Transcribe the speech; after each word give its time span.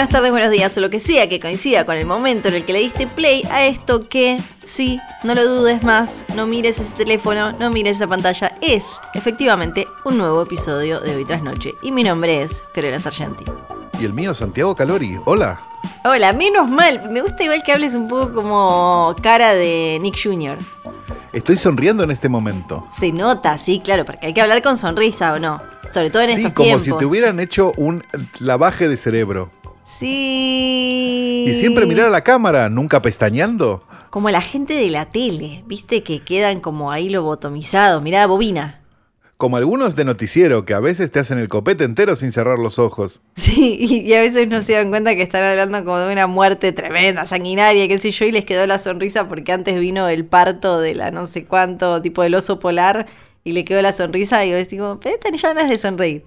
Buenas 0.00 0.14
tardes, 0.14 0.30
buenos 0.30 0.50
días, 0.50 0.74
o 0.78 0.80
lo 0.80 0.88
que 0.88 0.98
sea 0.98 1.28
que 1.28 1.38
coincida 1.38 1.84
con 1.84 1.94
el 1.94 2.06
momento 2.06 2.48
en 2.48 2.54
el 2.54 2.64
que 2.64 2.72
le 2.72 2.78
diste 2.78 3.06
play 3.06 3.42
a 3.50 3.66
esto 3.66 4.08
que, 4.08 4.40
sí, 4.64 4.98
no 5.24 5.34
lo 5.34 5.46
dudes 5.46 5.82
más, 5.82 6.24
no 6.34 6.46
mires 6.46 6.78
ese 6.78 6.94
teléfono, 6.94 7.52
no 7.52 7.68
mires 7.68 7.96
esa 7.98 8.06
pantalla, 8.06 8.56
es 8.62 8.98
efectivamente 9.12 9.86
un 10.06 10.16
nuevo 10.16 10.40
episodio 10.40 11.00
de 11.00 11.16
Hoy 11.16 11.26
Tras 11.26 11.42
Noche. 11.42 11.74
Y 11.82 11.92
mi 11.92 12.02
nombre 12.02 12.40
es 12.40 12.64
Fiorella 12.72 12.98
Sargenti. 12.98 13.44
Y 14.00 14.06
el 14.06 14.14
mío, 14.14 14.32
Santiago 14.32 14.74
Calori. 14.74 15.18
Hola. 15.26 15.60
Hola, 16.06 16.32
menos 16.32 16.66
mal, 16.66 17.10
me 17.10 17.20
gusta 17.20 17.44
igual 17.44 17.62
que 17.62 17.70
hables 17.70 17.94
un 17.94 18.08
poco 18.08 18.32
como 18.32 19.14
cara 19.22 19.52
de 19.52 19.98
Nick 20.00 20.16
Jr. 20.24 20.56
Estoy 21.34 21.58
sonriendo 21.58 22.04
en 22.04 22.10
este 22.10 22.30
momento. 22.30 22.88
Se 22.98 23.12
nota, 23.12 23.58
sí, 23.58 23.82
claro, 23.84 24.06
porque 24.06 24.28
hay 24.28 24.32
que 24.32 24.40
hablar 24.40 24.62
con 24.62 24.78
sonrisa 24.78 25.34
o 25.34 25.38
no. 25.38 25.60
Sobre 25.92 26.08
todo 26.08 26.22
en 26.22 26.30
Sí, 26.30 26.36
estos 26.36 26.54
como 26.54 26.64
tiempos. 26.64 26.84
si 26.84 26.92
te 26.92 27.04
hubieran 27.04 27.38
hecho 27.38 27.74
un 27.76 28.02
lavaje 28.38 28.88
de 28.88 28.96
cerebro. 28.96 29.50
Sí. 29.98 31.44
Y 31.48 31.54
siempre 31.54 31.86
mirar 31.86 32.06
a 32.06 32.10
la 32.10 32.22
cámara, 32.22 32.68
nunca 32.68 33.02
pestañeando. 33.02 33.82
Como 34.10 34.30
la 34.30 34.40
gente 34.40 34.74
de 34.74 34.90
la 34.90 35.06
tele, 35.06 35.62
viste 35.66 36.02
que 36.02 36.20
quedan 36.20 36.60
como 36.60 36.90
ahí 36.90 37.10
lobotomizados. 37.10 38.02
Mirá, 38.02 38.26
bobina. 38.26 38.80
Como 39.36 39.56
algunos 39.56 39.96
de 39.96 40.04
noticiero 40.04 40.66
que 40.66 40.74
a 40.74 40.80
veces 40.80 41.10
te 41.10 41.18
hacen 41.18 41.38
el 41.38 41.48
copete 41.48 41.84
entero 41.84 42.14
sin 42.14 42.30
cerrar 42.30 42.58
los 42.58 42.78
ojos. 42.78 43.22
Sí, 43.36 43.78
y, 43.80 44.12
a 44.12 44.20
veces 44.20 44.48
no 44.48 44.60
se 44.60 44.74
dan 44.74 44.90
cuenta 44.90 45.14
que 45.14 45.22
están 45.22 45.44
hablando 45.44 45.82
como 45.82 45.98
de 45.98 46.12
una 46.12 46.26
muerte 46.26 46.72
tremenda, 46.72 47.24
sanguinaria, 47.24 47.88
qué 47.88 47.98
sé 47.98 48.10
yo, 48.10 48.26
y 48.26 48.32
les 48.32 48.44
quedó 48.44 48.66
la 48.66 48.78
sonrisa 48.78 49.28
porque 49.28 49.52
antes 49.52 49.80
vino 49.80 50.08
el 50.08 50.26
parto 50.26 50.78
de 50.78 50.94
la 50.94 51.10
no 51.10 51.26
sé 51.26 51.46
cuánto, 51.46 52.02
tipo 52.02 52.22
del 52.22 52.34
oso 52.34 52.58
polar, 52.58 53.06
y 53.42 53.52
le 53.52 53.64
quedó 53.64 53.80
la 53.80 53.94
sonrisa, 53.94 54.44
y 54.44 54.50
yo 54.50 54.62
digo, 54.62 55.00
pero 55.00 55.18
tenés 55.18 55.40
ganas 55.40 55.70
de 55.70 55.78
sonreír. 55.78 56.24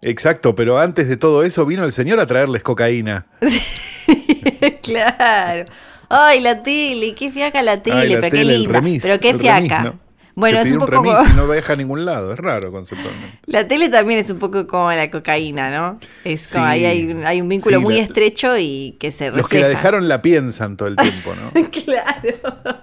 Exacto, 0.00 0.54
pero 0.54 0.78
antes 0.78 1.08
de 1.08 1.16
todo 1.16 1.42
eso 1.42 1.66
vino 1.66 1.84
el 1.84 1.92
señor 1.92 2.20
a 2.20 2.26
traerles 2.26 2.62
cocaína. 2.62 3.26
claro. 4.82 5.64
Ay, 6.08 6.40
la 6.40 6.62
tele, 6.62 7.14
qué 7.14 7.30
fiaca 7.30 7.62
la 7.62 7.82
tele, 7.82 7.96
Ay, 7.96 8.08
la 8.10 8.20
pero 8.20 8.30
qué 8.30 8.36
tele, 8.38 8.58
linda. 8.58 8.72
remis, 8.74 9.02
pero 9.02 9.20
qué 9.20 9.34
fiaca. 9.34 9.78
remis, 9.78 9.92
¿no? 9.92 10.07
Bueno, 10.38 10.60
es 10.60 10.70
un 10.70 10.78
poco. 10.78 10.92
remis 10.92 11.12
y 11.32 11.36
no 11.36 11.48
viaja 11.48 11.72
a 11.72 11.76
ningún 11.76 12.04
lado, 12.04 12.32
es 12.32 12.38
raro 12.38 12.70
conceptualmente. 12.70 13.38
La 13.46 13.66
tele 13.66 13.88
también 13.88 14.20
es 14.20 14.30
un 14.30 14.38
poco 14.38 14.66
como 14.66 14.92
la 14.92 15.10
cocaína, 15.10 15.68
¿no? 15.70 15.98
Es 16.24 16.52
como 16.52 16.64
Sí. 16.66 16.70
ahí 16.70 16.84
hay, 16.84 17.10
un- 17.10 17.26
hay 17.26 17.40
un 17.40 17.48
vínculo 17.48 17.78
Sí, 17.78 17.82
muy 17.84 17.96
la- 17.96 18.02
estrecho 18.04 18.56
y 18.56 18.96
que 19.00 19.10
se 19.10 19.30
refleja. 19.30 19.38
Los 19.40 19.48
que 19.48 19.60
la 19.60 19.68
dejaron 19.68 20.06
la 20.08 20.22
piensan 20.22 20.76
todo 20.76 20.88
el 20.88 20.96
tiempo, 20.96 21.32
¿no? 21.34 21.50
claro. 21.84 22.82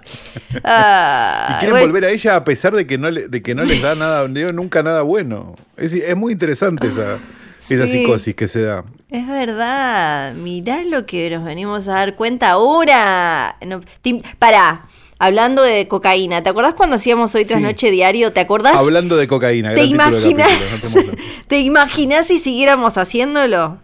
Ah, 0.64 1.48
Y 1.50 1.58
quieren 1.60 1.70
bueno, 1.70 1.86
volver 1.86 2.04
a 2.06 2.10
ella 2.10 2.36
a 2.36 2.44
pesar 2.44 2.74
de 2.74 2.86
que 2.86 2.98
no, 2.98 3.10
le- 3.10 3.28
de 3.28 3.42
que 3.42 3.54
no 3.54 3.62
les 3.64 3.80
da 3.82 3.94
nada, 3.94 4.26
nunca 4.28 4.82
nada 4.82 5.02
bueno. 5.02 5.54
Es, 5.76 5.92
es 5.92 6.16
muy 6.16 6.32
interesante 6.32 6.88
esa, 6.88 7.18
esa 7.68 7.84
Sí. 7.86 7.92
psicosis 8.00 8.34
que 8.34 8.48
se 8.48 8.62
da. 8.62 8.84
Es 9.10 9.26
verdad. 9.26 10.34
Mirá 10.34 10.82
lo 10.84 11.06
que 11.06 11.30
nos 11.30 11.44
venimos 11.44 11.88
a 11.88 11.92
dar 11.92 12.16
cuenta 12.16 12.50
ahora. 12.50 13.56
No, 13.66 13.80
Tim- 14.02 14.20
pará. 14.38 14.82
Hablando 15.18 15.62
de 15.62 15.88
cocaína, 15.88 16.42
¿te 16.42 16.50
acordás 16.50 16.74
cuando 16.74 16.96
hacíamos 16.96 17.34
hoy 17.34 17.44
tras 17.46 17.60
Sí. 17.60 17.64
noche 17.64 17.90
diario? 17.90 18.32
¿Te 18.32 18.40
acordás? 18.40 18.76
Hablando 18.78 19.16
de 19.16 19.26
cocaína, 19.26 19.74
¿Te 19.74 19.84
imaginas? 19.84 20.48
capítulo, 20.48 20.80
te 20.82 20.88
muestro. 20.90 21.16
¿Te 21.48 21.58
imaginas 21.60 22.26
si 22.26 22.38
siguiéramos 22.38 22.98
haciéndolo? 22.98 23.78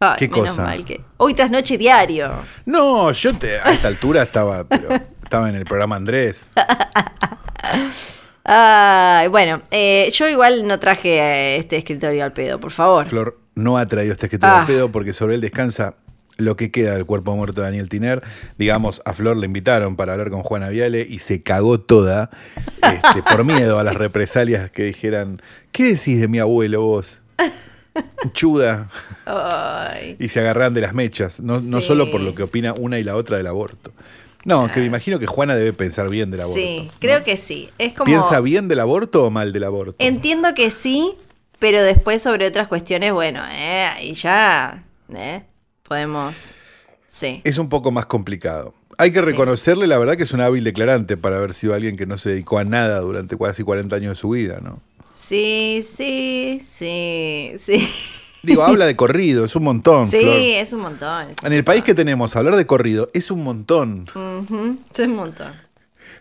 Ay, 0.00 0.14
¿Qué 0.18 0.28
menos 0.28 0.50
cosa? 0.50 0.62
mal 0.62 0.84
que. 0.84 1.00
Hoy 1.16 1.34
tras 1.34 1.50
noche 1.50 1.76
diario. 1.76 2.32
No, 2.66 3.10
yo 3.10 3.34
te- 3.36 3.58
a 3.58 3.72
esta 3.72 3.88
altura 3.88 4.22
estaba, 4.22 4.62
pero 4.62 4.88
estaba 5.24 5.48
en 5.48 5.56
el 5.56 5.64
programa 5.64 5.96
Andrés. 5.96 6.50
Bueno, 9.30 9.60
eh, 9.70 10.08
yo 10.14 10.26
igual 10.28 10.66
no 10.66 10.78
traje 10.78 11.18
eh, 11.18 11.56
este 11.56 11.76
escritorio 11.76 12.24
al 12.24 12.32
pedo, 12.32 12.58
por 12.58 12.70
favor. 12.70 13.04
Flor 13.06 13.38
no 13.54 13.76
ha 13.76 13.84
traído 13.86 14.14
este 14.14 14.24
escritorio 14.26 14.54
Ah. 14.54 14.60
al 14.60 14.66
pedo 14.66 14.90
porque 14.90 15.12
sobre 15.12 15.34
él 15.34 15.40
descansa 15.42 15.96
lo 16.38 16.56
que 16.56 16.70
queda 16.70 16.94
del 16.94 17.04
cuerpo 17.04 17.36
muerto 17.36 17.60
de 17.60 17.66
Daniel 17.66 17.88
Tiner. 17.88 18.22
Digamos, 18.56 19.02
a 19.04 19.12
Flor 19.12 19.36
le 19.36 19.46
invitaron 19.46 19.96
para 19.96 20.12
hablar 20.12 20.30
con 20.30 20.42
Juana 20.42 20.68
Viale 20.70 21.06
y 21.08 21.18
se 21.18 21.42
cagó 21.42 21.80
toda 21.80 22.30
este, 22.82 23.22
por 23.22 23.44
miedo 23.44 23.78
a 23.78 23.84
las 23.84 23.96
represalias 23.96 24.70
que 24.70 24.84
dijeran, 24.84 25.42
¿qué 25.72 25.84
decís 25.84 26.20
de 26.20 26.28
mi 26.28 26.38
abuelo 26.38 26.82
vos? 26.82 27.22
Chuda. 28.32 28.88
Ay. 29.26 30.16
Y 30.20 30.28
se 30.28 30.40
agarran 30.40 30.72
de 30.72 30.80
las 30.80 30.94
mechas, 30.94 31.40
no, 31.40 31.60
no 31.60 31.80
solo 31.80 32.10
por 32.10 32.20
lo 32.20 32.34
que 32.34 32.44
opina 32.44 32.72
una 32.72 32.98
y 32.98 33.04
la 33.04 33.16
otra 33.16 33.36
del 33.36 33.48
aborto. 33.48 33.92
No, 34.44 34.70
que 34.72 34.80
me 34.80 34.86
imagino 34.86 35.18
que 35.18 35.26
Juana 35.26 35.56
debe 35.56 35.72
pensar 35.72 36.08
bien 36.08 36.30
del 36.30 36.42
aborto. 36.42 36.60
Sí, 36.60 36.84
¿no? 36.84 36.90
creo 37.00 37.24
que 37.24 37.36
sí. 37.36 37.68
Es 37.78 37.92
como. 37.94 38.06
¿Piensa 38.06 38.40
bien 38.40 38.68
del 38.68 38.78
aborto 38.78 39.24
o 39.24 39.30
mal 39.30 39.52
del 39.52 39.64
aborto? 39.64 39.96
Entiendo 39.98 40.54
que 40.54 40.70
sí, 40.70 41.14
pero 41.58 41.82
después 41.82 42.22
sobre 42.22 42.46
otras 42.46 42.68
cuestiones, 42.68 43.12
bueno, 43.12 43.42
eh, 43.50 43.88
ahí 43.92 44.14
ya 44.14 44.84
eh, 45.14 45.42
podemos. 45.88 46.54
Sí. 47.08 47.40
Es 47.44 47.58
un 47.58 47.68
poco 47.68 47.90
más 47.90 48.06
complicado. 48.06 48.74
Hay 48.98 49.12
que 49.12 49.20
Sí. 49.20 49.24
reconocerle, 49.26 49.86
la 49.86 49.96
verdad, 49.98 50.16
que 50.16 50.24
es 50.24 50.32
un 50.32 50.40
hábil 50.40 50.64
declarante 50.64 51.16
para 51.16 51.38
haber 51.38 51.54
sido 51.54 51.74
alguien 51.74 51.96
que 51.96 52.04
no 52.06 52.18
se 52.18 52.30
dedicó 52.30 52.58
a 52.58 52.64
nada 52.64 53.00
durante 53.00 53.36
casi 53.38 53.62
40 53.62 53.96
años 53.96 54.10
de 54.16 54.20
su 54.20 54.30
vida, 54.30 54.58
¿no? 54.62 54.80
Sí, 55.18 55.84
sí, 55.88 56.62
sí, 56.70 57.52
sí. 57.60 57.88
Digo, 58.42 58.62
habla 58.62 58.86
de 58.86 58.96
corrido, 58.96 59.44
es 59.44 59.56
un 59.56 59.64
montón, 59.64 60.08
Sí, 60.08 60.18
Flor. 60.20 60.36
es 60.38 60.72
un 60.72 60.80
montón. 60.80 61.30
es 61.30 61.36
un 61.40 61.46
En 61.46 61.52
el 61.52 61.64
país 61.64 61.82
que 61.84 61.94
tenemos, 61.94 62.34
hablar 62.36 62.56
de 62.56 62.66
corrido 62.66 63.08
es 63.12 63.30
un 63.30 63.42
montón. 63.44 64.06
Ujú, 64.14 64.78
es 64.94 65.00
un 65.00 65.14
montón. 65.16 65.52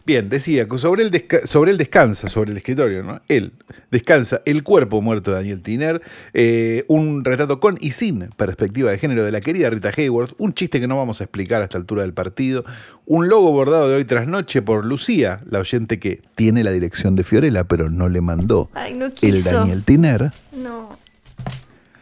Bien, 0.08 0.30
decía 0.30 0.70
que 0.70 0.78
sobre 0.78 1.04
él, 1.04 1.26
sobre 1.44 1.72
él 1.72 1.78
descansa, 1.78 2.30
sobre 2.30 2.52
el 2.52 2.58
escritorio, 2.58 3.04
¿no? 3.04 3.20
Él 3.28 3.52
descansa 3.92 4.42
el 4.46 4.64
cuerpo 4.64 5.02
muerto 5.02 5.32
de 5.32 5.36
Daniel 5.38 5.62
Tiner, 5.62 6.02
eh, 6.34 6.86
un 6.88 7.26
retrato 7.26 7.60
con 7.60 7.78
y 7.82 7.92
sin 7.92 8.30
perspectiva 8.38 8.90
de 8.90 9.00
género 9.00 9.26
de 9.26 9.34
la 9.34 9.42
querida 9.42 9.70
Rita 9.70 9.92
Hayworth, 9.96 10.32
un 10.38 10.54
chiste 10.54 10.80
que 10.80 10.88
no 10.88 10.96
vamos 10.96 11.20
a 11.20 11.26
explicar 11.26 11.62
a 11.62 11.66
esta 11.66 11.78
altura 11.78 12.04
del 12.04 12.14
partido, 12.14 12.64
un 13.06 13.28
logo 13.28 13.52
bordado 13.52 13.90
de 13.90 13.98
hoy 13.98 14.06
tras 14.06 14.28
noche 14.28 14.62
por 14.62 14.86
Lucía, 14.86 15.42
la 15.46 15.60
oyente 15.60 16.00
que 16.00 16.22
tiene 16.36 16.64
la 16.64 16.72
dirección 16.72 17.18
de 17.18 17.26
Fiorella, 17.26 17.66
pero 17.66 17.90
no 17.90 18.08
le 18.08 18.22
mandó 18.22 18.70
Ay, 18.76 18.94
no 18.94 19.08
el. 19.22 19.44
Daniel 19.44 19.84
Tiner. 19.84 20.32
No. 20.54 20.98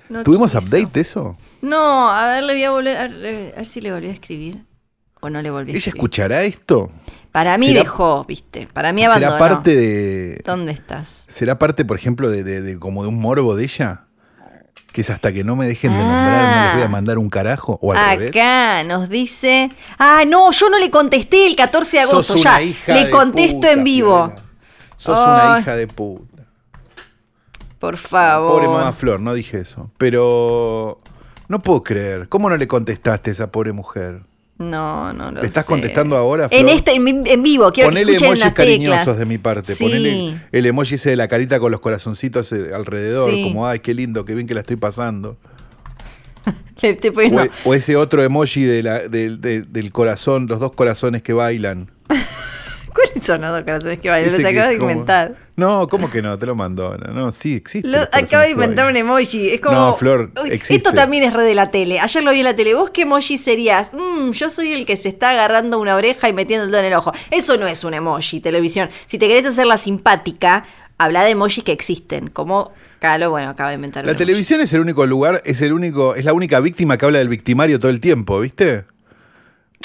no 0.09 0.21
¿Tuvimos 0.23 0.51
quiso. 0.51 0.59
update 0.63 0.89
de 0.93 1.01
eso? 1.01 1.35
No, 1.63 2.11
a 2.11 2.27
ver, 2.35 2.43
le 2.43 2.53
voy 2.53 2.63
a 2.65 2.69
volver. 2.69 2.97
A 2.97 3.07
ver, 3.07 3.53
a 3.55 3.57
ver 3.57 3.65
si 3.65 3.81
le 3.81 3.91
volví 3.91 4.09
a 4.09 4.11
escribir. 4.11 4.61
O 5.21 5.29
no 5.31 5.41
le 5.41 5.49
volví 5.49 5.71
a 5.71 5.73
¿Ella 5.73 5.79
escribir. 5.79 5.97
escuchará 5.97 6.43
esto? 6.43 6.91
Para 7.35 7.57
mí 7.57 7.65
será- 7.67 7.81
dejó, 7.81 8.23
viste. 8.23 8.65
Para 8.71 8.93
mí 8.93 9.03
abandonó. 9.03 9.33
¿Será 9.35 9.39
parte 9.49 9.75
de, 9.75 10.41
¿Dónde 10.45 10.71
estás? 10.71 11.25
¿Será 11.27 11.59
parte, 11.59 11.83
por 11.83 11.97
ejemplo, 11.97 12.29
de, 12.29 12.45
de- 12.45 12.61
de 12.61 12.79
como 12.79 13.03
de 13.03 13.09
un 13.09 13.19
morbo 13.19 13.57
de 13.57 13.65
ella? 13.65 14.03
Que 14.93 15.01
es 15.01 15.09
hasta 15.09 15.33
que 15.33 15.43
no 15.43 15.57
me 15.57 15.67
dejen 15.67 15.91
de 15.91 15.97
Ah. 15.99 16.01
nombrar, 16.01 16.55
no 16.59 16.65
les 16.67 16.73
voy 16.75 16.83
a 16.83 16.87
mandar 16.87 17.17
un 17.17 17.29
carajo. 17.29 17.77
O 17.81 17.91
al 17.91 18.17
revés. 18.17 18.29
Acá 18.29 18.83
nos 18.85 19.09
dice. 19.09 19.69
Ah, 19.99 20.23
no, 20.25 20.49
yo 20.51 20.69
no 20.69 20.79
le 20.79 20.89
contesté 20.89 21.45
el 21.47 21.57
14 21.57 21.97
de 21.97 22.03
agosto. 22.03 22.23
Sos 22.35 22.41
ya. 22.43 22.51
una 22.51 22.61
hija 22.61 22.93
le 22.93 23.03
de 23.03 23.09
contesto 23.09 23.55
puta, 23.57 23.71
en 23.73 23.83
vivo. 23.83 24.33
Sos 24.95 25.19
una 25.19 25.59
hija 25.59 25.75
de 25.75 25.87
puta. 25.87 26.43
Por 27.79 27.97
favor. 27.97 28.53
Pobre 28.53 28.67
mamá 28.69 28.93
Flor, 28.93 29.19
no 29.19 29.33
dije 29.33 29.57
eso. 29.59 29.91
Pero 29.97 31.01
no 31.49 31.61
puedo 31.61 31.83
creer. 31.83 32.29
¿Cómo 32.29 32.49
no 32.49 32.55
le 32.55 32.65
contestaste 32.67 33.31
a 33.31 33.33
esa 33.33 33.51
pobre 33.51 33.73
mujer? 33.73 34.21
No, 34.57 35.11
no 35.11 35.31
lo 35.31 35.41
¿Le 35.41 35.47
estás 35.47 35.65
sé. 35.65 35.69
contestando 35.69 36.15
ahora, 36.15 36.47
En 36.49 36.69
este, 36.69 36.93
en, 36.93 37.23
en 37.27 37.43
vivo, 37.43 37.69
quiero 37.73 37.89
Ponele 37.89 38.05
que 38.05 38.11
escuchen 38.13 38.27
emojis 38.27 38.43
las 38.45 38.53
cariñosos 38.53 38.99
teclas. 38.99 39.17
de 39.19 39.25
mi 39.25 39.37
parte. 39.37 39.75
Sí. 39.75 39.83
Ponele 39.83 40.41
el 40.51 40.65
emoji 40.65 40.95
ese 40.95 41.09
de 41.09 41.15
la 41.17 41.27
carita 41.27 41.59
con 41.59 41.71
los 41.71 41.81
corazoncitos 41.81 42.51
eh, 42.53 42.71
alrededor. 42.73 43.31
Sí. 43.31 43.43
Como, 43.43 43.67
ay, 43.67 43.79
qué 43.79 43.93
lindo, 43.93 44.23
qué 44.23 44.33
bien 44.33 44.47
que 44.47 44.53
la 44.53 44.61
estoy 44.61 44.77
pasando. 44.77 45.37
Le 46.81 46.89
estoy 46.89 47.09
O, 47.09 47.13
poniendo- 47.13 47.43
e- 47.43 47.49
o 47.65 47.73
ese 47.73 47.95
otro 47.97 48.23
emoji 48.23 48.63
de 48.63 48.81
la- 48.83 49.07
del- 49.09 49.41
del 49.41 49.91
corazón, 49.91 50.47
los 50.47 50.59
dos 50.61 50.71
corazones 50.73 51.21
que 51.21 51.33
bailan. 51.33 51.91
¿Cuáles 53.13 53.25
son 53.25 53.41
dos 53.41 53.61
corazones 53.63 53.99
que 53.99 54.09
bailan? 54.09 54.31
Los 54.31 54.45
acabo 54.45 54.67
de 54.69 54.73
inventar. 54.75 55.35
No, 55.57 55.87
¿cómo 55.87 56.09
que 56.09 56.21
no? 56.21 56.37
Te 56.37 56.45
lo 56.45 56.55
mandó. 56.55 56.97
No, 56.97 57.13
no, 57.13 57.31
sí, 57.31 57.53
existe. 57.55 57.87
Lo- 57.87 57.99
acabo 57.99 58.43
de 58.43 58.51
inventar 58.51 58.87
un 58.89 58.95
emoji. 58.97 59.49
Es 59.49 59.61
como. 59.61 59.75
No, 59.75 59.95
Flor, 59.95 60.31
existe. 60.45 60.75
Esto 60.75 60.91
también 60.93 61.23
es 61.23 61.33
re 61.33 61.43
de 61.43 61.55
la 61.55 61.71
tele. 61.71 61.99
Ayer 61.99 62.23
lo 62.23 62.31
vi 62.31 62.39
en 62.39 62.43
la 62.45 62.55
tele. 62.55 62.73
¿Vos 62.73 62.89
qué 62.89 63.03
emoji 63.03 63.37
serías? 63.37 63.91
Mm, 63.93 64.31
yo 64.31 64.49
soy 64.49 64.73
el 64.73 64.85
que 64.85 64.97
se 64.97 65.09
está 65.09 65.29
agarrando 65.31 65.79
una 65.79 65.95
oreja 65.95 66.27
y 66.27 66.33
metiendo 66.33 66.65
el 66.65 66.71
dedo 66.71 66.81
en 66.81 66.87
el 66.87 66.93
ojo. 66.93 67.11
Eso 67.31 67.55
no 67.57 67.67
es 67.67 67.83
un 67.83 67.93
emoji, 67.93 68.39
televisión. 68.41 68.89
Si 69.07 69.17
te 69.17 69.27
querés 69.27 69.45
hacer 69.45 69.65
la 69.65 69.77
simpática, 69.77 70.65
habla 70.97 71.23
de 71.23 71.31
emojis 71.31 71.63
que 71.63 71.71
existen. 71.71 72.27
Como 72.29 72.71
Calo, 72.99 73.29
bueno, 73.29 73.49
acaba 73.49 73.69
de 73.69 73.75
inventar 73.75 74.03
un 74.03 74.07
La 74.07 74.11
emoji. 74.11 74.25
televisión 74.25 74.59
es 74.61 74.73
el 74.73 74.81
único 74.81 75.05
lugar, 75.05 75.41
es 75.45 75.61
el 75.61 75.71
único, 75.73 76.15
es 76.15 76.25
la 76.25 76.33
única 76.33 76.59
víctima 76.59 76.97
que 76.97 77.05
habla 77.05 77.19
del 77.19 77.29
victimario 77.29 77.79
todo 77.79 77.91
el 77.91 78.01
tiempo, 78.01 78.39
¿viste? 78.41 78.83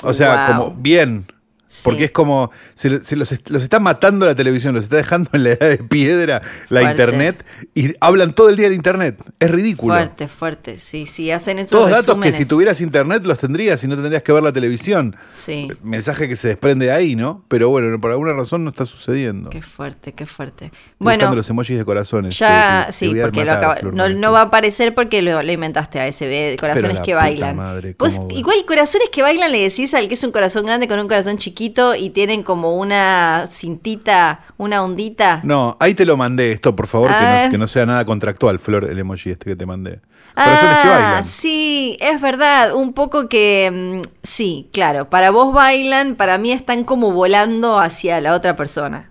O 0.02 0.14
sea, 0.14 0.46
Wow. 0.48 0.56
como 0.56 0.76
bien. 0.80 1.26
Sí. 1.72 1.82
Porque 1.84 2.06
es 2.06 2.10
como, 2.10 2.50
se, 2.74 3.00
se 3.04 3.14
los, 3.14 3.30
est- 3.30 3.48
los 3.48 3.62
está 3.62 3.78
matando 3.78 4.26
la 4.26 4.34
televisión, 4.34 4.74
los 4.74 4.82
está 4.82 4.96
dejando 4.96 5.30
en 5.34 5.44
la 5.44 5.50
edad 5.50 5.68
de 5.68 5.78
piedra 5.78 6.42
la 6.68 6.80
Fuerte. 6.80 6.90
internet 6.90 7.46
y 7.76 7.94
hablan 8.00 8.32
todo 8.34 8.48
el 8.48 8.56
día 8.56 8.68
de 8.68 8.74
internet. 8.74 9.22
Es 9.38 9.48
ridículo. 9.48 9.94
Fuerte, 9.94 10.26
fuerte. 10.26 10.78
Sí, 10.80 11.06
sí, 11.06 11.30
hacen 11.30 11.60
esos 11.60 11.70
Todos 11.70 11.90
datos 11.92 12.20
que 12.20 12.32
si 12.32 12.44
tuvieras 12.44 12.80
internet 12.80 13.24
los 13.24 13.38
tendrías 13.38 13.84
y 13.84 13.86
no 13.86 13.94
tendrías 13.94 14.24
que 14.24 14.32
ver 14.32 14.42
la 14.42 14.52
televisión. 14.52 15.14
Sí. 15.32 15.68
Mensaje 15.84 16.26
que 16.26 16.34
se 16.34 16.48
desprende 16.48 16.86
de 16.86 16.92
ahí, 16.92 17.14
¿no? 17.14 17.44
Pero 17.46 17.68
bueno, 17.68 18.00
por 18.00 18.10
alguna 18.10 18.32
razón 18.32 18.64
no 18.64 18.70
está 18.70 18.84
sucediendo. 18.84 19.48
Qué 19.50 19.62
fuerte, 19.62 20.12
qué 20.12 20.26
fuerte. 20.26 20.72
Bueno, 20.98 21.18
buscando 21.18 21.36
los 21.36 21.50
emojis 21.50 21.78
de 21.78 21.84
corazones. 21.84 22.36
ya, 22.36 22.88
sí, 22.90 23.14
porque 23.14 23.44
lo 23.44 23.52
acaba- 23.52 23.78
no, 23.92 24.08
no 24.08 24.32
va 24.32 24.40
a 24.40 24.44
aparecer 24.46 24.92
porque 24.92 25.22
lo, 25.22 25.40
lo 25.40 25.52
inventaste 25.52 26.00
a 26.00 26.06
ASB, 26.06 26.56
corazones 26.58 26.94
la 26.96 27.02
que 27.02 27.12
puta 27.12 27.22
bailan. 27.22 27.56
madre, 27.56 27.94
igual 28.30 28.56
corazones 28.66 29.08
que 29.12 29.22
bailan 29.22 29.52
le 29.52 29.60
decís 29.62 29.94
al 29.94 30.08
que 30.08 30.14
es 30.14 30.24
un 30.24 30.32
corazón 30.32 30.66
grande 30.66 30.88
con 30.88 30.98
un 30.98 31.06
corazón 31.06 31.36
chiquito 31.36 31.59
y 31.60 32.10
tienen 32.10 32.42
como 32.42 32.76
una 32.76 33.46
cintita, 33.50 34.40
una 34.56 34.82
ondita. 34.82 35.40
No, 35.44 35.76
ahí 35.80 35.94
te 35.94 36.04
lo 36.06 36.16
mandé 36.16 36.52
esto, 36.52 36.74
por 36.74 36.86
favor, 36.86 37.10
que 37.16 37.24
no, 37.24 37.50
que 37.50 37.58
no 37.58 37.68
sea 37.68 37.84
nada 37.84 38.04
contractual, 38.06 38.58
Flor, 38.58 38.84
el 38.84 38.98
emoji 38.98 39.30
este 39.30 39.44
que 39.50 39.56
te 39.56 39.66
mandé. 39.66 40.00
Corazones 40.34 40.76
que 40.78 40.88
Ah, 40.88 40.98
bailan. 41.00 41.24
sí, 41.26 41.98
es 42.00 42.20
verdad, 42.20 42.74
un 42.74 42.92
poco 42.94 43.28
que, 43.28 43.70
mm, 44.02 44.08
sí, 44.22 44.68
claro, 44.72 45.06
para 45.10 45.30
vos 45.30 45.52
bailan, 45.52 46.14
para 46.14 46.38
mí 46.38 46.52
están 46.52 46.84
como 46.84 47.12
volando 47.12 47.78
hacia 47.78 48.20
la 48.20 48.34
otra 48.34 48.56
persona. 48.56 49.10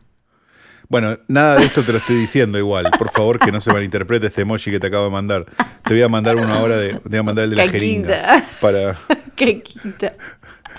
Bueno, 0.88 1.20
nada 1.28 1.58
de 1.58 1.66
esto 1.66 1.84
te 1.84 1.92
lo 1.92 2.00
estoy 2.00 2.16
diciendo 2.16 2.58
igual. 2.58 2.90
Por 2.98 3.12
favor, 3.12 3.38
que 3.38 3.52
no 3.52 3.62
se 3.62 3.72
malinterprete 3.72 4.26
este 4.26 4.42
emoji 4.42 4.72
que 4.72 4.80
te 4.80 4.88
acabo 4.88 5.04
de 5.04 5.12
mandar. 5.12 5.46
Te 5.84 5.94
voy 5.94 6.02
a 6.02 6.10
mandar 6.10 6.36
uno 6.36 6.52
ahora 6.52 6.78
de. 6.78 6.94
Te 6.96 7.10
voy 7.10 7.20
a 7.20 7.24
mandar 7.24 7.44
el 7.44 7.52
de 7.52 7.56
la 7.58 7.66
Caquita. 7.66 7.80
jeringa. 7.80 8.44
Para. 8.60 8.98
Qué 9.36 9.62
quita. 9.62 10.14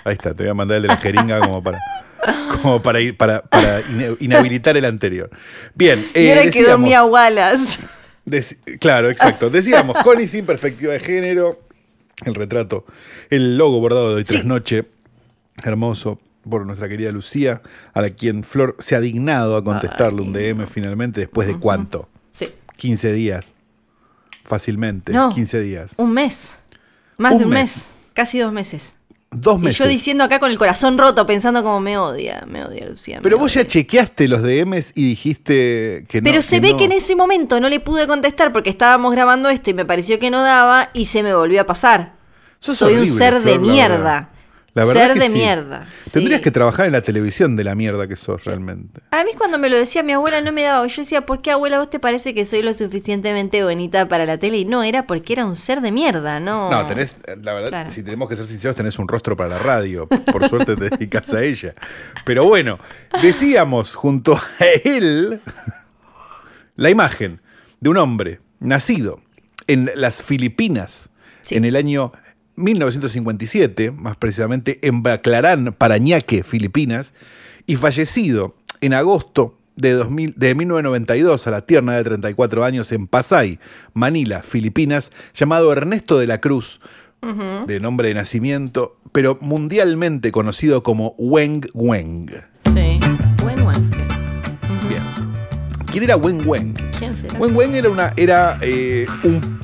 Ahí 0.04 0.12
está, 0.14 0.34
te 0.34 0.42
voy 0.44 0.50
a 0.50 0.54
mandar 0.54 0.76
el 0.76 0.82
de 0.82 0.88
la 0.88 0.96
jeringa 0.96 1.40
como 1.40 1.62
para. 1.62 1.78
Como 2.62 2.82
para 2.82 3.00
ir, 3.00 3.16
para, 3.16 3.42
inhabilitar 4.20 4.76
el 4.76 4.84
anterior. 4.84 5.30
Bien, 5.74 6.04
y 6.14 6.18
eh, 6.26 6.28
ahora 6.30 6.42
quedó 6.50 6.60
decíamos- 6.62 6.88
Mia 6.88 7.04
Wallace. 7.04 7.78
Claro, 8.78 9.08
exacto. 9.10 9.48
Decíamos, 9.48 9.96
con 10.04 10.20
y 10.20 10.28
sin 10.28 10.44
perspectiva 10.44 10.92
de 10.92 11.00
género, 11.00 11.58
el 12.26 12.34
retrato, 12.34 12.84
el 13.30 13.56
logo 13.56 13.80
bordado 13.80 14.10
de 14.10 14.14
hoy 14.16 14.24
tras 14.24 14.42
Sí. 14.42 14.46
noche, 14.46 14.84
hermoso, 15.64 16.20
por 16.48 16.66
nuestra 16.66 16.88
querida 16.88 17.10
Lucía, 17.10 17.62
a 17.94 18.02
la 18.02 18.10
quien 18.10 18.44
Flor 18.44 18.76
se 18.78 18.94
ha 18.96 19.00
dignado 19.00 19.56
a 19.56 19.64
contestarle 19.64 20.20
un 20.20 20.32
DM 20.34 20.66
finalmente, 20.66 21.20
después 21.20 21.48
de 21.48 21.58
cuánto? 21.58 22.08
Sí, 22.32 22.48
15 22.76 23.12
días. 23.14 23.54
Fácilmente, 24.44 25.12
No. 25.12 25.30
15 25.34 25.60
días. 25.60 25.92
un 25.96 26.12
mes. 26.12 26.54
Más 27.16 27.32
Un 27.32 27.38
de 27.38 27.44
un 27.46 27.50
mes. 27.50 27.60
mes. 27.76 27.86
Casi 28.14 28.38
dos 28.38 28.52
meses. 28.52 28.96
Dos 29.32 29.58
Y 29.60 29.64
meses. 29.66 29.78
yo 29.78 29.86
diciendo 29.86 30.24
acá 30.24 30.40
con 30.40 30.50
el 30.50 30.58
corazón 30.58 30.98
roto, 30.98 31.24
pensando 31.24 31.62
como 31.62 31.78
me 31.78 31.96
odia, 31.96 32.44
me 32.48 32.64
odia 32.64 32.84
Lucía. 32.86 33.16
me 33.18 33.22
Pero 33.22 33.38
vos 33.38 33.54
ya 33.54 33.64
chequeaste 33.64 34.26
los 34.26 34.42
DMs 34.42 34.92
y 34.96 35.04
dijiste 35.04 36.04
que 36.08 36.20
no. 36.20 36.24
Pero 36.24 36.42
se 36.42 36.58
ve 36.58 36.72
no. 36.72 36.76
que 36.76 36.84
en 36.86 36.92
ese 36.92 37.14
momento 37.14 37.60
no 37.60 37.68
le 37.68 37.78
pude 37.78 38.08
contestar 38.08 38.52
porque 38.52 38.70
estábamos 38.70 39.12
grabando 39.12 39.48
esto 39.48 39.70
y 39.70 39.74
me 39.74 39.84
pareció 39.84 40.18
que 40.18 40.30
no 40.30 40.42
daba 40.42 40.90
y 40.94 41.04
se 41.04 41.22
me 41.22 41.32
volvió 41.32 41.60
a 41.60 41.64
pasar. 41.64 42.14
Sos 42.58 42.76
Soy 42.76 42.96
un 42.96 43.08
ser 43.10 43.34
de 43.42 43.52
Flor, 43.54 43.60
mierda. 43.60 44.30
La 44.72 44.84
verdad 44.84 45.06
ser 45.08 45.14
que 45.14 45.20
de 45.20 45.26
sí. 45.26 45.32
mierda. 45.32 45.86
Tendrías 46.12 46.38
sí. 46.38 46.44
que 46.44 46.50
trabajar 46.52 46.86
en 46.86 46.92
la 46.92 47.02
televisión 47.02 47.56
de 47.56 47.64
la 47.64 47.74
mierda 47.74 48.06
que 48.06 48.14
sos 48.14 48.44
realmente. 48.44 49.00
A 49.10 49.24
mí 49.24 49.32
cuando 49.36 49.58
me 49.58 49.68
lo 49.68 49.76
decía 49.76 50.02
mi 50.04 50.12
abuela 50.12 50.40
no 50.42 50.52
me 50.52 50.62
daba. 50.62 50.86
Yo 50.86 51.02
decía, 51.02 51.26
¿por 51.26 51.42
qué 51.42 51.50
abuela 51.50 51.78
vos 51.78 51.90
te 51.90 51.98
parece 51.98 52.34
que 52.34 52.44
soy 52.44 52.62
lo 52.62 52.72
suficientemente 52.72 53.64
bonita 53.64 54.06
para 54.06 54.26
la 54.26 54.38
tele? 54.38 54.58
Y 54.58 54.64
no, 54.64 54.82
era 54.84 55.06
porque 55.08 55.32
era 55.32 55.44
un 55.44 55.56
ser 55.56 55.80
de 55.80 55.90
mierda, 55.90 56.38
¿no? 56.38 56.70
No, 56.70 56.86
tenés, 56.86 57.16
la 57.42 57.52
verdad, 57.52 57.68
Claro. 57.70 57.90
si 57.90 58.02
tenemos 58.04 58.28
que 58.28 58.36
ser 58.36 58.44
sinceros, 58.46 58.76
tenés 58.76 58.96
un 59.00 59.08
rostro 59.08 59.36
para 59.36 59.50
la 59.50 59.58
radio. 59.58 60.06
Por 60.06 60.48
suerte 60.48 60.76
te 60.76 60.88
dedicas 60.90 61.34
a 61.34 61.42
ella. 61.42 61.74
Pero 62.24 62.44
bueno, 62.44 62.78
decíamos 63.22 63.96
junto 63.96 64.36
a 64.36 64.64
él 64.84 65.40
la 66.76 66.90
imagen 66.90 67.40
de 67.80 67.90
un 67.90 67.96
hombre 67.96 68.40
nacido 68.60 69.20
en 69.66 69.90
las 69.94 70.22
Filipinas 70.22 71.10
Sí. 71.42 71.56
en 71.56 71.64
el 71.64 71.74
año 71.74 72.12
1957, 72.60 73.90
más 73.90 74.16
precisamente 74.16 74.78
en 74.86 75.02
Baclarán, 75.02 75.74
Parañaque, 75.76 76.42
Filipinas, 76.42 77.14
y 77.66 77.76
fallecido 77.76 78.54
en 78.80 78.94
agosto 78.94 79.58
de, 79.76 79.92
2000 79.92 80.34
de 80.36 80.54
1992 80.54 81.46
a 81.46 81.50
la 81.50 81.66
tierna 81.66 81.96
de 81.96 82.04
34 82.04 82.64
años 82.64 82.92
en 82.92 83.06
Pasay, 83.06 83.58
Manila, 83.94 84.42
Filipinas, 84.42 85.12
llamado 85.34 85.72
Ernesto 85.72 86.18
de 86.18 86.26
la 86.26 86.40
Cruz, 86.40 86.80
de 87.66 87.80
nombre 87.80 88.08
de 88.08 88.14
nacimiento, 88.14 88.96
pero 89.12 89.38
mundialmente 89.40 90.32
conocido 90.32 90.82
como 90.82 91.14
Weng 91.18 91.66
Weng. 91.74 92.30
Sí. 92.74 93.00
Buen 93.42 93.62
buen. 93.62 93.90
Bien. 94.88 95.02
¿Quién 95.90 96.04
era 96.04 96.16
Weng 96.16 96.46
Weng? 96.46 96.74
¿Quién 96.98 97.14
será? 97.14 97.38
Wen 97.38 97.54
Wen 97.54 97.74
era, 97.74 97.90
una, 97.90 98.12
era 98.16 98.58
eh, 98.62 99.06
un, 99.22 99.58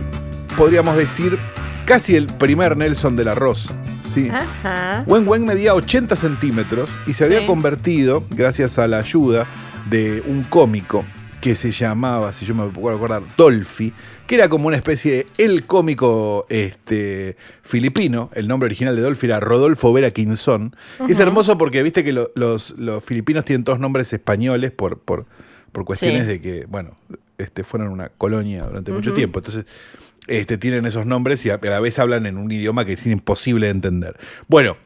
podríamos 0.56 0.96
decir, 0.96 1.38
casi 1.86 2.14
el 2.16 2.26
primer 2.26 2.76
Nelson 2.76 3.16
del 3.16 3.28
arroz. 3.28 3.68
¿sí? 4.12 4.28
Ajá. 4.30 5.04
Wen 5.06 5.26
Wen 5.28 5.44
medía 5.44 5.74
80 5.74 6.16
centímetros 6.16 6.90
y 7.06 7.12
se 7.12 7.24
había 7.24 7.40
Sí. 7.40 7.46
convertido, 7.46 8.24
gracias 8.30 8.78
a 8.78 8.86
la 8.88 8.98
ayuda 8.98 9.46
de 9.90 10.22
un 10.26 10.42
cómico 10.44 11.04
que 11.40 11.54
se 11.54 11.70
llamaba, 11.70 12.32
si 12.32 12.44
yo 12.44 12.54
me 12.54 12.66
puedo 12.68 12.96
acordar, 12.96 13.22
Dolphy, 13.36 13.92
que 14.26 14.34
era 14.34 14.48
como 14.48 14.66
una 14.66 14.76
especie 14.76 15.12
de 15.12 15.26
el 15.44 15.64
cómico 15.66 16.44
este, 16.48 17.36
filipino. 17.62 18.30
El 18.34 18.48
nombre 18.48 18.66
original 18.66 18.96
de 18.96 19.02
Dolphy 19.02 19.26
era 19.26 19.38
Rodolfo 19.38 19.92
Vera 19.92 20.10
Quinzón. 20.10 20.74
Es 21.08 21.20
hermoso 21.20 21.56
porque 21.56 21.82
viste 21.84 22.02
que 22.02 22.12
lo- 22.12 22.32
los, 22.34 22.70
los 22.78 23.04
filipinos 23.04 23.44
tienen 23.44 23.62
todos 23.62 23.78
nombres 23.78 24.12
españoles 24.12 24.72
por, 24.72 24.98
por, 24.98 25.26
por 25.70 25.84
cuestiones 25.84 26.22
Sí. 26.22 26.28
de 26.28 26.40
que, 26.40 26.66
bueno, 26.66 26.96
este, 27.38 27.62
fueron 27.62 27.88
una 27.90 28.08
colonia 28.08 28.64
durante 28.64 28.90
mucho 28.90 29.12
tiempo. 29.12 29.38
Entonces, 29.38 29.66
este, 30.26 30.58
tienen 30.58 30.86
esos 30.86 31.06
nombres 31.06 31.44
y 31.46 31.50
a, 31.50 31.58
la 31.62 31.80
vez 31.80 31.98
hablan 31.98 32.26
en 32.26 32.38
un 32.38 32.50
idioma 32.50 32.84
que 32.84 32.94
es 32.94 33.06
imposible 33.06 33.66
de 33.66 33.72
entender. 33.72 34.16
Bueno, 34.48 34.76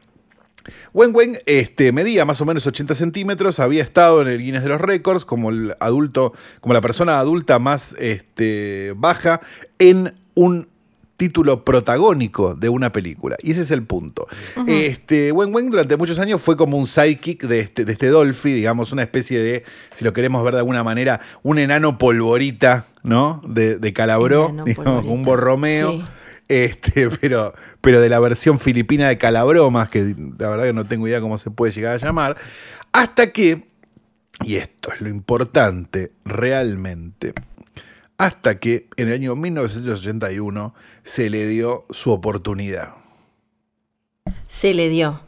Wen 0.93 1.11
Wen 1.15 1.37
este, 1.45 1.91
medía 1.91 2.25
más 2.25 2.41
o 2.41 2.45
menos 2.45 2.67
80 2.67 2.93
centímetros, 2.93 3.59
había 3.59 3.83
estado 3.83 4.21
en 4.21 4.27
el 4.27 4.39
Guinness 4.39 4.63
de 4.63 4.69
los 4.69 4.81
Récords 4.81 5.25
como 5.25 5.49
el 5.49 5.75
adulto, 5.79 6.33
como 6.59 6.73
la 6.73 6.81
persona 6.81 7.19
adulta 7.19 7.59
más 7.59 7.95
este, 7.97 8.93
baja 8.95 9.41
en 9.79 10.15
un 10.35 10.69
título 11.21 11.63
protagónico 11.63 12.55
de 12.55 12.67
una 12.67 12.91
película. 12.91 13.35
Y 13.43 13.51
ese 13.51 13.61
es 13.61 13.69
el 13.69 13.83
punto. 13.83 14.27
este, 14.65 15.31
Wen 15.31 15.53
Wen 15.53 15.69
durante 15.69 15.95
muchos 15.95 16.17
años 16.17 16.41
fue 16.41 16.57
como 16.57 16.79
un 16.79 16.87
sidekick 16.87 17.43
de 17.43 17.59
este, 17.59 17.85
de 17.85 17.91
este 17.91 18.07
Dolphy, 18.07 18.51
digamos, 18.51 18.91
una 18.91 19.03
especie 19.03 19.37
de, 19.39 19.63
si 19.93 20.03
lo 20.03 20.13
queremos 20.13 20.43
ver 20.43 20.55
de 20.55 20.61
alguna 20.61 20.83
manera, 20.83 21.21
un 21.43 21.59
enano 21.59 21.99
polvorita, 21.99 22.87
¿no? 23.03 23.39
De, 23.45 23.77
de 23.77 23.93
Calabró, 23.93 24.51
digamos, 24.65 25.05
un 25.05 25.21
borromeo. 25.21 25.91
Sí. 25.91 26.03
Este, 26.47 27.07
pero, 27.21 27.53
pero 27.81 28.01
de 28.01 28.09
la 28.09 28.19
versión 28.19 28.57
filipina 28.57 29.07
de 29.07 29.19
Calabromas, 29.19 29.91
que 29.91 30.15
la 30.39 30.49
verdad 30.49 30.63
que 30.63 30.73
no 30.73 30.85
tengo 30.85 31.07
idea 31.07 31.21
cómo 31.21 31.37
se 31.37 31.51
puede 31.51 31.71
llegar 31.71 31.93
a 31.93 31.97
llamar, 32.03 32.35
hasta 32.93 33.31
que, 33.31 33.67
y 34.43 34.55
esto 34.55 34.91
es 34.91 35.01
lo 35.01 35.09
importante 35.09 36.13
realmente, 36.25 37.35
hasta 38.21 38.59
que 38.59 38.87
en 38.97 39.07
el 39.07 39.15
año 39.15 39.35
1981 39.35 40.75
se 41.01 41.31
le 41.31 41.47
dio 41.47 41.87
su 41.89 42.11
oportunidad. 42.11 42.93
Se 44.47 44.75
le 44.75 44.89
dio. 44.89 45.21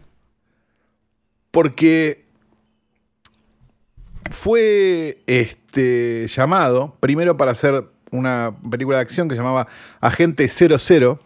Porque 1.50 2.28
fue 4.30 5.24
este, 5.26 6.28
llamado 6.28 6.96
primero 7.00 7.36
para 7.36 7.54
hacer 7.54 7.84
una 8.12 8.56
película 8.70 8.98
de 8.98 9.02
acción 9.02 9.28
que 9.28 9.34
se 9.34 9.42
llamaba 9.42 9.68
Agente 10.00 10.48
00 10.48 11.20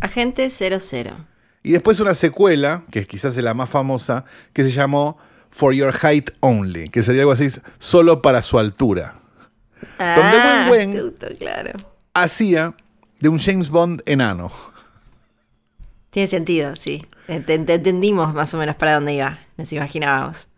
Agente 0.00 0.50
00. 0.50 1.16
y 1.64 1.72
después 1.72 1.98
una 1.98 2.14
secuela, 2.14 2.84
que 2.92 3.00
es 3.00 3.08
quizás 3.08 3.36
la 3.38 3.54
más 3.54 3.68
famosa, 3.68 4.24
que 4.52 4.62
se 4.62 4.70
llamó 4.70 5.18
For 5.50 5.74
Your 5.74 5.92
Height 5.92 6.30
Only, 6.38 6.90
que 6.90 7.02
sería 7.02 7.22
algo 7.22 7.32
así, 7.32 7.48
solo 7.80 8.22
para 8.22 8.42
su 8.42 8.60
altura. 8.60 9.21
Donde 9.98 10.36
Ah, 10.38 10.68
Wen 10.70 10.90
Wen- 10.90 10.96
astuto, 10.96 11.26
claro. 11.38 11.70
Hacía 12.14 12.74
de 13.20 13.28
un 13.28 13.38
James 13.38 13.68
Bond 13.70 14.02
enano. 14.06 14.50
Tiene 16.10 16.28
sentido, 16.28 16.76
sí. 16.76 17.06
Ent- 17.28 17.46
ent- 17.46 17.70
entendimos 17.70 18.34
más 18.34 18.52
o 18.54 18.58
menos 18.58 18.76
para 18.76 18.94
dónde 18.94 19.14
iba. 19.14 19.38
Nos 19.56 19.72
imaginábamos. 19.72 20.48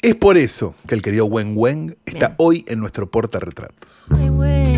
Es 0.00 0.14
por 0.16 0.36
eso 0.36 0.74
que 0.86 0.94
el 0.94 1.02
querido 1.02 1.26
Wen 1.26 1.54
Wen 1.56 1.96
está 2.06 2.28
Bien. 2.28 2.34
hoy 2.38 2.64
en 2.68 2.80
nuestro 2.80 3.10
portarretratos. 3.10 4.04
Ay. 4.10 4.71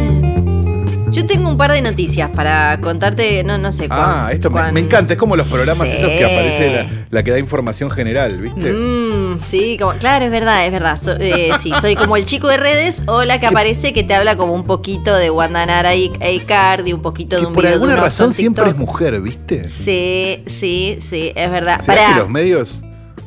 Yo 1.15 1.25
tengo 1.27 1.49
un 1.49 1.57
par 1.57 1.71
de 1.73 1.81
noticias 1.81 2.29
para 2.31 2.79
contarte, 2.81 3.45
no, 3.45 3.57
no 3.57 3.71
sé 3.73 3.87
Ah, 3.91 4.25
cuán- 4.27 4.33
esto 4.35 4.51
me, 4.51 4.53
cuán- 4.61 4.75
me 4.75 4.81
encanta. 4.81 5.13
Es 5.15 5.19
como 5.19 5.37
los 5.37 5.47
programas 5.47 5.89
Sí. 5.89 5.95
esos 5.97 6.11
que 6.11 6.25
aparece 6.25 6.73
la, 6.75 7.07
la 7.11 7.23
que 7.23 7.31
da 7.31 7.39
información 7.39 7.91
general, 7.91 8.37
¿viste? 8.39 8.73
Mm, 8.73 9.41
sí, 9.41 9.77
como, 9.81 9.93
claro, 9.99 10.25
es 10.25 10.31
verdad, 10.33 10.67
es 10.67 10.73
verdad. 10.73 10.99
So- 11.01 11.17
eh, 11.21 11.51
sí, 11.63 11.73
soy 11.81 11.95
como 11.95 12.17
el 12.17 12.25
chico 12.25 12.49
de 12.49 12.57
redes 12.57 13.03
o 13.07 13.23
la 13.25 13.39
que 13.39 13.47
aparece 13.47 13.93
que 13.93 14.03
te 14.03 14.15
habla 14.15 14.37
como 14.37 14.55
un 14.55 14.65
poquito 14.65 15.15
de 15.15 15.31
Wanda 15.31 15.95
y 15.95 16.11
Icardi, 16.35 16.93
un 16.93 17.03
poquito 17.03 17.39
de 17.41 17.47
un 17.47 17.53
por 17.53 17.63
video 17.63 17.71
de 17.71 17.75
alguna 17.75 17.95
un 17.95 18.01
razón 18.01 18.33
siempre 18.35 18.69
es 18.71 18.77
mujer, 18.77 19.21
¿viste? 19.21 19.69
Sí, 19.69 20.43
sí, 20.47 20.99
sí, 21.01 21.33
es 21.37 21.51
verdad. 21.51 21.81
¿Será 21.81 22.09
que 22.15 22.15
los 22.21 22.29
medios 22.29 22.83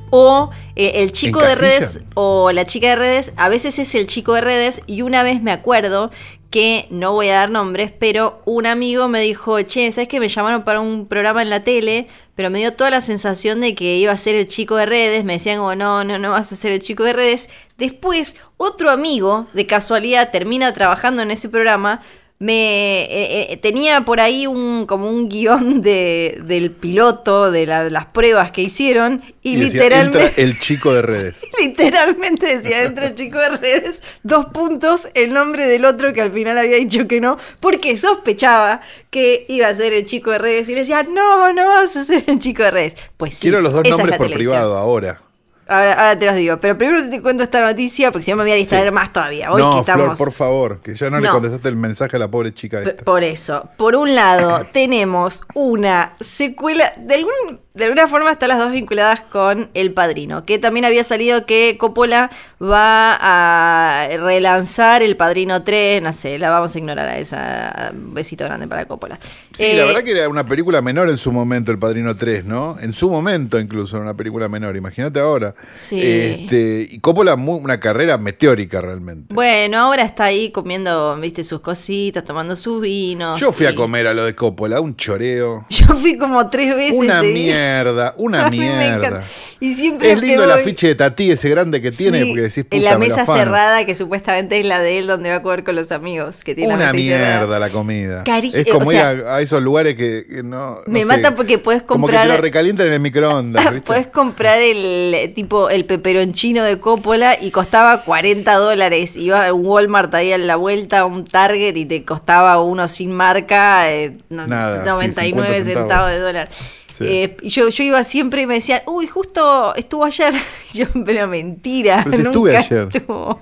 O 0.10 0.51
eh, 0.77 1.03
el 1.03 1.12
chico 1.12 1.41
de 1.41 1.56
redes 1.56 2.00
o 2.13 2.51
la 2.53 2.65
chica 2.65 2.89
de 2.89 2.96
redes, 2.96 3.34
a 3.36 3.50
veces 3.50 3.77
es 3.79 3.94
el 3.96 4.08
chico 4.08 4.34
de 4.36 4.41
redes 4.41 4.82
y 4.88 5.01
una 5.01 5.22
vez 5.24 5.41
me 5.41 5.51
acuerdo 5.51 6.12
que, 6.50 6.88
no 6.89 7.13
voy 7.13 7.30
a 7.30 7.36
dar 7.36 7.50
nombres, 7.50 7.92
pero 7.92 8.42
un 8.46 8.66
amigo 8.66 9.08
me 9.08 9.22
dijo, 9.22 9.62
che, 9.63 9.92
¿sabes 9.92 10.08
que 10.08 10.20
me 10.20 10.30
llamaron 10.30 10.63
para 10.63 10.80
un 10.80 11.08
programa 11.08 11.42
en 11.42 11.50
la 11.50 11.63
tele? 11.63 12.08
Pero 12.36 12.50
me 12.50 12.60
dio 12.60 12.74
toda 12.74 12.89
la 12.89 13.01
sensación 13.01 13.62
de 13.62 13.75
que 13.75 13.98
iba 13.98 14.12
a 14.12 14.18
ser 14.18 14.36
el 14.36 14.48
chico 14.48 14.75
de 14.75 14.86
redes, 14.86 15.25
me 15.25 15.34
decían 15.34 15.58
como, 15.58 15.75
no, 15.75 16.04
no, 16.04 16.20
no 16.20 16.32
vas 16.32 16.51
a 16.51 16.56
ser 16.56 16.72
el 16.72 16.80
chico 16.80 17.04
de 17.04 17.13
redes. 17.13 17.50
Después, 17.77 18.38
otro 18.58 18.89
amigo, 18.89 19.48
de 19.54 19.68
casualidad, 19.68 20.32
termina 20.32 20.74
trabajando 20.74 21.22
en 21.22 21.32
ese 21.32 21.50
programa, 21.50 22.01
me 22.39 23.01
eh, 23.03 23.48
eh, 23.53 23.58
tenía 23.58 24.01
por 24.01 24.20
ahí 24.20 24.46
un 24.46 24.86
como 24.86 25.10
un 25.10 25.27
guion 25.27 25.82
de, 25.82 26.39
del 26.46 26.70
piloto 26.72 27.50
de 27.51 27.65
la- 27.65 27.89
las 27.89 28.06
pruebas 28.06 28.51
que 28.51 28.62
hicieron 28.62 29.24
y, 29.41 29.53
y 29.53 29.56
decía, 29.56 29.82
literalmente 29.84 30.25
entra 30.27 30.44
el 30.44 30.60
chico 30.60 30.94
de 30.94 31.01
redes. 31.01 31.41
literalmente 31.60 32.58
decía 32.60 32.82
dentro 32.84 33.08
el 33.08 33.15
chico 33.15 33.39
de 33.39 33.50
redes 33.50 34.03
dos 34.22 34.46
puntos 34.48 35.08
el 35.15 35.34
nombre 35.34 35.65
del 35.65 35.86
otro 35.86 36.13
que 36.13 36.22
al 36.22 36.32
final 36.32 36.58
había 36.60 36.77
dicho 36.77 37.08
que 37.08 37.20
no 37.20 37.38
porque 37.60 37.98
sospechaba 37.98 38.82
que 39.10 39.46
iba 39.48 39.67
a 39.70 39.75
ser 39.75 39.94
el 39.94 40.06
chico 40.06 40.29
de 40.32 40.38
redes 40.38 40.70
y 40.70 40.74
le 40.74 40.82
decía 40.82 41.01
no 41.03 41.51
no 41.53 41.65
vas 41.67 41.96
a 41.96 42.06
ser 42.06 42.24
el 42.27 42.38
chico 42.38 42.62
de 42.62 42.72
redes 42.72 42.96
pues 43.17 43.34
sí 43.34 43.41
Quiero 43.48 43.62
los 43.62 43.74
dos 43.74 43.84
nombres 43.89 44.15
por 44.17 44.27
televisión. 44.27 44.51
privado 44.53 44.77
ahora. 44.77 45.22
Ahora, 45.67 45.93
ahora 45.93 46.19
te 46.19 46.25
los 46.25 46.36
digo 46.36 46.57
pero 46.59 46.77
primero 46.77 47.09
te 47.09 47.21
cuento 47.21 47.43
esta 47.43 47.62
noticia 47.62 48.12
porque 48.12 48.24
si 48.24 48.31
no 48.31 48.38
me 48.38 48.43
voy 48.43 48.51
a 48.51 48.55
distraer 48.55 48.91
más 48.91 49.12
todavía. 49.13 49.51
Hoy 49.51 49.62
que 49.62 49.67
no, 49.67 49.79
estamos 49.79 50.05
Flor, 50.05 50.17
por 50.17 50.31
favor, 50.31 50.79
que 50.79 50.95
ya 50.95 51.09
no, 51.09 51.19
le 51.19 51.29
contestaste 51.29 51.69
el 51.69 51.75
mensaje 51.75 52.15
a 52.15 52.19
la 52.19 52.29
pobre 52.29 52.53
chica 52.53 52.81
esta. 52.81 53.03
Por 53.03 53.24
eso, 53.24 53.69
por 53.77 53.95
un 53.95 54.15
lado, 54.15 54.65
tenemos 54.71 55.43
una 55.53 56.13
secuela, 56.19 56.93
de, 56.97 57.15
algún, 57.15 57.62
de 57.77 57.84
alguna 57.86 58.07
forma 58.07 58.31
están 58.31 58.50
las 58.50 58.57
dos 58.57 58.72
vinculadas 58.72 59.22
con 59.22 59.69
El 59.75 59.93
Padrino, 59.93 60.43
que 60.43 60.57
también 60.57 60.84
había 60.86 61.03
salido 61.03 61.46
que 61.46 61.77
Coppola 61.79 62.31
va 62.62 63.17
a 63.22 64.07
relanzar 64.17 65.03
El 65.03 65.15
Padrino 65.15 65.63
3, 65.63 66.01
no 66.01 66.12
sé, 66.12 66.39
la 66.39 66.50
vamos 66.50 66.75
a 66.75 66.79
ignorar 66.79 67.07
a 67.07 67.19
esa. 67.19 67.91
Un 67.93 68.15
besito 68.15 68.46
grande 68.46 68.67
para 68.67 68.86
Coppola. 68.86 69.19
Sí, 69.53 69.65
Eh, 69.65 69.77
la 69.77 69.86
verdad 69.86 70.03
que 70.03 70.12
era 70.12 70.27
una 70.27 70.46
película 70.46 70.81
menor 70.81 71.10
en 71.10 71.17
su 71.17 71.31
momento, 71.31 71.72
El 71.72 71.77
Padrino 71.77 72.15
3, 72.15 72.46
¿no? 72.46 72.77
En 72.79 72.93
su 72.93 73.10
momento 73.12 73.60
incluso 73.60 73.96
era 73.98 74.03
una 74.03 74.17
película 74.17 74.50
menor, 74.50 74.75
imagínate 74.75 75.19
ahora. 75.19 75.53
Sí. 75.75 76.00
Este, 76.01 76.88
y 76.89 77.00
Coppola, 77.00 77.36
una 77.36 77.79
carrera 77.79 78.17
meteórica 78.17 78.81
realmente. 78.81 79.36
Bueno, 79.36 79.77
ahora 79.77 80.03
está 80.03 80.25
ahí 80.25 80.51
comiendo, 80.51 81.15
viste, 81.19 81.43
sus 81.43 81.62
cositas, 81.62 82.24
tomando 82.24 82.55
sus 82.55 82.81
vinos. 82.81 83.39
Yo 83.39 83.51
fui 83.51 83.67
a 83.67 83.75
comer 83.75 84.07
a 84.07 84.13
lo 84.13 84.25
de 84.25 84.34
Coppola, 84.34 84.81
un 84.81 84.96
choreo. 84.96 85.65
Yo 85.69 85.86
fui 85.88 86.17
como 86.17 86.50
tres 86.50 86.75
veces. 86.75 86.98
Una 86.98 87.22
digo. 87.22 87.38
Mierda, 87.67 88.13
una 88.17 88.50
mierda. 88.50 89.24
Y 89.59 89.74
siempre 89.74 90.12
Es 90.12 90.19
lindo 90.21 90.43
el 90.43 90.51
afiche 90.51 90.88
de 90.88 90.95
Tati, 90.95 91.31
ese 91.31 91.50
grande 91.50 91.81
que 91.81 91.91
tiene, 91.91 92.21
Sí, 92.21 92.25
porque 92.29 92.41
decís, 92.43 92.63
puta, 92.63 92.75
en 92.75 92.83
la 92.83 92.97
mesa 92.97 93.25
cerrada 93.25 93.86
que 93.86 93.95
supuestamente 93.95 94.59
es 94.59 94.65
la 94.65 94.79
de 94.79 95.00
él 95.00 95.07
donde 95.07 95.29
va 95.29 95.38
a 95.38 95.41
comer 95.41 95.63
con 95.63 95.75
los 95.75 95.91
amigos 95.91 96.38
que 96.43 96.53
tiene 96.55 96.69
la 96.69 96.75
Una 96.75 96.91
cerrada. 96.91 97.38
mierda 97.39 97.59
la 97.59 97.69
comida. 97.69 98.24
Cari- 98.24 98.51
es 98.53 98.65
como 98.71 98.88
o 98.88 98.91
ir 98.91 99.00
a, 99.00 99.09
a 99.36 99.41
esos 99.41 99.62
lugares 99.62 99.95
que, 99.95 100.25
que 100.29 100.43
no. 100.43 100.79
me 100.88 101.01
no 101.01 101.07
mata 101.07 101.29
sé, 101.29 101.36
porque 101.36 101.57
puedes 101.57 101.83
Como 101.83 102.07
que 102.07 102.13
comprar- 102.13 102.27
te 102.27 102.33
lo 102.36 102.41
recalientan 102.41 102.88
en 102.88 102.93
el 102.93 103.00
microondas. 103.00 103.74
Puedes 103.86 104.07
comprar 104.07 104.59
el 104.59 105.13
eh, 105.13 105.27
tipo 105.33 105.69
el 105.69 105.86
peperoncino 105.86 106.63
de 106.63 106.79
Coppola 106.79 107.38
y 107.41 107.51
costaba 107.51 108.03
40 108.03 108.53
dólares. 108.55 109.15
Iba 109.15 109.47
a 109.47 109.53
un 109.53 109.65
Walmart 109.65 110.13
ahí 110.13 110.31
a 110.31 110.38
la 110.38 110.55
vuelta, 110.55 111.00
a 111.00 111.05
un 111.05 111.25
Target 111.25 111.75
y 111.75 111.86
te 111.86 112.03
costaba 112.05 112.62
uno 112.62 112.88
sin 112.88 113.12
marca, 113.12 113.91
eh, 113.91 114.17
no- 114.29 114.45
Nada, 114.47 114.79
sí, 114.83 114.86
99 114.86 115.47
50 115.47 115.63
centavos. 115.65 115.88
centavos. 115.88 116.12
de 116.12 116.19
dólar. 116.19 116.50
Sí. 116.98 117.04
Eh, 117.08 117.38
y 117.42 117.50
yo, 117.50 117.70
yo 117.70 117.84
iba 117.84 118.04
siempre 118.04 118.42
y 118.42 118.48
me 118.48 118.56
decían, 118.56 118.82
uy, 118.88 119.06
justo 119.08 119.75
estuvo 119.75 120.04
ayer. 120.06 120.34
Yo, 120.74 120.86
pero 121.06 121.27
mentira, 121.27 122.01
Pero 122.04 122.18
si 122.18 122.24
nunca 122.24 122.30
estuve 122.32 122.58
ayer. 122.58 122.88
estuvo. 122.92 123.39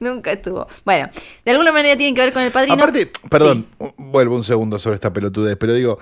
Nunca 0.00 0.32
estuvo. 0.32 0.66
Bueno, 0.84 1.08
de 1.44 1.50
alguna 1.50 1.70
manera 1.72 1.96
tiene 1.96 2.14
que 2.14 2.20
ver 2.20 2.32
con 2.32 2.42
el 2.42 2.50
padrino. 2.50 2.74
Aparte, 2.74 3.10
perdón, 3.28 3.66
Sí. 3.78 3.86
vuelvo 3.98 4.36
un 4.36 4.44
segundo 4.44 4.78
sobre 4.78 4.94
esta 4.94 5.12
pelotudez, 5.12 5.56
pero 5.56 5.74
digo, 5.74 5.98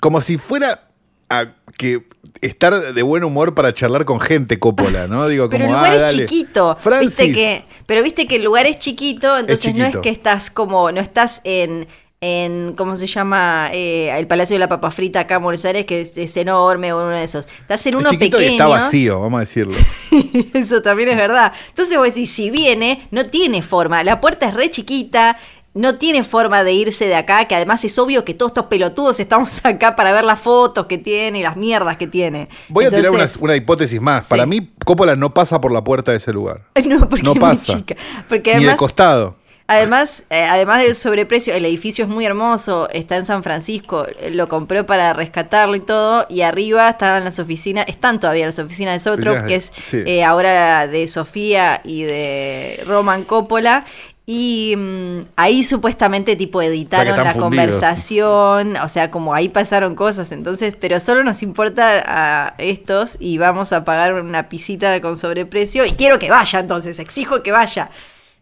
como 0.00 0.20
si 0.20 0.36
fuera 0.38 0.88
a 1.30 1.54
que 1.78 2.02
estar 2.40 2.92
de 2.94 3.02
buen 3.02 3.24
humor 3.24 3.54
para 3.54 3.72
charlar 3.72 4.04
con 4.04 4.20
gente 4.20 4.58
Coppola, 4.58 5.06
¿no? 5.06 5.26
Digo, 5.28 5.48
Pero 5.48 5.64
el 5.64 5.70
como, 5.70 5.78
lugar 5.78 5.92
ah, 5.92 5.96
es 5.96 6.02
dale. 6.02 6.26
chiquito. 6.26 6.76
Francis, 6.78 7.16
Viste 7.18 7.32
que, 7.34 7.64
pero 7.86 8.02
viste 8.02 8.26
que 8.26 8.36
el 8.36 8.44
lugar 8.44 8.66
es 8.66 8.78
chiquito, 8.78 9.38
entonces 9.38 9.74
no 9.74 9.84
es 9.84 9.96
que 9.96 10.10
estás 10.10 10.50
como, 10.50 10.90
no 10.92 11.00
estás 11.00 11.40
en, 11.44 11.86
en 12.24 12.74
¿cómo 12.74 12.96
se 12.96 13.06
llama? 13.06 13.68
Eh, 13.72 14.10
el 14.16 14.26
Palacio 14.26 14.54
de 14.54 14.60
la 14.60 14.68
Papa 14.68 14.90
Frita 14.90 15.20
acá 15.20 15.34
en 15.36 15.42
Buenos 15.42 15.62
Aires, 15.66 15.84
que 15.84 16.00
es, 16.00 16.16
es 16.16 16.34
enorme 16.38 16.92
o 16.94 16.96
uno 17.02 17.10
de 17.10 17.22
esos. 17.22 17.46
Estás 17.60 17.86
en 17.86 17.94
es 17.94 18.00
uno 18.00 18.10
chiquito 18.10 18.38
pequeño. 18.38 18.50
y 18.52 18.54
está 18.54 18.66
vacío, 18.66 19.20
vamos 19.20 19.36
a 19.36 19.40
decirlo. 19.40 19.74
Eso 20.54 20.80
también 20.80 21.10
es 21.10 21.16
verdad. 21.16 21.52
Entonces 21.68 21.98
vos 21.98 22.06
decís, 22.06 22.32
si 22.32 22.50
viene, 22.50 23.06
no 23.10 23.26
tiene 23.26 23.60
forma. 23.60 24.02
La 24.04 24.20
puerta 24.22 24.48
es 24.48 24.54
re 24.54 24.70
chiquita. 24.70 25.36
No 25.74 25.96
tiene 25.96 26.22
forma 26.22 26.62
de 26.62 26.72
irse 26.72 27.06
de 27.06 27.16
acá, 27.16 27.46
que 27.48 27.56
además 27.56 27.84
es 27.84 27.98
obvio 27.98 28.24
que 28.24 28.32
todos 28.32 28.50
estos 28.50 28.66
pelotudos 28.66 29.18
estamos 29.18 29.60
acá 29.64 29.96
para 29.96 30.12
ver 30.12 30.24
las 30.24 30.40
fotos 30.40 30.86
que 30.86 30.98
tiene 30.98 31.40
y 31.40 31.42
las 31.42 31.56
mierdas 31.56 31.96
que 31.96 32.06
tiene. 32.06 32.48
Voy 32.68 32.84
a 32.84 32.90
tirar 32.90 33.10
una, 33.40 33.56
hipótesis 33.56 34.00
más. 34.00 34.22
Sí. 34.24 34.30
Para 34.30 34.46
mí, 34.46 34.70
Coppola 34.84 35.16
no 35.16 35.34
pasa 35.34 35.60
por 35.60 35.72
la 35.72 35.82
puerta 35.82 36.12
de 36.12 36.18
ese 36.18 36.32
lugar. 36.32 36.62
No, 36.86 37.08
porque 37.08 37.24
No 37.24 37.32
es 37.32 37.38
pasa. 37.40 37.76
chica. 37.76 37.96
Porque 38.28 38.50
Ni 38.50 38.60
de 38.60 38.66
además, 38.66 38.78
costado. 38.78 39.36
Además, 39.66 40.22
eh, 40.30 40.44
además 40.44 40.82
del 40.82 40.96
sobreprecio, 40.96 41.54
el 41.54 41.64
edificio 41.64 42.04
es 42.04 42.10
muy 42.10 42.24
hermoso, 42.26 42.88
está 42.90 43.16
en 43.16 43.26
San 43.26 43.42
Francisco, 43.42 44.06
eh, 44.06 44.30
lo 44.30 44.48
compró 44.48 44.84
para 44.86 45.12
rescatarlo 45.12 45.74
y 45.76 45.80
todo, 45.80 46.26
y 46.28 46.42
arriba 46.42 46.88
estaban 46.90 47.24
las 47.24 47.38
oficinas, 47.38 47.86
están 47.88 48.20
todavía 48.20 48.46
las 48.46 48.58
oficinas 48.58 48.94
de 48.94 49.10
Sotrop, 49.10 49.46
que 49.46 49.56
es 49.56 49.72
sí. 49.86 50.02
eh, 50.06 50.24
ahora 50.24 50.86
de 50.86 51.08
Sofía 51.08 51.80
y 51.84 52.02
de 52.02 52.82
Roman 52.86 53.24
Coppola. 53.24 53.84
Y 54.26 54.74
mm, 54.74 55.18
ahí 55.36 55.62
supuestamente 55.62 56.34
tipo 56.34 56.62
editaron 56.62 57.14
la 57.14 57.34
fundidos. 57.34 57.42
conversación, 57.42 58.76
o 58.78 58.88
sea, 58.88 59.10
como 59.10 59.34
ahí 59.34 59.50
pasaron 59.50 59.94
cosas, 59.94 60.32
entonces, 60.32 60.76
pero 60.80 60.98
solo 60.98 61.22
nos 61.24 61.42
importa 61.42 62.02
a 62.06 62.54
estos 62.56 63.18
y 63.20 63.36
vamos 63.36 63.74
a 63.74 63.84
pagar 63.84 64.14
una 64.14 64.48
pisita 64.48 64.98
con 65.02 65.18
sobreprecio 65.18 65.84
y 65.84 65.92
quiero 65.92 66.18
que 66.18 66.30
vaya 66.30 66.58
entonces, 66.58 66.98
exijo 67.00 67.42
que 67.42 67.52
vaya. 67.52 67.90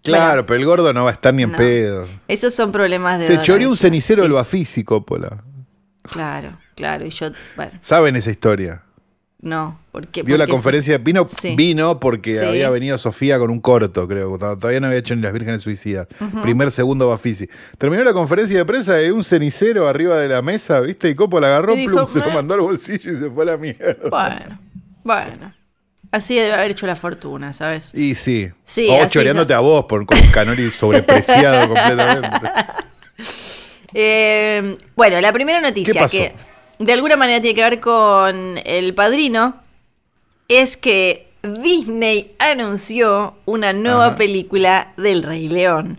Claro, 0.02 0.24
Bueno, 0.42 0.46
pero 0.46 0.58
el 0.60 0.66
gordo 0.66 0.92
no 0.92 1.04
va 1.04 1.10
a 1.10 1.12
estar 1.12 1.32
ni 1.32 1.42
en 1.44 1.52
No. 1.52 1.56
pedo. 1.58 2.08
esos 2.28 2.52
son 2.54 2.72
problemas 2.72 3.20
de 3.20 3.26
Se 3.26 3.40
choreó 3.42 3.68
un 3.70 3.76
cenicero 3.76 4.18
Sí, 4.18 4.22
del 4.22 4.32
Bafisi, 4.32 4.82
Coppola. 4.84 5.44
Claro, 6.02 6.58
claro, 6.74 7.06
y 7.06 7.10
yo, 7.10 7.30
bueno, 7.56 7.72
¿Saben 7.80 8.16
esa 8.16 8.30
historia? 8.30 8.82
no, 9.40 9.78
porque 9.92 10.22
Vio 10.24 10.36
la 10.38 10.46
conferencia, 10.48 10.98
vino, 10.98 11.26
Sí. 11.28 11.54
vino 11.56 12.00
porque 12.00 12.36
Sí. 12.38 12.44
había 12.44 12.68
venido 12.70 12.98
Sofía 12.98 13.38
con 13.38 13.50
un 13.50 13.60
corto, 13.60 14.08
creo. 14.08 14.36
to- 14.38 14.56
Todavía 14.58 14.80
no 14.80 14.86
había 14.88 14.98
hecho 14.98 15.14
ni 15.14 15.22
las 15.22 15.32
vírgenes 15.32 15.62
suicidas. 15.62 16.08
Primer, 16.42 16.70
segundo 16.72 17.08
Bafisi. 17.08 17.48
Terminó 17.78 18.02
la 18.02 18.12
conferencia 18.12 18.58
de 18.58 18.64
prensa 18.64 19.00
y 19.02 19.10
un 19.10 19.22
cenicero 19.22 19.86
arriba 19.88 20.16
de 20.16 20.28
la 20.28 20.42
mesa, 20.42 20.80
¿viste? 20.80 21.08
Y 21.10 21.14
Copo 21.14 21.38
la 21.40 21.46
agarró, 21.48 21.74
dijo, 21.76 21.94
plum, 21.94 22.08
se 22.12 22.18
lo 22.18 22.30
mandó 22.32 22.54
al 22.54 22.60
bolsillo 22.60 23.12
y 23.12 23.16
se 23.16 23.30
fue 23.30 23.44
a 23.44 23.46
la 23.46 23.56
mierda. 23.56 24.08
Bueno, 24.10 24.58
bueno. 25.04 25.54
Así 26.12 26.34
debe 26.34 26.52
haber 26.52 26.70
hecho 26.72 26.86
la 26.86 26.94
fortuna, 26.94 27.54
¿sabes? 27.54 27.92
Y 27.94 28.14
sí. 28.14 28.50
Sí, 28.66 28.86
o 28.88 29.08
choreándote 29.08 29.54
a 29.54 29.60
vos 29.60 29.86
por, 29.86 30.04
con 30.04 30.18
un 30.18 30.30
canoli 30.30 30.70
sobrepreciado 30.70 31.66
completamente. 31.68 32.50
Eh, 33.94 34.76
bueno, 34.94 35.20
la 35.20 35.32
primera 35.32 35.60
noticia 35.60 36.06
que 36.06 36.34
de 36.78 36.92
alguna 36.92 37.16
manera 37.16 37.40
tiene 37.40 37.54
que 37.54 37.62
ver 37.62 37.80
con 37.80 38.58
El 38.64 38.94
Padrino 38.94 39.56
es 40.48 40.76
que 40.76 41.28
Disney 41.42 42.34
anunció 42.38 43.34
una 43.46 43.72
nueva 43.72 44.08
Ajá. 44.08 44.16
película 44.16 44.92
del 44.98 45.22
Rey 45.22 45.48
León. 45.48 45.98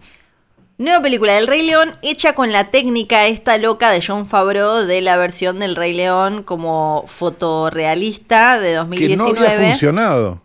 Nueva 0.78 1.02
película 1.04 1.34
del 1.36 1.48
Rey 1.48 1.62
León 1.66 1.94
hecha 2.02 2.34
con 2.34 2.52
la 2.52 2.72
técnica 2.72 3.28
esta 3.28 3.58
loca 3.58 3.92
de 3.92 4.04
John 4.06 4.26
Favreau 4.26 4.86
de 4.86 5.02
la 5.02 5.18
versión 5.18 5.60
del 5.60 5.76
Rey 5.76 5.94
León 5.94 6.42
como 6.44 7.06
fotorrealista 7.08 8.60
de 8.60 8.70
que 8.70 8.76
no 9.16 9.26
2019. 9.26 9.48
había 9.48 9.70
funcionado. 9.70 10.42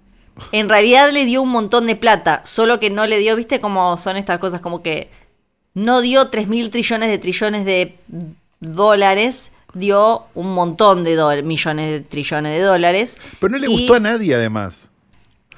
En 0.52 0.68
realidad 0.68 1.10
le 1.10 1.24
dio 1.24 1.42
un 1.42 1.48
montón 1.48 1.86
de 1.86 1.96
plata, 1.96 2.42
solo 2.44 2.78
que 2.78 2.90
no 2.90 3.06
le 3.06 3.18
dio, 3.18 3.34
viste 3.36 3.58
cómo 3.60 3.96
son 3.96 4.16
estas 4.16 4.38
cosas, 4.38 4.60
como 4.60 4.82
que 4.82 5.10
no 5.74 6.00
dio 6.00 6.28
3 6.28 6.46
mil 6.46 6.70
trillones 6.70 7.08
de 7.08 7.18
trillones 7.18 7.64
de 7.64 7.96
dólares, 8.60 9.50
dio 9.74 10.26
un 10.34 10.52
montón 10.54 11.02
de 11.04 11.42
millones 11.42 11.90
de 11.90 12.00
trillones 12.02 12.52
de 12.52 12.60
dólares. 12.62 13.16
Pero 13.40 13.50
no 13.50 13.58
le 13.58 13.66
Y- 13.66 13.70
gustó 13.70 13.94
a 13.94 14.00
nadie, 14.00 14.34
además. 14.34 14.87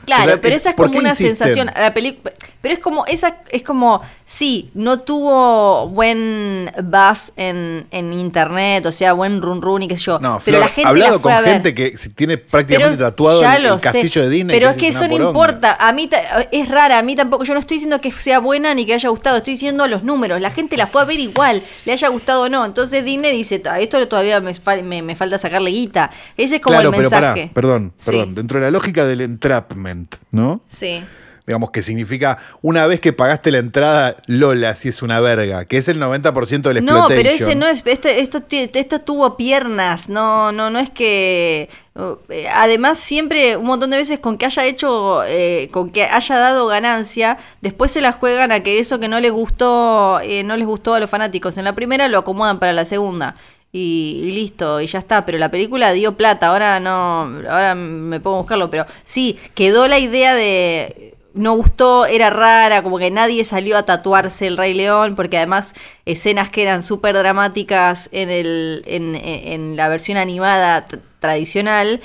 Claro, 0.07 0.23
O 0.23 0.27
sea, 0.27 0.41
pero 0.41 0.57
esa 0.57 0.71
es 0.71 0.75
¿por 0.77 0.87
como 0.87 0.99
una 0.99 1.11
insisten? 1.11 1.37
sensación. 1.37 1.71
La 1.77 1.93
película, 1.95 2.33
pero 2.61 2.75
es 2.75 2.81
como 2.81 3.07
esa 3.07 3.37
es 3.51 3.63
como 3.63 4.03
sí, 4.27 4.71
no 4.75 5.01
tuvo 5.01 5.89
buen 5.89 6.71
buzz 6.85 7.33
en, 7.37 7.87
en 7.91 8.13
internet, 8.13 8.87
o 8.87 8.93
sea, 8.93 9.13
buen 9.13 9.41
run 9.43 9.61
run 9.63 9.83
y 9.83 9.89
qué 9.89 9.97
sé 9.97 10.05
yo. 10.05 10.19
No, 10.21 10.41
pero 10.45 10.59
Flor, 10.59 10.61
la 10.61 10.69
gente 10.69 10.89
hablado 10.89 11.13
la 11.15 11.19
fue 11.19 11.31
con 11.31 11.39
a 11.39 11.41
ver. 11.43 11.53
gente 11.55 11.75
que 11.75 11.91
tiene 12.15 12.39
prácticamente 12.39 12.97
Pero 12.97 13.11
tatuado 13.11 13.43
el, 13.43 13.63
sé. 13.63 13.79
castillo 13.81 14.23
de 14.23 14.29
Disney. 14.29 14.57
Pero 14.59 14.71
es 14.71 14.77
que 14.77 14.89
eso 14.89 15.07
no 15.09 15.15
importa. 15.29 15.77
A 15.81 15.93
mí 15.93 16.09
es 16.53 16.69
rara, 16.69 16.99
a 16.99 17.03
mí 17.03 17.17
tampoco. 17.17 17.45
Yo 17.45 17.55
no 17.55 17.61
estoy 17.61 17.77
diciendo 17.77 18.01
que 18.01 18.13
sea 18.13 18.39
buena 18.41 18.75
ni 18.75 18.87
que 18.87 18.95
haya 18.95 19.09
gustado. 19.09 19.39
Estoy 19.39 19.55
diciendo 19.55 19.87
los 19.87 20.03
números. 20.03 20.41
La 20.41 20.51
gente 20.51 20.77
la 20.77 20.87
fue 20.87 21.03
a 21.03 21.05
ver 21.05 21.19
igual, 21.21 21.63
le 21.85 21.93
haya 21.93 22.09
gustado 22.09 22.43
o 22.43 22.49
no. 22.49 22.65
Entonces 22.65 23.05
Disney 23.05 23.33
dice, 23.37 23.63
"Ah, 23.71 23.81
esto 23.81 24.07
todavía 24.07 24.41
me, 24.41 24.55
fal- 24.55 24.83
me, 24.83 25.03
me 25.03 25.17
falta 25.17 25.39
sacarle 25.39 25.71
guita. 25.71 26.11
Ese 26.37 26.57
es 26.57 26.61
como 26.63 26.75
Claro, 26.77 26.91
el 26.91 26.97
pero 26.97 27.11
pará, 27.11 27.29
mensaje. 27.35 27.51
perdón, 27.55 27.93
Sí. 27.97 28.11
perdón. 28.11 28.35
Dentro 28.35 28.59
de 28.59 28.65
la 28.67 28.71
lógica 28.71 29.05
del 29.07 29.21
entrapment, 29.23 29.90
¿no? 30.31 30.61
Sí. 30.67 31.03
Digamos 31.51 31.73
que 31.73 31.83
significa 31.83 32.39
una 32.63 32.87
vez 32.87 33.01
que 33.01 33.13
pagaste 33.13 33.51
la 33.51 33.59
entrada, 33.59 34.15
Lola, 34.27 34.77
si 34.77 34.89
es 34.89 35.03
una 35.03 35.19
verga, 35.19 35.65
que 35.65 35.79
es 35.79 35.89
el 35.89 36.01
90% 36.01 36.73
del 36.73 36.85
No, 36.85 37.09
pero 37.09 37.29
ese 37.29 37.57
no 37.57 37.67
es. 37.67 37.83
Este, 37.85 38.21
esto, 38.21 38.41
esto 38.49 39.01
tuvo 39.01 39.37
piernas. 39.37 40.09
No, 40.09 40.53
no, 40.53 40.71
no 40.71 40.79
es 40.79 40.91
que. 40.91 41.69
uh, 41.97 42.15
eh, 42.29 42.47
Además, 42.55 42.99
siempre, 42.99 43.57
un 43.57 43.67
montón 43.67 43.91
de 43.91 43.97
veces 43.97 44.21
con 44.21 44.39
que 44.39 44.47
haya 44.47 44.65
hecho, 44.65 45.25
eh, 45.25 45.69
con 45.73 45.91
que 45.91 46.05
haya 46.05 46.39
dado 46.39 46.69
ganancia, 46.69 47.37
después 47.63 47.91
se 47.91 48.01
la 48.01 48.13
juegan 48.13 48.53
a 48.53 48.61
que 48.61 48.79
eso 48.79 49.01
que 49.01 49.09
no 49.09 49.19
les 49.19 49.33
gustó, 49.33 50.21
eh, 50.23 50.45
no 50.45 50.57
les 50.57 50.69
gustó 50.69 50.95
a 50.95 51.01
los 51.01 51.11
fanáticos. 51.11 51.57
En 51.57 51.65
la 51.65 51.75
primera 51.75 52.07
lo 52.07 52.19
acomodan 52.19 52.61
para 52.61 52.73
la 52.73 52.85
segunda. 52.85 53.35
Y, 53.73 54.23
y 54.25 54.33
listo, 54.33 54.81
y 54.81 54.87
ya 54.87 54.99
está. 54.99 55.25
Pero 55.25 55.39
la 55.39 55.51
película 55.51 55.93
dio 55.93 56.17
plata. 56.17 56.49
Ahora 56.49 56.81
no. 56.81 57.23
Ahora 57.49 57.75
me 57.75 58.17
a 58.17 58.19
buscarlo. 58.19 58.71
Pero 58.71 58.87
sí, 59.05 59.39
quedó 59.55 59.89
la 59.89 59.99
idea 59.99 60.35
de 60.35 61.15
no 61.35 61.55
gustó, 61.55 62.07
era 62.07 62.31
rara, 62.31 62.83
como 62.83 62.99
que 62.99 63.11
nadie 63.11 63.45
salió 63.45 63.77
a 63.79 63.85
tatuarse 63.85 64.47
el 64.47 64.57
Rey 64.57 64.75
León, 64.75 65.15
porque 65.15 65.37
además 65.37 65.75
escenas 66.05 66.51
que 66.51 66.63
eran 66.63 66.83
súper 66.83 67.15
dramáticas 67.17 68.09
en, 68.13 68.31
el, 68.31 68.83
en, 68.87 69.15
en 69.15 69.77
la 69.77 69.89
versión 69.89 70.19
animada 70.19 70.87
tradicional, 71.21 72.01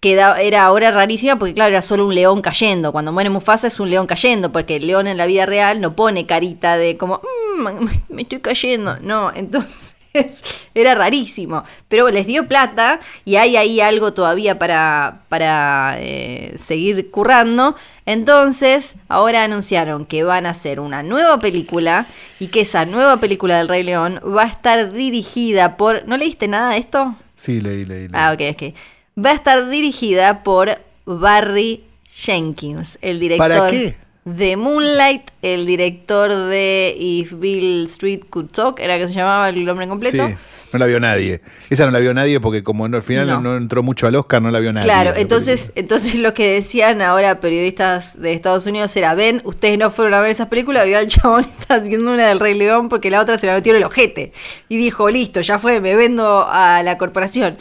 queda, 0.00 0.40
era 0.40 0.64
ahora 0.64 0.90
rarísima 0.90 1.38
porque 1.38 1.54
claro, 1.54 1.70
era 1.70 1.82
solo 1.82 2.06
un 2.06 2.14
león 2.14 2.42
cayendo. 2.42 2.92
Cuando 2.92 3.12
muere 3.12 3.30
Mufasa 3.30 3.68
es 3.68 3.80
un 3.80 3.90
león 3.90 4.06
cayendo, 4.06 4.52
porque 4.52 4.76
el 4.76 4.86
león 4.86 5.06
en 5.06 5.16
la 5.16 5.26
vida 5.26 5.46
real 5.46 5.80
no 5.80 5.94
pone 5.94 6.26
carita 6.26 6.76
de 6.76 6.96
como, 6.96 7.20
"Mm, 7.58 7.88
me 8.08 8.22
estoy 8.22 8.40
cayendo. 8.40 8.98
No, 9.00 9.32
entonces... 9.34 9.95
Era 10.74 10.94
rarísimo, 10.94 11.64
pero 11.88 12.10
les 12.10 12.26
dio 12.26 12.46
plata 12.46 13.00
y 13.24 13.36
hay 13.36 13.56
ahí 13.56 13.80
algo 13.80 14.12
todavía 14.12 14.58
para, 14.58 15.22
para 15.28 15.96
eh, 15.98 16.54
seguir 16.58 17.10
currando. 17.10 17.76
Entonces, 18.04 18.96
ahora 19.08 19.42
anunciaron 19.44 20.06
que 20.06 20.22
van 20.22 20.46
a 20.46 20.50
hacer 20.50 20.80
una 20.80 21.02
nueva 21.02 21.40
película 21.40 22.06
y 22.38 22.48
que 22.48 22.60
esa 22.60 22.84
nueva 22.84 23.18
película 23.18 23.58
del 23.58 23.68
Rey 23.68 23.82
León 23.82 24.20
va 24.24 24.44
a 24.44 24.48
estar 24.48 24.92
dirigida 24.92 25.76
por... 25.76 26.06
¿No 26.06 26.16
leíste 26.16 26.48
nada 26.48 26.70
de 26.70 26.78
esto? 26.78 27.16
Sí, 27.34 27.60
leí, 27.60 27.84
leí, 27.84 28.08
leí. 28.08 28.10
Ah, 28.12 28.32
ok, 28.32 28.42
ok. 28.52 28.74
Va 29.24 29.30
a 29.30 29.34
estar 29.34 29.68
dirigida 29.68 30.42
por 30.42 30.78
Barry 31.04 31.84
Jenkins, 32.12 32.98
el 33.02 33.20
director 33.20 33.48
¿Para 33.48 33.70
qué? 33.70 33.96
De 34.26 34.56
Moonlight, 34.56 35.22
el 35.40 35.66
director 35.66 36.28
de 36.34 36.96
If 36.98 37.34
Bill 37.38 37.84
Street 37.86 38.24
Could 38.28 38.48
Talk, 38.50 38.80
era 38.80 38.98
que 38.98 39.06
se 39.06 39.14
llamaba 39.14 39.48
el 39.48 39.64
nombre 39.64 39.86
completo. 39.86 40.26
Sí, 40.26 40.34
no 40.72 40.78
la 40.80 40.86
vio 40.86 40.98
nadie. 40.98 41.42
Esa 41.70 41.84
no 41.86 41.92
la 41.92 42.00
vio 42.00 42.12
nadie 42.12 42.40
porque 42.40 42.64
como 42.64 42.88
no, 42.88 42.96
al 42.96 43.04
final 43.04 43.28
No. 43.28 43.40
no. 43.40 43.56
entró 43.56 43.84
mucho 43.84 44.08
al 44.08 44.16
Oscar, 44.16 44.42
no 44.42 44.50
la 44.50 44.58
vio 44.58 44.72
nadie. 44.72 44.84
Claro, 44.84 45.12
entonces, 45.14 45.70
entonces 45.76 46.16
lo 46.16 46.34
que 46.34 46.54
decían 46.54 47.02
ahora 47.02 47.38
periodistas 47.38 48.20
de 48.20 48.32
Estados 48.32 48.66
Unidos 48.66 48.96
era, 48.96 49.14
ven, 49.14 49.42
ustedes 49.44 49.78
no 49.78 49.92
fueron 49.92 50.14
a 50.14 50.20
ver 50.20 50.32
esas 50.32 50.48
películas, 50.48 50.86
vio 50.86 50.98
al 50.98 51.06
chabón 51.08 51.44
está 51.44 51.76
haciendo 51.76 52.12
una 52.12 52.26
del 52.26 52.40
Rey 52.40 52.54
León 52.54 52.88
porque 52.88 53.12
la 53.12 53.20
otra 53.20 53.38
se 53.38 53.46
la 53.46 53.54
metió 53.54 53.70
en 53.72 53.78
el 53.78 53.84
ojete. 53.84 54.32
Y 54.68 54.76
dijo, 54.76 55.08
listo, 55.08 55.40
ya 55.40 55.60
fue, 55.60 55.80
me 55.80 55.94
vendo 55.94 56.44
a 56.50 56.82
la 56.82 56.98
corporación. 56.98 57.58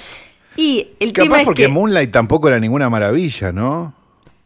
Y 0.57 0.87
el 0.99 1.13
tema 1.13 1.27
Capaz 1.27 1.39
es 1.41 1.45
porque 1.45 1.61
que 1.63 1.67
Moonlight 1.67 2.09
tampoco 2.11 2.47
era 2.47 2.59
ninguna 2.59 2.89
maravilla, 2.89 3.51
¿no? 3.51 3.93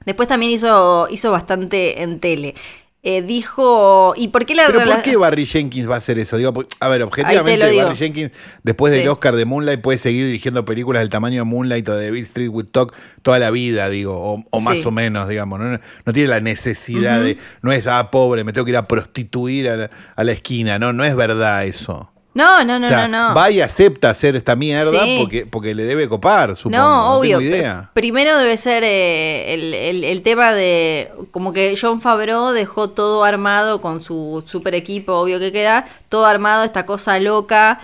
Después 0.06 0.27
también 0.27 0.51
hizo, 0.51 1.08
hizo 1.10 1.32
bastante 1.32 2.01
en 2.01 2.20
tele. 2.20 2.56
Eh, 3.01 3.22
dijo, 3.22 4.13
¿y 4.18 4.27
por 4.27 4.46
qué 4.46 4.56
la 4.56 4.65
Pero 4.68 4.84
¿por 4.84 5.01
qué 5.01 5.15
Barry 5.15 5.46
Jenkins 5.46 5.89
va 5.89 5.96
a 5.96 5.98
hacer 6.00 6.20
eso? 6.20 6.36
Digo, 6.36 6.51
porque- 6.51 6.75
a 6.82 6.89
ver, 6.89 7.01
objetivamente. 7.03 7.82
Barry 7.82 7.96
Jenkins, 7.96 8.32
después 8.63 8.91
Sí. 8.91 9.00
del 9.00 9.08
Oscar 9.08 9.38
de 9.38 9.46
Moonlight, 9.46 9.79
puede 9.79 9.98
seguir 9.98 10.25
dirigiendo 10.25 10.65
películas 10.65 11.00
del 11.01 11.08
tamaño 11.10 11.38
de 11.38 11.44
Moonlight 11.46 11.88
o 11.88 11.96
de 11.96 12.12
Bill 12.12 12.25
Street 12.25 12.50
with 12.51 12.65
Talk 12.74 12.94
toda 13.22 13.39
la 13.39 13.51
vida, 13.51 13.88
digo, 13.89 14.20
o, 14.20 14.44
o 14.50 14.60
más 14.60 14.79
Sí. 14.79 14.84
o 14.86 14.91
menos, 14.91 15.29
digamos. 15.29 15.62
No, 15.62 15.79
no 16.06 16.13
tiene 16.13 16.27
la 16.27 16.41
necesidad 16.41 17.22
de, 17.22 17.38
no 17.62 17.71
es, 17.71 17.88
ah, 17.88 18.12
pobre, 18.12 18.43
me 18.43 18.52
tengo 18.52 18.65
que 18.65 18.71
ir 18.71 18.78
a 18.78 18.86
prostituir 18.86 19.69
a 19.69 19.78
la, 19.78 19.89
a 20.17 20.24
la 20.26 20.32
esquina. 20.34 20.78
No, 20.78 20.91
no 20.91 21.06
es 21.06 21.15
verdad 21.15 21.63
eso. 21.65 22.12
No, 22.34 22.63
no, 22.63 22.78
no, 22.80 22.86
o 22.86 22.89
sea, 22.89 23.08
no, 23.08 23.30
no. 23.30 23.36
va 23.36 23.50
y 23.50 23.60
acepta 23.60 24.12
hacer 24.12 24.36
esta 24.36 24.56
mierda 24.56 25.04
Sí. 25.04 25.18
porque, 25.20 25.46
porque 25.48 25.74
le 25.74 25.84
debe 25.84 26.08
copar, 26.08 26.56
supongo. 26.56 26.78
No, 26.78 27.18
obvio. 27.18 27.39
tengo 27.39 27.56
idea. 27.56 27.89
Primero 27.94 28.38
debe 28.38 28.56
ser 28.56 28.84
eh, 28.86 29.54
el, 29.54 29.74
el- 29.74 30.04
el 30.04 30.22
tema 30.22 30.54
de 30.54 31.12
como 31.32 31.54
que 31.54 31.76
John 31.80 32.02
Favreau 32.02 32.52
dejó 32.52 32.89
todo 32.92 33.24
armado 33.24 33.82
con 33.82 34.02
su 34.02 34.44
super 34.46 34.76
equipo, 34.76 35.13
obvio 35.13 35.39
que 35.39 35.52
queda, 35.52 35.86
todo 36.08 36.28
armado, 36.28 36.63
esta 36.63 36.86
cosa 36.86 37.20
loca, 37.20 37.80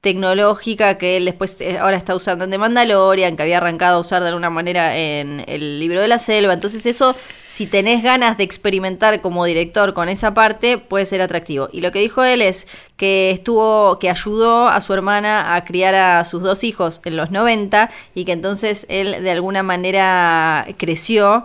tecnológica 0.00 0.96
que 0.96 1.16
él 1.16 1.24
después 1.24 1.60
eh, 1.60 1.78
ahora 1.78 1.96
está 1.96 2.14
usando 2.14 2.44
en 2.44 2.52
The 2.52 2.58
Mandalorian, 2.58 3.36
que 3.36 3.42
había 3.42 3.56
arrancado 3.56 3.96
a 3.96 4.00
usar 4.00 4.22
de 4.22 4.28
alguna 4.28 4.48
manera 4.48 4.96
en 4.96 5.44
el 5.48 5.80
libro 5.80 6.00
de 6.00 6.06
la 6.06 6.20
selva. 6.20 6.52
Entonces 6.52 6.86
eso, 6.86 7.16
si 7.48 7.66
tenés 7.66 8.04
ganas 8.04 8.38
de 8.38 8.44
experimentar 8.44 9.20
como 9.20 9.44
director 9.44 9.94
con 9.94 10.08
esa 10.08 10.34
parte, 10.34 10.78
puede 10.78 11.04
ser 11.04 11.20
atractivo. 11.20 11.68
Y 11.72 11.80
lo 11.80 11.90
que 11.90 11.98
dijo 11.98 12.22
él 12.22 12.42
es 12.42 12.68
que 12.96 13.32
estuvo, 13.32 13.98
que 13.98 14.08
ayudó 14.08 14.68
a 14.68 14.80
su 14.80 14.94
hermana 14.94 15.56
a 15.56 15.64
criar 15.64 15.96
a 15.96 16.24
sus 16.24 16.42
dos 16.42 16.62
hijos 16.62 17.00
en 17.04 17.16
los 17.16 17.32
90 17.32 17.90
y 18.14 18.24
que 18.24 18.32
entonces 18.32 18.86
él 18.88 19.22
de 19.22 19.30
alguna 19.32 19.64
manera 19.64 20.64
creció 20.76 21.44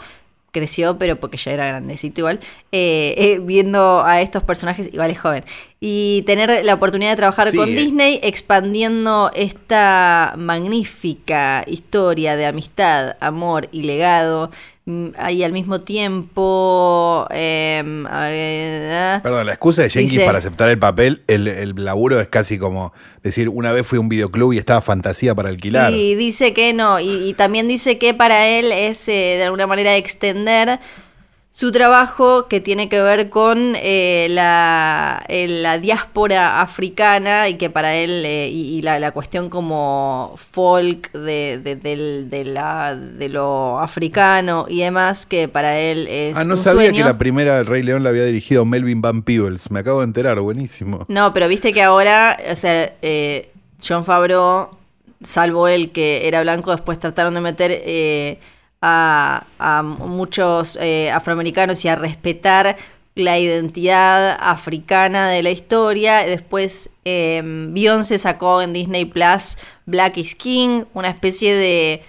creció, 0.53 0.97
pero 0.97 1.19
porque 1.19 1.35
ya 1.35 1.51
era 1.51 1.67
grandecito 1.67 2.21
igual, 2.21 2.39
eh, 2.71 3.15
eh, 3.17 3.39
viendo 3.43 4.03
a 4.05 4.21
estos 4.21 4.43
personajes, 4.43 4.87
igual 4.93 5.11
es 5.11 5.19
joven, 5.19 5.43
y 5.81 6.23
tener 6.25 6.63
la 6.63 6.75
oportunidad 6.75 7.09
de 7.09 7.17
trabajar 7.17 7.51
Sí, 7.51 7.57
con 7.57 7.67
eh. 7.67 7.73
Disney 7.73 8.19
expandiendo 8.23 9.31
esta 9.35 10.35
magnífica 10.37 11.65
historia 11.67 12.37
de 12.37 12.45
amistad, 12.45 13.17
amor 13.19 13.67
y 13.71 13.81
legado, 13.81 14.51
mm, 14.85 15.07
y 15.31 15.43
al 15.43 15.51
mismo 15.51 15.81
tiempo... 15.81 17.27
em, 17.31 18.05
a 18.07 18.27
ver, 18.27 18.33
eh, 18.35 19.19
Perdón, 19.23 19.45
la 19.45 19.53
excusa 19.53 19.81
de 19.83 19.89
Jenkins 19.89 20.11
Dice- 20.13 20.25
para 20.25 20.37
aceptar 20.39 20.69
el 20.69 20.79
papel, 20.79 21.21
el, 21.27 21.47
el 21.47 21.73
laburo 21.77 22.19
es 22.19 22.27
casi 22.27 22.57
como 22.57 22.93
decir, 23.21 23.49
una 23.49 23.71
vez 23.71 23.85
fui 23.85 23.97
a 23.97 24.01
un 24.01 24.09
videoclub 24.09 24.53
y 24.53 24.57
estaba 24.57 24.81
fantasía 24.81 25.33
para 25.35 25.49
alquilar. 25.49 25.93
Y 25.93 26.15
dice 26.15 26.53
que 26.53 26.73
no, 26.73 26.99
y, 26.99 27.29
y 27.29 27.33
también 27.33 27.67
dice 27.67 27.97
que 27.97 28.13
para 28.13 28.47
él 28.47 28.71
es 28.71 29.07
eh, 29.07 29.35
de 29.37 29.43
alguna 29.43 29.67
manera 29.67 29.95
extender 29.95 30.79
su 31.55 31.71
trabajo 31.71 32.47
que 32.47 32.59
tiene 32.61 32.89
que 32.89 32.99
ver 33.03 33.29
con 33.29 33.75
eh, 33.75 34.25
la, 34.31 35.23
eh, 35.27 35.47
la 35.47 35.77
diáspora 35.77 36.61
africana 36.61 37.47
y 37.47 37.55
que 37.59 37.69
para 37.69 37.93
él, 37.93 38.23
eh, 38.25 38.49
y, 38.51 38.75
y 38.77 38.81
la, 38.81 38.97
la 38.99 39.11
cuestión 39.11 39.49
como 39.49 40.33
folk 40.51 41.11
de, 41.11 41.59
de, 41.63 41.75
de 41.75 42.43
la, 42.45 42.95
de 42.95 43.29
lo 43.29 43.79
africano 43.79 44.65
y 44.67 44.79
demás, 44.79 45.27
que 45.27 45.47
para 45.47 45.77
él 45.79 46.07
es 46.09 46.35
Ah, 46.35 46.43
no 46.43 46.55
un 46.55 46.59
sabía 46.59 46.87
sueño. 46.87 47.03
que 47.03 47.09
la 47.11 47.19
primera 47.19 47.57
del 47.57 47.67
Rey 47.67 47.83
León 47.83 48.01
la 48.01 48.09
había 48.09 48.25
dirigido 48.25 48.65
Melvin 48.65 49.01
Van 49.01 49.21
Peebles. 49.21 49.69
Me 49.69 49.81
acabo 49.81 49.99
de 49.99 50.05
enterar, 50.05 50.39
buenísimo. 50.39 51.05
No, 51.07 51.33
pero 51.33 51.47
viste 51.47 51.71
que 51.71 51.83
ahora, 51.83 52.35
o 52.51 52.55
sea, 52.55 52.93
eh, 53.03 53.51
John 53.87 54.03
Favreau, 54.05 54.71
salvo 55.23 55.67
él 55.67 55.91
que 55.91 56.27
era 56.27 56.41
blanco, 56.41 56.71
después 56.71 56.97
trataron 56.99 57.35
de 57.35 57.41
meter 57.41 57.71
eh, 57.85 58.39
a, 58.85 59.45
a 59.59 59.81
muchos 59.81 60.77
eh, 60.81 61.09
afroamericanos 61.09 61.85
y 61.85 61.87
a 61.87 61.95
respetar 61.95 62.75
la 63.15 63.39
identidad 63.39 64.37
africana 64.41 65.29
de 65.29 65.41
la 65.41 65.51
historia. 65.51 66.25
Después 66.25 66.89
eh, 67.05 67.41
Beyoncé 67.45 68.19
sacó 68.19 68.61
en 68.61 68.73
Disney 68.73 69.05
Plus 69.05 69.57
Black 69.85 70.17
is 70.17 70.35
King, 70.35 70.83
una 70.93 71.09
especie 71.09 71.55
de 71.55 72.03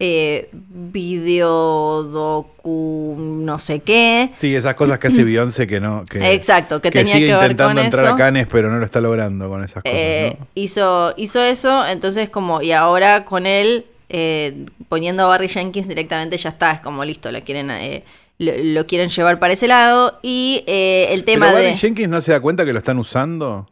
eh, 0.00 0.48
video 0.52 2.02
docu 2.02 3.14
no 3.16 3.60
sé 3.60 3.78
qué. 3.78 4.30
Sí, 4.34 4.56
esas 4.56 4.74
cosas 4.74 4.98
que 4.98 5.06
hace 5.06 5.22
Beyoncé 5.22 5.68
que 5.68 5.78
no. 5.78 6.04
Que, 6.04 6.18
Exacto, 6.34 6.80
que 6.82 6.90
tenía 6.90 7.14
sigue 7.14 7.26
que 7.28 7.34
ver 7.34 7.42
intentando 7.52 7.76
con 7.76 7.84
entrar 7.84 8.04
eso. 8.06 8.14
a 8.14 8.18
Cannes, 8.18 8.48
pero 8.50 8.72
no 8.72 8.78
lo 8.78 8.84
está 8.84 9.00
logrando 9.00 9.48
con 9.48 9.62
esas 9.62 9.84
cosas. 9.84 9.96
Eh, 9.96 10.36
¿no? 10.36 10.46
hizo, 10.56 11.14
hizo 11.16 11.40
eso, 11.44 11.86
entonces 11.86 12.28
como, 12.28 12.60
y 12.60 12.72
ahora 12.72 13.24
con 13.24 13.46
él, 13.46 13.86
eh, 14.12 14.66
poniendo 14.88 15.24
a 15.24 15.26
Barry 15.26 15.48
Jenkins 15.48 15.88
directamente 15.88 16.36
ya 16.36 16.50
está, 16.50 16.72
es 16.72 16.80
como 16.80 17.04
listo, 17.04 17.32
lo 17.32 17.42
quieren, 17.42 17.70
eh, 17.70 18.04
lo, 18.38 18.52
lo 18.56 18.86
quieren 18.86 19.08
llevar 19.08 19.38
para 19.38 19.54
ese 19.54 19.66
lado. 19.66 20.18
Y 20.22 20.62
eh, 20.66 21.08
el 21.10 21.24
tema 21.24 21.46
pero 21.46 21.58
Barry 21.58 21.72
de. 21.72 21.78
Jenkins 21.78 22.08
no 22.08 22.20
se 22.20 22.32
da 22.32 22.40
cuenta 22.40 22.64
que 22.64 22.72
lo 22.72 22.78
están 22.78 22.98
usando. 22.98 23.68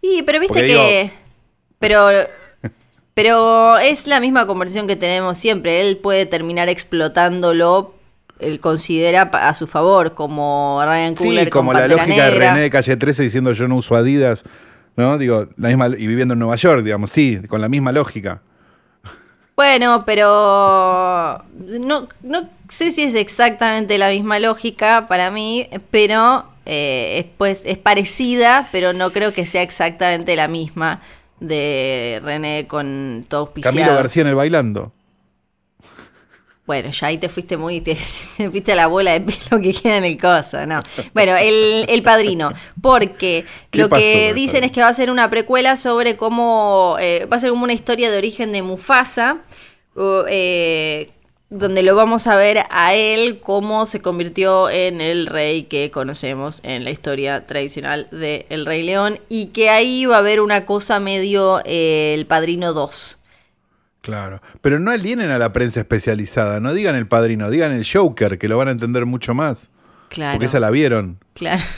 Y, 0.00 0.22
pero 0.22 0.40
viste 0.40 0.52
Porque 0.54 0.66
que. 0.66 0.72
digo- 0.72 1.10
Pero. 1.78 2.08
Pero 3.14 3.76
es 3.76 4.06
la 4.06 4.20
misma 4.20 4.46
conversación 4.46 4.86
que 4.86 4.96
tenemos 4.96 5.36
siempre. 5.36 5.82
Él 5.82 5.98
puede 5.98 6.24
terminar 6.24 6.70
explotándolo 6.70 7.94
él 8.42 8.60
considera 8.60 9.22
a 9.22 9.54
su 9.54 9.66
favor, 9.66 10.14
como 10.14 10.80
Ryan 10.84 11.14
Coogler 11.14 11.44
Sí, 11.44 11.50
como 11.50 11.72
con 11.72 11.80
la 11.80 11.88
lógica 11.88 12.30
de. 12.30 12.38
René 12.38 12.60
de 12.60 12.70
Calle 12.70 12.96
13 12.96 13.22
diciendo 13.22 13.52
yo 13.52 13.68
no 13.68 13.76
uso 13.76 13.94
Adidas, 13.94 14.44
¿no? 14.96 15.16
Digo, 15.18 15.46
la 15.56 15.68
misma, 15.68 15.88
y 15.88 16.06
viviendo 16.06 16.32
en 16.34 16.40
Nueva 16.40 16.56
York, 16.56 16.82
digamos, 16.82 17.10
sí, 17.10 17.40
con 17.48 17.60
la 17.60 17.68
misma 17.68 17.92
lógica. 17.92 18.42
Bueno, 19.56 20.04
pero 20.06 21.44
no, 21.58 22.08
no 22.22 22.48
sé 22.68 22.90
si 22.90 23.02
es 23.02 23.14
exactamente 23.14 23.98
la 23.98 24.08
misma 24.08 24.38
lógica 24.38 25.06
para 25.08 25.30
mí, 25.30 25.68
pero 25.90 26.46
eh, 26.64 27.18
es, 27.18 27.26
pues, 27.36 27.62
es 27.64 27.78
parecida, 27.78 28.68
pero 28.72 28.92
no 28.92 29.10
creo 29.10 29.32
que 29.32 29.44
sea 29.44 29.62
exactamente 29.62 30.36
la 30.36 30.48
misma 30.48 31.00
de 31.40 32.20
René 32.22 32.66
con 32.66 33.24
todo 33.28 33.40
auspiciado. 33.40 33.76
Camilo 33.76 33.94
García 33.96 34.22
en 34.22 34.28
el 34.28 34.34
bailando. 34.34 34.92
Bueno, 36.72 36.88
ya 36.88 37.08
ahí 37.08 37.18
te 37.18 37.28
fuiste 37.28 37.58
muy, 37.58 37.82
te, 37.82 37.98
te 38.38 38.48
fuiste 38.48 38.72
a 38.72 38.74
la 38.74 38.86
bola 38.86 39.12
de 39.12 39.20
pelo 39.20 39.60
que 39.60 39.74
queda 39.74 39.98
en 39.98 40.04
el 40.04 40.16
coso, 40.16 40.64
¿no? 40.64 40.80
Bueno, 41.12 41.36
el, 41.36 41.84
el 41.86 42.02
padrino, 42.02 42.50
porque 42.80 43.44
¿Qué 43.70 43.78
lo 43.78 43.90
que 43.90 44.32
dicen 44.32 44.64
es 44.64 44.72
que 44.72 44.80
va 44.80 44.88
a 44.88 44.94
ser 44.94 45.10
una 45.10 45.28
precuela 45.28 45.76
sobre 45.76 46.16
cómo, 46.16 46.96
eh, 46.98 47.28
va 47.30 47.36
a 47.36 47.40
ser 47.40 47.50
como 47.50 47.64
una 47.64 47.74
historia 47.74 48.10
de 48.10 48.16
origen 48.16 48.52
de 48.52 48.62
Mufasa, 48.62 49.40
eh, 50.28 51.10
donde 51.50 51.82
lo 51.82 51.94
vamos 51.94 52.26
a 52.26 52.36
ver 52.36 52.64
a 52.70 52.94
él 52.94 53.40
cómo 53.40 53.84
se 53.84 54.00
convirtió 54.00 54.70
en 54.70 55.02
el 55.02 55.26
rey 55.26 55.64
que 55.64 55.90
conocemos 55.90 56.60
en 56.62 56.84
la 56.84 56.90
historia 56.90 57.46
tradicional 57.46 58.08
de 58.10 58.46
El 58.48 58.64
Rey 58.64 58.82
León, 58.82 59.20
y 59.28 59.48
que 59.48 59.68
ahí 59.68 60.06
va 60.06 60.16
a 60.16 60.20
haber 60.20 60.40
una 60.40 60.64
cosa 60.64 61.00
medio 61.00 61.60
eh, 61.66 62.14
el 62.14 62.24
Padrino 62.24 62.72
2. 62.72 63.18
Claro. 64.02 64.42
Pero 64.60 64.78
no 64.78 64.90
alienen 64.90 65.30
a 65.30 65.38
la 65.38 65.52
prensa 65.52 65.80
especializada, 65.80 66.60
no 66.60 66.74
digan 66.74 66.94
el 66.96 67.06
padrino, 67.06 67.48
digan 67.50 67.72
el 67.72 67.86
Joker, 67.90 68.38
que 68.38 68.48
lo 68.48 68.58
van 68.58 68.68
a 68.68 68.72
entender 68.72 69.06
mucho 69.06 69.32
más. 69.32 69.70
Claro. 70.10 70.32
Porque 70.34 70.46
esa 70.46 70.60
la 70.60 70.70
vieron. 70.70 71.18
Claro. 71.34 71.62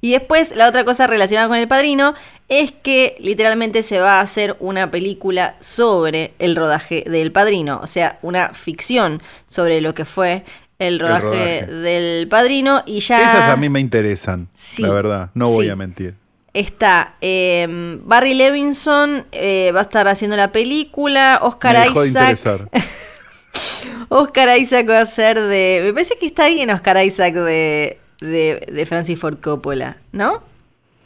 Y 0.00 0.10
después, 0.12 0.54
la 0.54 0.68
otra 0.68 0.84
cosa 0.84 1.06
relacionada 1.06 1.48
con 1.48 1.56
el 1.56 1.66
padrino 1.66 2.14
es 2.50 2.72
que 2.72 3.16
literalmente 3.20 3.82
se 3.82 4.00
va 4.00 4.18
a 4.18 4.20
hacer 4.20 4.54
una 4.60 4.90
película 4.90 5.56
sobre 5.60 6.34
el 6.38 6.56
rodaje 6.56 7.04
del 7.08 7.32
padrino. 7.32 7.80
O 7.82 7.86
sea, 7.86 8.18
una 8.20 8.52
ficción 8.52 9.22
sobre 9.48 9.80
lo 9.80 9.94
que 9.94 10.04
fue 10.04 10.44
el 10.78 11.00
rodaje, 11.00 11.22
rodaje. 11.62 11.66
del 11.72 12.28
padrino. 12.28 12.82
Y 12.84 13.00
ya 13.00 13.24
Esas 13.24 13.48
a 13.48 13.56
mí 13.56 13.70
me 13.70 13.80
interesan, 13.80 14.48
Sí, 14.54 14.82
la 14.82 14.92
verdad, 14.92 15.30
no 15.32 15.48
voy 15.48 15.66
sí. 15.66 15.70
a 15.70 15.76
mentir. 15.76 16.16
Está 16.54 17.16
eh, 17.20 17.66
Barry 18.04 18.34
Levinson, 18.34 19.26
eh, 19.32 19.72
va 19.74 19.80
a 19.80 19.82
estar 19.82 20.08
haciendo 20.08 20.36
la 20.36 20.52
película. 20.52 21.40
Oscar 21.42 21.74
me 21.74 21.80
dejó 21.80 22.02
de 22.02 22.08
Isaac. 22.08 22.38
interesar. 22.38 22.68
Oscar 24.08 24.58
Isaac 24.58 24.88
va 24.88 25.00
a 25.00 25.06
ser 25.06 25.40
de. 25.40 25.82
Me 25.84 25.92
parece 25.92 26.16
que 26.18 26.26
está 26.26 26.48
bien 26.48 26.70
Oscar 26.70 27.04
Isaac 27.04 27.34
de, 27.34 27.98
de, 28.20 28.66
de 28.72 28.86
Francis 28.86 29.18
Ford 29.18 29.38
Coppola, 29.42 29.96
¿no? 30.12 30.42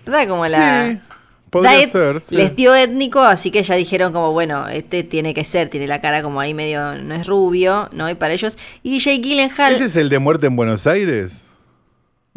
¿Verdad? 0.07 0.29
Como 0.29 0.47
la. 0.47 0.91
Sí, 0.91 1.01
podría 1.51 1.89
ser. 1.89 2.21
sí. 2.21 2.35
Les 2.35 2.55
dio 2.55 2.75
étnico, 2.75 3.21
así 3.21 3.51
que 3.51 3.63
ya 3.63 3.75
dijeron 3.75 4.13
como, 4.13 4.33
bueno, 4.33 4.69
este 4.69 5.03
tiene 5.03 5.33
que 5.35 5.45
ser, 5.45 5.69
tiene 5.71 5.87
la 5.87 6.01
cara 6.01 6.23
como 6.23 6.41
ahí 6.41 6.53
medio, 6.53 6.95
no 6.97 7.15
es 7.15 7.27
rubio, 7.27 7.89
¿no? 7.93 8.09
Y 8.11 8.15
para 8.15 8.35
ellos. 8.35 8.59
Y 8.83 8.99
Jake 8.99 9.21
Gyllenhaal. 9.21 9.75
¿Ese 9.75 9.87
es 9.87 9.97
el 9.97 10.11
de 10.11 10.19
muerte 10.19 10.47
en 10.47 10.57
Buenos 10.57 10.87
Aires? 10.87 11.48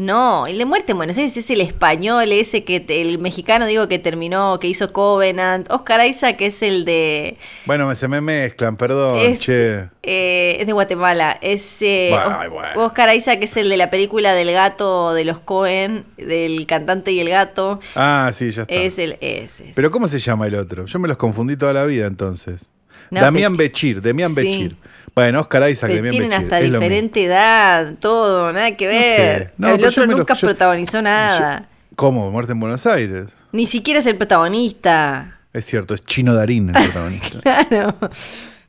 No, 0.01 0.47
el 0.47 0.57
de 0.57 0.65
muerte 0.65 0.93
en 0.93 0.97
Buenos 0.97 1.15
Aires 1.17 1.37
es 1.37 1.47
el 1.51 1.61
español, 1.61 2.31
ese 2.31 2.63
que 2.63 2.83
el 2.87 3.19
mexicano, 3.19 3.67
digo, 3.67 3.87
que 3.87 3.99
terminó, 3.99 4.59
que 4.59 4.67
hizo 4.67 4.91
Covenant. 4.91 5.69
Oscar 5.71 6.03
Isaac 6.07 6.37
es 6.41 6.63
el 6.63 6.85
de. 6.85 7.37
Bueno, 7.65 7.93
se 7.93 8.07
me 8.07 8.19
mezclan, 8.19 8.77
perdón, 8.77 9.19
Es, 9.19 9.41
che. 9.41 9.89
eh, 10.01 10.57
es 10.59 10.65
de 10.65 10.73
Guatemala. 10.73 11.37
Es, 11.41 11.83
eh, 11.83 12.11
Os- 12.15 12.49
bueno. 12.49 12.83
Oscar 12.83 13.15
Isaac 13.15 13.39
es 13.43 13.55
el 13.57 13.69
de 13.69 13.77
la 13.77 13.91
película 13.91 14.33
del 14.33 14.51
gato 14.51 15.13
de 15.13 15.23
los 15.23 15.39
Cohen, 15.39 16.03
del 16.17 16.65
cantante 16.65 17.11
y 17.11 17.19
el 17.19 17.29
gato. 17.29 17.79
Ah, 17.95 18.31
sí, 18.33 18.49
ya 18.51 18.63
está. 18.63 18.73
Es 18.73 18.97
el. 18.97 19.17
Es, 19.21 19.59
es. 19.59 19.75
Pero 19.75 19.91
¿cómo 19.91 20.07
se 20.07 20.17
llama 20.17 20.47
el 20.47 20.55
otro? 20.55 20.87
Yo 20.87 20.97
me 20.97 21.07
los 21.07 21.17
confundí 21.17 21.55
toda 21.57 21.73
la 21.73 21.85
vida 21.85 22.07
entonces. 22.07 22.71
No, 23.11 23.21
Damián 23.21 23.55
Bechir, 23.57 24.01
Damián 24.01 24.29
Sí. 24.33 24.35
Bechir. 24.35 24.77
Bueno, 25.13 25.41
Oscar 25.41 25.69
Isaac, 25.69 25.91
Damián 25.91 26.11
tienen 26.11 26.29
Bechir. 26.29 26.43
hasta 26.45 26.57
diferente 26.59 27.23
edad, 27.25 27.93
todo, 27.99 28.53
nada 28.53 28.71
que 28.77 28.85
No 28.85 28.91
ver. 28.91 29.43
sé. 29.45 29.51
No, 29.57 29.69
el 29.75 29.85
otro 29.85 30.05
lo- 30.05 30.17
nunca 30.17 30.33
yo- 30.35 30.47
protagonizó 30.47 31.01
nada. 31.01 31.59
Yo- 31.59 31.65
¿Cómo? 31.97 32.31
¿Muerte 32.31 32.53
en 32.53 32.59
Buenos 32.61 32.85
Aires? 32.85 33.27
Ni 33.51 33.67
siquiera 33.67 33.99
es 33.99 34.05
el 34.05 34.15
protagonista. 34.15 35.39
Es 35.53 35.65
cierto, 35.65 35.93
es 35.93 36.03
Chino 36.05 36.33
Darín 36.33 36.69
el 36.69 36.83
protagonista. 36.83 37.39
Claro. 37.69 37.95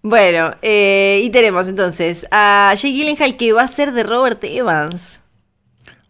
Bueno, 0.04 0.56
eh, 0.62 1.20
y 1.22 1.30
tenemos 1.30 1.68
entonces 1.68 2.26
a 2.32 2.74
Jake 2.74 2.92
Gyllenhaal 2.92 3.36
que 3.36 3.52
va 3.52 3.62
a 3.62 3.68
ser 3.68 3.92
de 3.92 4.02
Robert 4.02 4.42
Evans. 4.42 5.20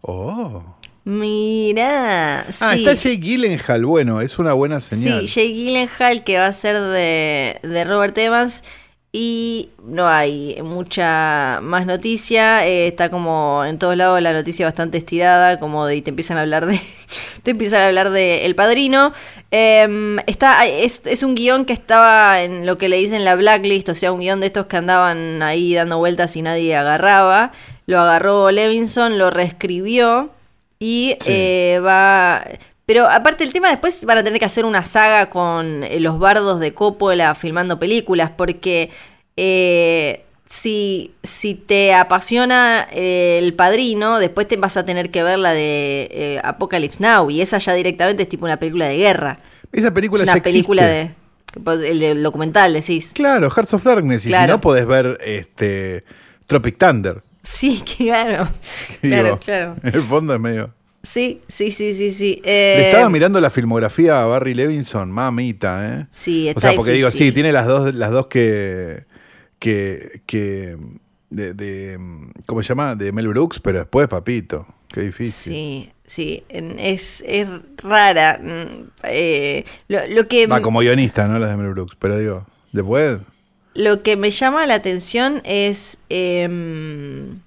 oh. 0.00 0.64
Mira, 1.04 2.40
Ah, 2.60 2.74
sí. 2.74 2.84
está 2.86 2.94
Jake 2.94 3.16
Gyllenhaal. 3.18 3.84
Bueno, 3.84 4.20
es 4.20 4.38
una 4.38 4.52
buena 4.54 4.80
señal. 4.80 5.28
Sí, 5.28 5.34
Jake 5.34 5.52
Gyllenhaal 5.54 6.24
que 6.24 6.38
va 6.38 6.46
a 6.46 6.52
ser 6.52 6.80
de, 6.80 7.58
de 7.62 7.84
Robert 7.84 8.16
Evans 8.18 8.62
y 9.14 9.68
no 9.84 10.08
hay 10.08 10.58
mucha 10.62 11.60
más 11.62 11.84
noticia, 11.84 12.66
eh, 12.66 12.86
está 12.88 13.10
como 13.10 13.62
en 13.66 13.78
todos 13.78 13.94
lados 13.94 14.22
la 14.22 14.32
noticia 14.32 14.64
bastante 14.64 14.96
estirada, 14.96 15.58
como 15.60 15.84
de 15.84 15.96
y 15.96 16.02
te 16.02 16.08
empiezan 16.10 16.38
a 16.38 16.40
hablar 16.42 16.64
de 16.64 16.80
te 17.42 17.50
empiezan 17.50 17.82
a 17.82 17.86
hablar 17.88 18.10
de 18.10 18.46
El 18.46 18.54
Padrino. 18.54 19.12
Em, 19.50 20.18
está 20.26 20.64
es, 20.66 21.02
es 21.04 21.22
un 21.22 21.34
guion 21.34 21.66
que 21.66 21.74
estaba 21.74 22.42
en 22.42 22.64
lo 22.64 22.78
que 22.78 22.88
le 22.88 22.96
dicen 22.96 23.24
la 23.24 23.34
blacklist, 23.36 23.90
o 23.90 23.94
sea, 23.94 24.12
un 24.12 24.20
guion 24.20 24.40
de 24.40 24.46
estos 24.46 24.64
que 24.66 24.78
andaban 24.78 25.42
ahí 25.42 25.74
dando 25.74 25.98
vueltas 25.98 26.34
y 26.36 26.42
nadie 26.42 26.74
agarraba. 26.74 27.52
Lo 27.86 28.00
agarró 28.00 28.50
Levinson, 28.50 29.18
lo 29.18 29.28
reescribió 29.30 30.30
y 30.78 31.16
Sí. 31.20 31.30
eh, 31.32 31.80
va... 31.84 32.44
Pero 32.86 33.06
aparte 33.08 33.44
el 33.44 33.52
tema, 33.52 33.70
después 33.70 34.04
van 34.04 34.18
a 34.18 34.24
tener 34.24 34.38
que 34.38 34.44
hacer 34.44 34.64
una 34.64 34.84
saga 34.84 35.30
con 35.30 35.84
eh, 35.84 36.00
los 36.00 36.18
bardos 36.18 36.58
de 36.60 36.74
Coppola 36.74 37.34
filmando 37.34 37.78
películas, 37.78 38.30
porque 38.36 38.90
eh, 39.36 40.24
si, 40.48 41.14
si 41.22 41.54
te 41.54 41.94
apasiona 41.94 42.88
eh, 42.92 43.38
El 43.42 43.54
Padrino, 43.54 44.18
después 44.18 44.48
te 44.48 44.56
vas 44.56 44.76
a 44.76 44.84
tener 44.84 45.10
que 45.10 45.22
ver 45.22 45.38
la 45.38 45.52
de 45.52 46.08
eh, 46.10 46.40
Apocalypse 46.44 47.00
Now, 47.02 47.30
y 47.30 47.40
esa 47.40 47.58
ya 47.58 47.72
directamente 47.74 48.24
es 48.24 48.28
tipo 48.28 48.44
una 48.44 48.58
película 48.58 48.86
de 48.86 48.96
guerra. 48.96 49.38
Esa 49.72 49.92
película 49.94 50.22
es 50.24 50.28
una 50.28 50.36
ya 50.36 50.42
película 50.42 50.82
existe. 50.82 51.16
de... 51.16 51.22
El 51.88 52.00
del 52.00 52.22
documental, 52.22 52.72
decís. 52.72 53.12
Claro, 53.14 53.50
Hearts 53.50 53.74
of 53.74 53.84
Darkness. 53.84 54.24
Y 54.24 54.28
Claro. 54.30 54.44
si 54.46 54.50
no, 54.56 54.60
podés 54.62 54.86
ver 54.86 55.18
este, 55.24 56.02
Tropic 56.46 56.78
Thunder. 56.78 57.22
Sí, 57.42 57.82
claro. 57.96 58.48
Claro, 59.02 59.24
Digo, 59.24 59.38
claro. 59.38 59.76
En 59.82 59.94
el 59.94 60.02
fondo 60.02 60.32
es 60.34 60.40
medio. 60.40 60.70
Sí, 61.02 61.40
sí, 61.48 61.70
sí, 61.72 61.94
sí, 61.94 62.12
sí. 62.12 62.40
Le 62.44 62.82
Eh, 62.82 62.86
estaba 62.88 63.08
mirando 63.08 63.40
la 63.40 63.50
filmografía 63.50 64.22
a 64.22 64.26
Barry 64.26 64.54
Levinson, 64.54 65.10
mamita, 65.10 65.86
¿eh? 66.02 66.06
Sí, 66.12 66.46
O 66.46 66.50
está 66.50 66.60
sea, 66.68 66.76
porque 66.76 66.92
digo, 66.92 67.10
sí, 67.10 67.32
tiene 67.32 67.50
las 67.52 67.66
dos, 67.66 67.94
las 67.94 68.10
dos 68.12 68.28
que. 68.28 69.04
que. 69.58 70.22
que 70.26 70.76
de, 71.30 71.54
de- 71.54 71.98
¿Cómo 72.46 72.62
se 72.62 72.68
llama? 72.68 72.94
De 72.94 73.10
Mel 73.10 73.28
Brooks, 73.28 73.58
pero 73.58 73.78
después, 73.80 74.06
papito. 74.08 74.66
Qué 74.92 75.00
difícil. 75.00 75.52
Sí, 75.54 75.90
sí, 76.06 76.44
es, 76.50 77.24
es 77.26 77.48
rara. 77.78 78.38
mm, 78.42 78.90
eh, 79.04 79.64
lo, 79.88 80.06
lo 80.08 80.28
que, 80.28 80.46
Va 80.46 80.60
como 80.62 80.80
guionista, 80.80 81.26
¿no? 81.26 81.38
Las 81.38 81.50
de 81.50 81.56
Mel 81.56 81.72
Brooks. 81.72 81.96
Pero 81.98 82.18
digo, 82.18 82.46
después. 82.72 83.18
lo 83.74 84.02
que 84.02 84.16
me 84.16 84.30
llama 84.30 84.66
la 84.66 84.74
atención 84.74 85.40
es 85.44 85.96
em, 86.10 87.38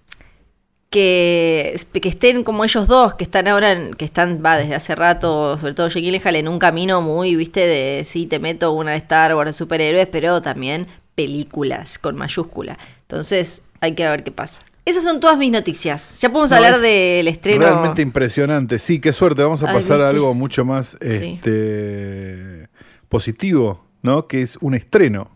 que, 0.96 1.78
que 2.02 2.08
estén 2.08 2.44
como 2.46 2.64
ellos 2.64 2.88
dos, 2.88 3.16
que 3.16 3.26
están 3.26 3.50
ahora, 3.50 3.74
en- 3.74 3.94
que 3.96 4.06
están, 4.06 4.42
va, 4.44 4.56
desde 4.58 4.76
hace 4.76 4.96
rato, 4.96 5.58
sobre 5.58 5.74
todo 5.74 5.90
Jake 5.90 6.02
Gyllenhaal, 6.02 6.38
en 6.38 6.48
un 6.48 6.58
camino 6.58 7.02
muy, 7.02 7.36
viste, 7.36 7.68
de 7.68 8.06
sí, 8.06 8.28
te 8.28 8.40
meto 8.40 8.72
una 8.72 8.92
de 8.92 8.98
Star 8.98 9.36
Wars 9.36 9.50
de 9.50 9.54
superhéroes, 9.54 10.08
pero 10.08 10.42
también 10.42 10.88
películas 11.14 11.98
con 12.00 12.16
mayúscula. 12.16 12.78
Entonces, 13.02 13.62
hay 13.82 13.92
que 13.94 14.08
ver 14.08 14.24
qué 14.24 14.32
pasa. 14.32 14.62
Esas 14.86 15.04
son 15.04 15.20
todas 15.20 15.38
mis 15.38 15.52
noticias. 15.52 16.20
Ya 16.22 16.30
podemos 16.30 16.52
No, 16.52 16.56
hablar 16.58 16.76
es 16.76 16.82
del 16.82 17.28
estreno. 17.28 17.66
Realmente 17.66 18.02
impresionante. 18.02 18.80
Sí, 18.80 19.02
qué 19.02 19.12
suerte. 19.12 19.42
Vamos 19.44 19.64
a 19.64 19.70
Ay, 19.70 19.76
pasar 19.76 20.02
a 20.02 20.08
algo 20.08 20.34
mucho 20.34 20.64
más 20.64 20.98
Sí. 21.02 21.40
este, 21.44 22.70
positivo, 23.10 23.84
¿no? 24.02 24.28
Que 24.28 24.44
es 24.44 24.58
un 24.62 24.74
estreno. 24.76 25.30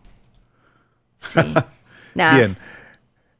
Sí. 1.18 1.40
Nah, 2.14 2.34
Bien. 2.36 2.56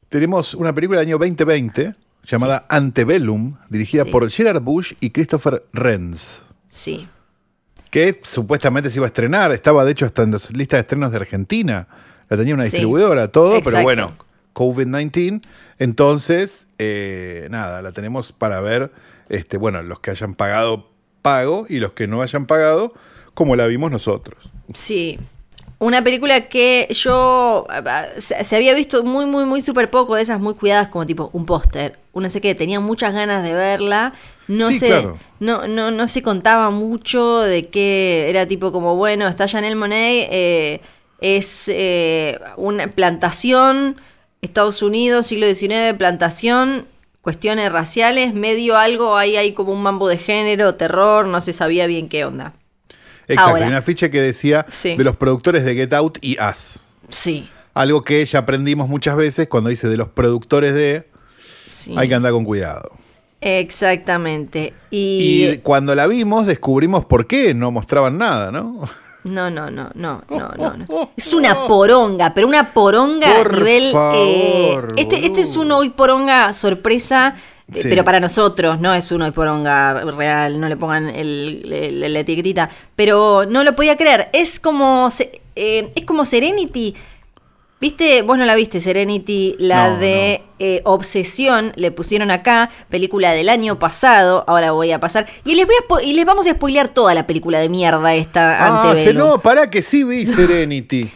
Tenemos 0.08 0.54
una 0.54 0.72
película 0.74 1.00
del 1.00 1.08
año 1.08 1.18
2020 1.18 1.92
llamada 2.24 2.66
Antebellum, 2.68 3.56
dirigida 3.68 4.04
Sí. 4.04 4.10
por 4.10 4.28
Gerard 4.30 4.62
Bush 4.62 4.94
y 5.00 5.10
Christopher 5.10 5.64
Renz. 5.72 6.42
Sí. 6.68 7.08
que 7.90 8.20
supuestamente 8.22 8.88
se 8.88 8.98
iba 9.00 9.06
a 9.06 9.08
estrenar, 9.08 9.50
estaba 9.50 9.84
de 9.84 9.90
hecho 9.90 10.06
hasta 10.06 10.22
en 10.22 10.30
las 10.30 10.52
listas 10.52 10.76
de 10.76 10.80
estrenos 10.82 11.10
de 11.10 11.16
Argentina, 11.16 11.88
la 12.28 12.36
tenía 12.36 12.54
una 12.54 12.62
Sí, 12.62 12.70
distribuidora, 12.70 13.26
todo, 13.32 13.60
pero 13.62 13.82
bueno, 13.82 14.12
COVID-19, 14.54 15.40
entonces, 15.80 16.68
eh, 16.78 17.48
nada, 17.50 17.82
la 17.82 17.90
tenemos 17.90 18.30
para 18.30 18.60
ver, 18.60 18.92
este, 19.28 19.56
bueno, 19.56 19.82
los 19.82 19.98
que 19.98 20.12
hayan 20.12 20.36
pagado, 20.36 20.88
pago, 21.20 21.66
y 21.68 21.80
los 21.80 21.90
que 21.92 22.06
no 22.06 22.22
hayan 22.22 22.46
pagado, 22.46 22.94
como 23.34 23.56
la 23.56 23.66
vimos 23.66 23.90
nosotros. 23.90 24.50
Sí. 24.72 25.18
Una 25.80 26.04
película 26.04 26.42
que 26.48 26.88
yo 26.90 27.66
se 28.18 28.54
había 28.54 28.74
visto 28.74 29.02
muy, 29.02 29.24
muy, 29.24 29.46
muy 29.46 29.62
súper 29.62 29.88
poco 29.88 30.14
de 30.14 30.20
esas 30.20 30.38
muy 30.38 30.52
cuidadas, 30.52 30.88
como 30.88 31.06
tipo 31.06 31.30
un 31.32 31.46
póster. 31.46 31.98
Uno 32.12 32.28
sé 32.28 32.42
que 32.42 32.54
tenía 32.54 32.80
muchas 32.80 33.14
ganas 33.14 33.42
de 33.42 33.54
verla. 33.54 34.12
No 34.46 34.68
Sí, 34.68 34.78
se, 34.78 34.88
claro. 34.88 35.18
no, 35.38 35.66
no, 35.66 35.90
no 35.90 36.06
se 36.06 36.20
contaba 36.22 36.68
mucho 36.68 37.38
de 37.40 37.68
que 37.68 38.26
era 38.28 38.44
tipo 38.46 38.72
como, 38.72 38.96
bueno, 38.96 39.26
está 39.26 39.48
Janelle 39.48 39.74
Monet, 39.74 40.28
eh, 40.30 40.80
es 41.22 41.64
eh, 41.68 42.38
una 42.58 42.88
plantación, 42.88 43.96
Estados 44.42 44.82
Unidos, 44.82 45.28
siglo 45.28 45.46
XIX, 45.46 45.96
plantación, 45.96 46.84
cuestiones 47.22 47.72
raciales, 47.72 48.34
medio 48.34 48.76
algo, 48.76 49.16
ahí 49.16 49.36
hay 49.36 49.52
como 49.52 49.72
un 49.72 49.82
mambo 49.82 50.08
de 50.08 50.18
género, 50.18 50.74
terror, 50.74 51.26
no 51.26 51.40
se 51.40 51.54
sabía 51.54 51.86
bien 51.86 52.10
qué 52.10 52.26
onda. 52.26 52.52
Exacto, 53.32 53.50
Ahora. 53.52 53.62
hay 53.64 53.68
una 53.68 53.78
afiche 53.78 54.10
que 54.10 54.20
decía 54.20 54.66
Sí. 54.68 54.96
de 54.96 55.04
los 55.04 55.16
productores 55.16 55.64
de 55.64 55.74
Get 55.74 55.92
Out 55.92 56.18
y 56.20 56.36
Us. 56.40 56.80
Sí, 57.08 57.48
Algo 57.74 58.02
que 58.02 58.24
ya 58.24 58.40
aprendimos 58.40 58.88
muchas 58.88 59.16
veces 59.16 59.48
cuando 59.48 59.70
dice 59.70 59.88
de 59.88 59.96
los 59.96 60.08
productores 60.08 60.74
de, 60.74 61.08
sí. 61.68 61.94
hay 61.96 62.08
que 62.08 62.14
andar 62.16 62.32
con 62.32 62.44
cuidado. 62.44 62.90
Exactamente. 63.40 64.74
Y, 64.90 65.46
Y 65.46 65.58
cuando 65.58 65.94
la 65.94 66.06
vimos 66.06 66.46
descubrimos 66.46 67.04
por 67.04 67.26
qué 67.26 67.54
no 67.54 67.70
mostraban 67.70 68.18
nada, 68.18 68.50
¿no? 68.50 68.80
no, 69.24 69.50
no, 69.50 69.70
no, 69.70 69.90
no, 69.94 70.22
no, 70.28 70.48
no, 70.56 70.76
no. 70.76 71.10
Es 71.16 71.32
una 71.32 71.66
poronga, 71.68 72.34
pero 72.34 72.48
una 72.48 72.72
poronga 72.72 73.36
Por 73.36 73.54
a 73.54 73.58
nivel. 73.58 73.92
favor, 73.92 74.94
eh, 74.96 75.02
este, 75.02 75.26
este 75.26 75.40
es 75.42 75.56
un 75.56 75.70
hoy 75.72 75.90
poronga 75.90 76.52
sorpresa. 76.52 77.36
Sí. 77.72 77.82
Pero 77.88 78.04
para 78.04 78.20
nosotros, 78.20 78.80
no 78.80 78.92
es 78.94 79.10
un 79.12 79.22
hoy 79.22 79.30
poronga 79.30 79.94
real, 80.12 80.58
no 80.60 80.68
le 80.68 80.76
pongan 80.76 81.08
el, 81.08 81.70
el- 81.72 82.12
la 82.12 82.18
etiquetita. 82.20 82.68
Pero 82.96 83.46
no 83.48 83.62
lo 83.64 83.74
podía 83.76 83.96
creer. 83.96 84.28
Es 84.32 84.58
como. 84.60 85.08
eh, 85.56 85.90
es 85.94 86.04
como 86.04 86.24
Serenity. 86.24 86.94
¿Viste? 87.80 88.20
Vos 88.20 88.36
no 88.36 88.44
la 88.44 88.54
viste, 88.54 88.78
Serenity, 88.78 89.56
la 89.58 89.88
No, 89.92 89.96
de 89.98 90.42
eh, 90.58 90.82
Obsesión, 90.84 91.72
le 91.76 91.90
pusieron 91.90 92.30
acá, 92.30 92.68
película 92.90 93.32
del 93.32 93.48
año 93.48 93.78
pasado, 93.78 94.44
ahora 94.46 94.72
voy 94.72 94.92
a 94.92 95.00
pasar. 95.00 95.26
Y 95.46 95.54
les, 95.54 95.66
voy 95.66 95.76
a 95.76 96.02
y 96.04 96.12
les 96.12 96.26
vamos 96.26 96.46
a 96.46 96.50
spoilear 96.50 96.88
toda 96.90 97.14
la 97.14 97.26
película 97.26 97.58
de 97.58 97.70
mierda 97.70 98.14
esta 98.14 98.90
Ah, 98.90 98.94
se, 98.94 99.14
no, 99.14 99.38
pará 99.38 99.70
que 99.70 99.80
sí 99.80 100.04
vi 100.04 100.26
Serenity. 100.26 101.10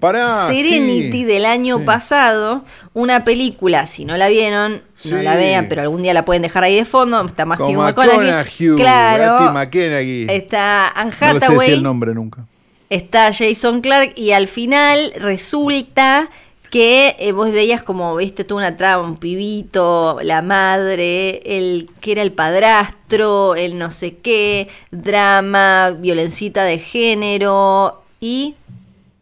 Pará. 0.00 0.48
Serenity 0.48 1.10
sí. 1.12 1.24
del 1.24 1.46
año 1.46 1.78
Sí. 1.78 1.84
pasado, 1.84 2.64
una 2.92 3.24
película, 3.24 3.86
si 3.86 4.04
no 4.04 4.16
la 4.16 4.28
vieron, 4.28 4.82
no 5.04 5.16
la 5.22 5.36
vean, 5.36 5.66
pero 5.68 5.80
algún 5.82 6.02
día 6.02 6.12
la 6.12 6.24
pueden 6.24 6.42
dejar 6.42 6.64
ahí 6.64 6.76
de 6.76 6.84
fondo, 6.84 7.24
está 7.24 7.46
Matthew 7.46 7.72
McConaughey, 7.80 8.30
McConaughey. 8.30 8.76
Claro. 8.76 9.32
Matthew 9.52 9.52
McConaughey. 9.54 10.26
Está 10.28 10.88
Anne 10.88 11.10
No 11.10 11.10
le 11.10 11.16
sé 11.16 11.24
Hathaway. 11.46 11.58
decir 11.58 11.74
el 11.74 11.82
nombre 11.82 12.14
nunca. 12.14 12.44
está 12.90 13.32
Jason 13.32 13.80
Clark 13.80 14.12
y 14.16 14.32
al 14.32 14.48
final 14.48 15.12
resulta 15.16 16.28
que 16.70 17.16
eh, 17.18 17.32
vos 17.32 17.50
veías 17.52 17.82
como, 17.82 18.16
viste, 18.16 18.44
toda 18.44 18.58
una 18.60 18.76
trama, 18.76 19.02
un 19.02 19.16
pibito, 19.16 20.18
la 20.22 20.42
madre, 20.42 21.40
el 21.56 21.88
que 22.00 22.12
era 22.12 22.22
el 22.22 22.32
padrastro, 22.32 23.54
el 23.54 23.78
no 23.78 23.90
sé 23.90 24.16
qué, 24.18 24.68
drama, 24.90 25.92
violencita 25.98 26.64
de 26.64 26.78
género 26.78 28.02
y 28.20 28.56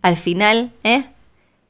al 0.04 0.16
final, 0.18 0.70
¿eh? 0.84 1.06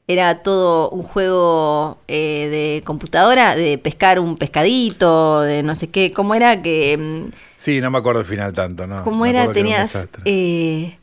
Era 0.07 0.43
todo 0.43 0.89
un 0.89 1.03
juego 1.03 1.97
eh, 2.09 2.47
de 2.51 2.83
computadora, 2.85 3.55
de 3.55 3.77
pescar 3.77 4.19
un 4.19 4.35
pescadito, 4.35 5.41
de 5.41 5.63
no 5.63 5.73
sé 5.73 5.89
qué, 5.89 6.11
¿cómo 6.11 6.35
era 6.35 6.61
que... 6.61 6.97
mm, 6.97 7.31
Sí, 7.55 7.79
no 7.81 7.89
me 7.89 7.97
acuerdo 7.97 8.19
el 8.19 8.25
final 8.27 8.53
tanto, 8.53 8.85
¿no? 8.85 9.03
¿Cómo 9.03 9.25
era? 9.25 9.51
Tenías. 9.51 10.07
eh, 10.25 10.97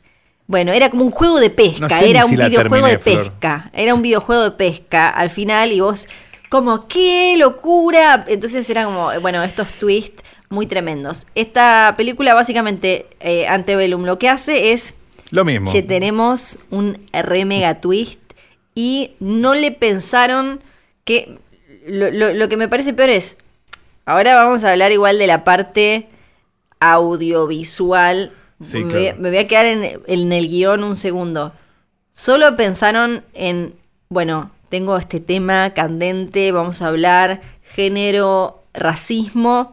bueno, 0.47 0.71
era 0.73 0.89
como 0.91 1.03
un 1.05 1.11
juego 1.11 1.39
de 1.39 1.49
pesca, 1.49 1.79
No 1.79 1.89
sé 1.89 2.09
era 2.11 2.25
un 2.25 2.31
videojuego 2.35 2.87
de 2.87 2.99
Flor. 2.99 3.23
pesca. 3.31 3.71
Era 3.73 3.93
un 3.95 4.01
videojuego 4.03 4.43
de 4.43 4.51
pesca 4.51 5.09
al 5.09 5.29
final 5.31 5.71
y 5.71 5.79
vos, 5.81 6.07
como, 6.49 6.87
¡qué 6.87 7.35
locura! 7.37 8.23
Entonces 8.27 8.69
era 8.69 8.85
como, 8.85 9.09
bueno, 9.21 9.43
estos 9.43 9.73
twists 9.73 10.23
muy 10.49 10.67
tremendos. 10.67 11.25
Esta 11.33 11.95
película, 11.97 12.35
básicamente, 12.35 13.07
eh, 13.19 13.47
Antebellum, 13.47 14.05
lo 14.05 14.19
que 14.19 14.29
hace 14.29 14.71
es 14.71 14.93
Lo 15.33 15.43
mismo. 15.45 15.71
que 15.71 15.81
tenemos 15.81 16.59
un 16.69 16.99
re 17.11 17.45
mega 17.45 17.81
twist 17.81 18.19
y 18.75 19.11
no 19.19 19.55
le 19.55 19.71
pensaron 19.71 20.61
que. 21.05 21.37
Lo, 21.87 22.11
lo- 22.11 22.33
lo 22.33 22.47
que 22.49 22.55
me 22.57 22.67
parece 22.69 22.93
peor 22.93 23.09
es. 23.09 23.37
Ahora 24.05 24.35
vamos 24.35 24.63
a 24.63 24.71
hablar 24.71 24.91
igual 24.91 25.17
de 25.17 25.27
la 25.27 25.43
parte 25.43 26.07
audiovisual. 26.79 28.31
Sí, 28.61 28.77
me, 28.79 28.83
voy, 28.93 29.03
claro. 29.03 29.17
me 29.19 29.29
voy 29.29 29.37
a 29.39 29.47
quedar 29.47 29.65
en, 29.65 30.01
en 30.05 30.31
el 30.31 30.47
guion 30.47 30.83
un 30.83 30.95
segundo. 30.95 31.53
Solo 32.13 32.55
pensaron 32.55 33.23
en. 33.33 33.73
Bueno, 34.09 34.51
tengo 34.69 34.97
este 34.97 35.19
tema 35.19 35.73
candente, 35.73 36.51
vamos 36.51 36.81
a 36.81 36.87
hablar 36.87 37.41
género, 37.63 38.63
racismo. 38.73 39.72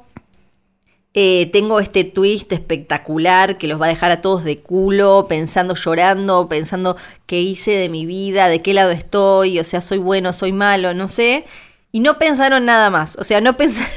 Eh, 1.12 1.50
tengo 1.52 1.80
este 1.80 2.04
twist 2.04 2.52
espectacular 2.52 3.58
que 3.58 3.66
los 3.66 3.80
va 3.80 3.86
a 3.86 3.88
dejar 3.88 4.12
a 4.12 4.20
todos 4.20 4.44
de 4.44 4.60
culo, 4.60 5.26
pensando, 5.28 5.74
llorando, 5.74 6.48
pensando 6.48 6.96
qué 7.26 7.40
hice 7.40 7.72
de 7.72 7.88
mi 7.88 8.06
vida, 8.06 8.48
de 8.48 8.62
qué 8.62 8.74
lado 8.74 8.92
estoy, 8.92 9.58
o 9.58 9.64
sea, 9.64 9.80
soy 9.80 9.98
bueno, 9.98 10.32
soy 10.32 10.52
malo, 10.52 10.94
no 10.94 11.08
sé. 11.08 11.46
Y 11.90 12.00
no 12.00 12.18
pensaron 12.18 12.64
nada 12.64 12.90
más, 12.90 13.16
o 13.16 13.24
sea, 13.24 13.40
no 13.40 13.56
pensaron, 13.56 13.90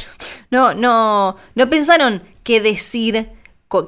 no, 0.49 0.73
no, 0.73 1.35
no 1.53 1.69
pensaron 1.69 2.23
qué 2.43 2.59
decir, 2.61 3.29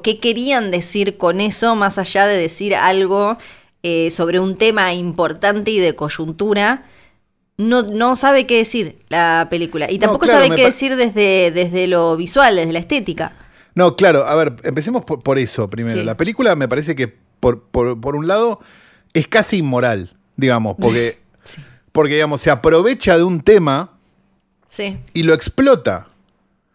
qué 0.04 0.20
querían 0.20 0.70
decir 0.70 1.16
con 1.16 1.40
eso, 1.40 1.74
más 1.74 1.98
allá 1.98 2.26
de 2.28 2.36
decir 2.36 2.76
algo 2.76 3.38
eh, 3.82 4.10
sobre 4.12 4.38
un 4.38 4.56
tema 4.56 4.94
importante 4.94 5.72
y 5.72 5.78
de 5.80 5.96
coyuntura. 5.96 6.84
No, 7.58 7.82
no 7.82 8.16
sabe 8.16 8.46
qué 8.46 8.58
decir 8.58 8.98
la 9.08 9.46
película. 9.50 9.90
Y 9.90 9.94
No, 9.98 10.02
tampoco 10.02 10.26
claro, 10.26 10.44
sabe 10.44 10.56
qué 10.56 10.64
decir 10.64 10.94
desde, 10.96 11.50
desde 11.50 11.86
lo 11.86 12.16
visual, 12.16 12.56
desde 12.56 12.72
la 12.72 12.78
estética. 12.80 13.32
No, 13.74 13.96
claro, 13.96 14.26
a 14.26 14.34
ver, 14.34 14.56
empecemos 14.64 15.04
por, 15.04 15.22
por 15.22 15.38
eso 15.38 15.68
primero. 15.70 15.98
Sí. 15.98 16.04
La 16.04 16.16
película 16.16 16.54
me 16.56 16.68
parece 16.68 16.94
que, 16.94 17.14
por, 17.40 17.62
por- 17.62 18.00
por 18.00 18.14
un 18.16 18.26
lado, 18.26 18.60
es 19.14 19.26
casi 19.28 19.58
inmoral, 19.58 20.16
digamos, 20.36 20.76
porque, 20.80 21.18
Sí. 21.44 21.62
porque 21.92 22.14
digamos, 22.14 22.40
se 22.40 22.50
aprovecha 22.50 23.16
de 23.16 23.22
un 23.24 23.40
tema 23.40 23.92
Sí. 24.68 24.98
y 25.14 25.22
lo 25.22 25.32
explota. 25.32 26.08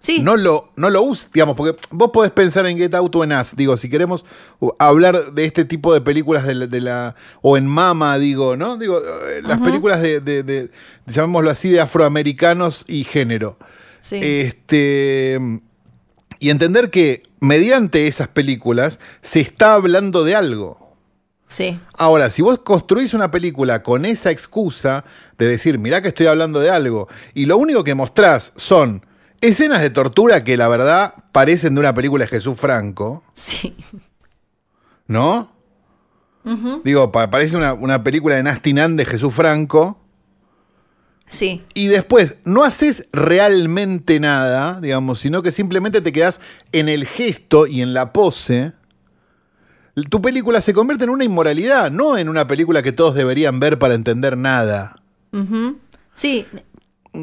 Sí. 0.04 0.20
No 0.20 0.36
lo, 0.36 0.72
no 0.76 0.90
lo 0.90 1.04
usa, 1.04 1.30
digamos, 1.32 1.56
porque 1.56 1.80
vos 1.92 2.10
podés 2.12 2.32
pensar 2.32 2.66
en 2.66 2.76
Get 2.78 2.94
Out 2.96 3.16
o 3.16 3.24
en 3.24 3.34
Us, 3.34 3.56
digo, 3.56 3.78
si 3.78 3.88
queremos 3.88 4.26
uh, 4.60 4.72
hablar 4.80 5.32
de 5.34 5.46
este 5.46 5.64
tipo 5.64 5.94
de 5.94 6.02
películas 6.02 6.44
de 6.48 6.56
la, 6.56 6.66
de 6.68 6.82
la- 6.82 7.16
o 7.44 7.56
en 7.56 7.68
Mama, 7.68 8.18
digo, 8.18 8.58
¿no? 8.58 8.78
Digo, 8.78 8.98
eh, 8.98 9.42
las 9.44 9.60
películas 9.60 10.02
de, 10.02 10.20
de- 10.20 10.42
de- 10.42 10.72
llamémoslo 11.06 11.52
así, 11.52 11.70
de 11.70 11.82
afroamericanos 11.82 12.84
y 12.88 13.04
género. 13.04 13.60
Sí. 14.02 14.20
Este, 14.22 15.40
y 16.40 16.50
entender 16.50 16.90
que 16.90 17.22
mediante 17.40 18.08
esas 18.08 18.28
películas 18.28 19.00
se 19.22 19.40
está 19.42 19.76
hablando 19.76 20.24
de 20.24 20.36
algo. 20.36 20.96
sí. 21.48 21.80
Ahora, 21.94 22.32
si 22.32 22.42
vos 22.42 22.60
construís 22.62 23.14
una 23.14 23.30
película 23.30 23.84
con 23.84 24.06
esa 24.06 24.32
excusa 24.32 25.06
de 25.38 25.46
decir, 25.48 25.78
mirá 25.78 26.02
que 26.02 26.08
estoy 26.08 26.26
hablando 26.26 26.60
de 26.60 26.72
algo, 26.72 27.08
y 27.36 27.46
lo 27.46 27.58
único 27.58 27.84
que 27.84 27.94
mostrás 27.94 28.52
son 28.56 29.06
escenas 29.42 29.82
de 29.82 29.90
tortura 29.90 30.44
que 30.44 30.56
la 30.58 30.68
verdad 30.68 31.14
parecen 31.32 31.74
de 31.74 31.80
una 31.82 31.94
película 31.94 32.26
de 32.26 32.30
Jesús 32.30 32.58
Franco, 32.60 33.24
Sí. 33.34 33.76
¿no? 35.08 35.52
Digo, 36.84 37.12
pa- 37.12 37.30
parece 37.30 37.56
una, 37.56 37.74
una 37.74 38.04
película 38.04 38.36
de 38.36 38.42
Nasty 38.44 38.74
Nan 38.74 38.98
de 38.98 39.06
Jesús 39.06 39.34
Franco, 39.34 40.00
Sí. 41.28 41.64
y 41.76 41.88
después 41.88 42.38
no 42.46 42.64
haces 42.64 43.08
realmente 43.14 44.20
nada, 44.20 44.80
digamos, 44.82 45.20
sino 45.20 45.42
que 45.44 45.52
simplemente 45.52 46.02
te 46.02 46.12
quedás 46.12 46.42
en 46.72 46.90
el 46.90 47.06
gesto 47.06 47.68
y 47.68 47.82
en 47.82 47.94
la 47.94 48.12
pose. 48.12 48.74
Tu 50.10 50.22
película 50.22 50.62
se 50.62 50.74
convierte 50.74 51.04
en 51.04 51.10
una 51.12 51.24
inmoralidad, 51.24 51.92
no 51.92 52.18
en 52.18 52.28
una 52.28 52.48
película 52.48 52.82
que 52.82 52.92
todos 52.92 53.14
deberían 53.14 53.60
ver 53.60 53.78
para 53.78 53.94
entender 53.94 54.36
nada. 54.38 55.02
Sí. 56.16 56.46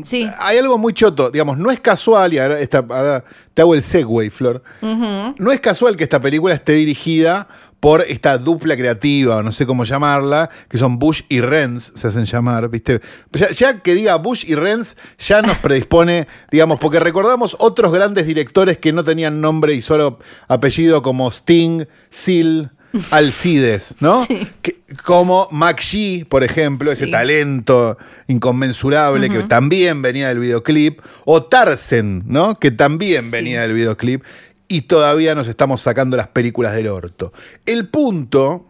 Sí. 0.05 0.29
Hay 0.39 0.59
algo 0.59 0.77
muy 0.77 0.93
choto, 0.93 1.31
digamos, 1.31 1.57
no 1.57 1.71
es 1.71 1.81
casual, 1.81 2.35
y 2.35 2.39
ahora, 2.39 2.61
esta- 2.61 2.85
ahora 2.89 3.25
te 3.55 3.63
hago 3.63 3.75
el 3.75 3.83
segue, 3.83 4.31
Flor. 4.31 4.63
No 4.83 5.51
es 5.53 5.61
casual 5.61 5.97
que 5.97 6.05
esta 6.05 6.21
película 6.21 6.55
esté 6.55 6.73
dirigida 6.73 7.49
por 7.81 8.03
esta 8.03 8.37
dupla 8.39 8.77
creativa, 8.77 9.37
o 9.37 9.43
no 9.43 9.53
sé 9.53 9.65
cómo 9.65 9.85
llamarla, 9.85 10.51
que 10.69 10.77
son 10.79 10.99
Bush 10.99 11.23
y 11.29 11.41
Renz, 11.41 11.93
se 11.95 12.09
hacen 12.09 12.25
llamar, 12.27 12.69
¿viste? 12.69 13.01
Ya, 13.33 13.51
ya 13.51 13.81
que 13.81 13.95
diga 13.95 14.17
Bush 14.17 14.45
y 14.49 14.57
Renz, 14.57 14.97
ya 15.19 15.41
nos 15.43 15.57
predispone, 15.59 16.27
digamos, 16.51 16.81
porque 16.81 16.99
recordamos 17.01 17.57
otros 17.61 17.93
grandes 17.93 18.27
directores 18.27 18.79
que 18.79 18.93
no 18.93 19.05
tenían 19.05 19.41
nombre 19.41 19.75
y 19.75 19.81
solo 19.81 20.19
apellido 20.49 21.03
como 21.03 21.31
Sting, 21.31 21.85
Seal, 22.11 22.73
Alcides, 23.11 23.95
¿no? 24.01 24.25
Sí. 24.25 24.47
Que- 24.63 24.79
como 25.05 25.49
McGee, 25.51 26.25
por 26.25 26.43
ejemplo, 26.45 26.91
ese 26.91 27.07
talento 27.09 27.99
inconmensurable 28.27 29.29
que 29.29 29.43
también 29.43 30.01
venía 30.03 30.29
del 30.29 30.39
videoclip, 30.39 31.01
o 31.25 31.43
Tarsen, 31.43 32.23
¿no? 32.27 32.59
Que 32.59 32.71
también 32.71 33.25
Sí. 33.27 33.31
venía 33.31 33.63
del 33.63 33.75
videoclip, 33.75 34.23
y 34.67 34.83
todavía 34.83 35.35
nos 35.35 35.47
estamos 35.49 35.83
sacando 35.83 36.17
las 36.17 36.29
películas 36.29 36.75
del 36.75 36.89
orto. 36.89 37.33
El 37.67 37.89
punto 37.89 38.67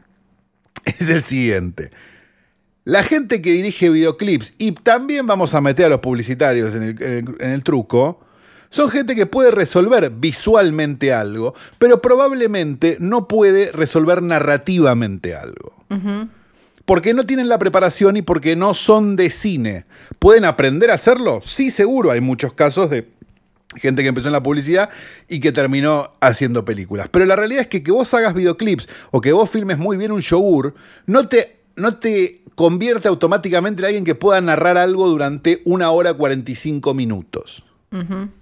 es 0.85 1.09
el 1.11 1.23
siguiente. 1.23 1.91
La 2.85 3.03
gente 3.05 3.43
que 3.43 3.53
dirige 3.53 3.91
videoclips, 3.91 4.55
y 4.59 4.73
también 4.73 5.27
vamos 5.27 5.55
a 5.55 5.61
meter 5.61 5.87
a 5.87 5.89
los 5.91 6.01
publicitarios 6.01 6.75
en 6.75 6.83
el, 6.83 7.03
en 7.03 7.13
el- 7.13 7.37
en 7.41 7.51
el 7.51 7.63
truco, 7.63 8.21
son 8.71 8.91
gente 8.91 9.15
que 9.15 9.27
puede 9.27 9.51
resolver 9.51 10.11
visualmente 10.11 11.13
algo, 11.13 11.55
pero 11.79 12.03
probablemente 12.03 12.97
no 13.01 13.29
puede 13.29 13.73
resolver 13.73 14.23
narrativamente 14.23 15.35
algo. 15.35 15.75
Porque 16.85 17.13
no 17.15 17.27
tienen 17.27 17.49
la 17.49 17.59
preparación 17.59 18.17
y 18.17 18.23
porque 18.23 18.57
no 18.57 18.75
son 18.75 19.17
de 19.17 19.31
cine. 19.31 19.85
¿Pueden 20.19 20.45
aprender 20.45 20.91
a 20.91 20.95
hacerlo? 20.95 21.41
Sí, 21.45 21.71
seguro. 21.71 22.11
Hay 22.11 22.21
muchos 22.21 22.53
casos 22.55 22.91
de 22.91 23.09
gente 23.77 24.03
que 24.03 24.09
empezó 24.09 24.29
en 24.29 24.33
la 24.33 24.43
publicidad 24.43 24.89
y 25.29 25.41
que 25.41 25.53
terminó 25.53 26.13
haciendo 26.21 26.65
películas. 26.65 27.09
Pero 27.11 27.27
la 27.27 27.37
realidad 27.37 27.63
es 27.63 27.69
que 27.69 27.83
que 27.83 27.93
vos 27.93 28.13
hagas 28.15 28.35
videoclips 28.35 28.89
o 29.11 29.21
que 29.21 29.33
vos 29.33 29.51
filmes 29.51 29.79
muy 29.79 29.97
bien 29.97 30.13
un 30.13 30.21
yogur, 30.21 30.75
no 31.07 31.29
te, 31.29 31.59
no 31.77 31.97
te 31.97 32.43
convierte 32.55 33.09
automáticamente 33.09 33.83
en 33.83 33.87
alguien 33.87 34.05
que 34.05 34.15
pueda 34.15 34.41
narrar 34.41 34.79
algo 34.79 35.09
durante 35.09 35.63
una 35.65 35.91
hora 35.91 36.15
45 36.15 36.95
minutos. 36.95 37.63
O 37.93 38.38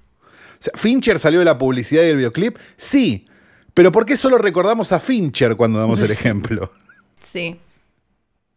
sea, 0.62 0.72
¿Fincher 0.76 1.18
salió 1.18 1.38
de 1.40 1.44
la 1.44 1.58
publicidad 1.58 2.02
y 2.02 2.06
del 2.06 2.16
videoclip? 2.18 2.58
Sí. 2.76 3.26
Pero 3.74 3.92
¿por 3.92 4.06
qué 4.06 4.16
solo 4.16 4.38
recordamos 4.38 4.92
a 4.92 5.00
Fincher 5.00 5.56
cuando 5.56 5.78
damos 5.78 6.00
el 6.02 6.10
ejemplo? 6.12 6.72
Sí. 7.22 7.60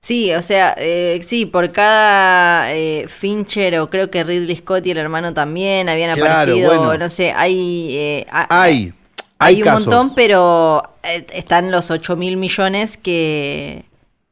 Sí, 0.01 0.33
o 0.33 0.41
sea, 0.41 0.75
eh, 0.77 1.21
sí, 1.27 1.45
por 1.45 1.71
cada 1.71 2.73
eh, 2.73 3.05
Fincher 3.09 3.79
o 3.79 3.89
creo 3.89 4.09
que 4.09 4.23
Ridley 4.23 4.55
Scott 4.55 4.85
y 4.87 4.91
el 4.91 4.97
hermano 4.97 5.33
también 5.33 5.89
habían 5.89 6.15
Claro, 6.15 6.53
aparecido, 6.53 6.69
bueno. 6.77 6.97
no 6.97 7.09
sé, 7.09 7.33
hay... 7.35 7.89
eh, 7.95 8.25
Hay. 8.31 8.47
hay, 8.49 8.93
Hay 9.39 9.63
un 9.63 9.71
montón, 9.71 10.15
pero 10.15 10.83
están 11.03 11.69
los 11.71 11.91
8 11.91 12.15
mil 12.15 12.37
millones 12.37 12.97
que... 12.97 13.85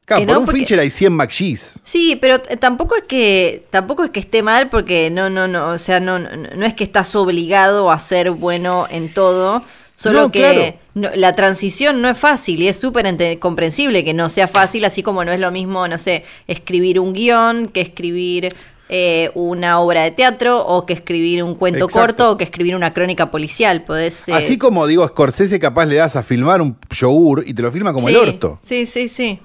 Claro, 0.08 0.26
por 0.26 0.34
no, 0.36 0.40
un 0.40 0.46
porque- 0.46 0.60
Fincher 0.60 0.80
hay 0.80 0.90
100 0.90 1.14
McGee's. 1.14 1.74
Sí, 1.84 2.18
pero 2.20 2.40
t- 2.40 2.56
tampoco 2.58 2.96
es 2.96 3.04
que 3.04 3.66
tampoco 3.70 4.06
es 4.06 4.10
que 4.10 4.22
esté 4.22 4.42
mal 4.42 4.70
porque 4.70 5.10
no 5.10 5.30
no 5.30 5.48
no, 5.50 5.68
o 5.72 5.78
sea, 5.80 6.00
no 6.00 6.18
no, 6.18 6.30
no 6.36 6.66
es 6.66 6.74
que 6.74 6.86
estás 6.86 7.14
obligado 7.16 7.92
a 7.92 8.00
ser 8.00 8.32
bueno 8.32 8.88
en 8.90 9.14
todo, 9.14 9.64
solo 9.96 10.22
No, 10.22 10.32
que 10.32 10.40
claro. 10.40 10.74
no- 10.94 11.10
la 11.14 11.34
transición 11.34 12.02
no 12.02 12.08
es 12.08 12.18
fácil 12.18 12.62
y 12.62 12.70
es 12.70 12.78
súper 12.80 13.06
comprensible 13.40 14.06
que 14.06 14.14
no 14.14 14.30
sea 14.30 14.48
fácil, 14.48 14.86
así 14.86 15.04
como 15.04 15.26
no 15.26 15.34
es 15.34 15.42
lo 15.42 15.52
mismo, 15.52 15.86
no 15.90 15.98
sé, 15.98 16.24
escribir 16.48 17.02
un 17.02 17.12
guion 17.12 17.68
que 17.68 17.82
escribir 17.82 18.56
eh, 18.90 19.32
una 19.34 19.82
obra 19.82 20.04
de 20.04 20.12
teatro 20.12 20.66
o 20.66 20.86
que 20.86 20.94
escribir 20.94 21.44
un 21.44 21.56
cuento 21.56 21.84
Exacto. 21.84 22.00
corto 22.00 22.32
o 22.32 22.38
que 22.38 22.46
escribir 22.46 22.74
una 22.78 22.94
crónica 22.94 23.30
policial, 23.30 23.84
podés 23.84 24.30
eh, 24.30 24.34
Así 24.34 24.58
como 24.58 24.88
digo, 24.88 25.06
Scorsese 25.06 25.60
capaz 25.60 25.86
le 25.88 25.96
das 25.96 26.16
a 26.16 26.24
filmar 26.24 26.62
un 26.62 26.78
yogur 26.92 27.44
y 27.46 27.54
te 27.54 27.62
lo 27.62 27.70
filma 27.74 27.92
como 27.92 28.08
sí, 28.08 28.14
el 28.16 28.22
orto. 28.22 28.60
Sí, 28.64 28.86
sí, 28.86 29.10
sí. 29.10 29.40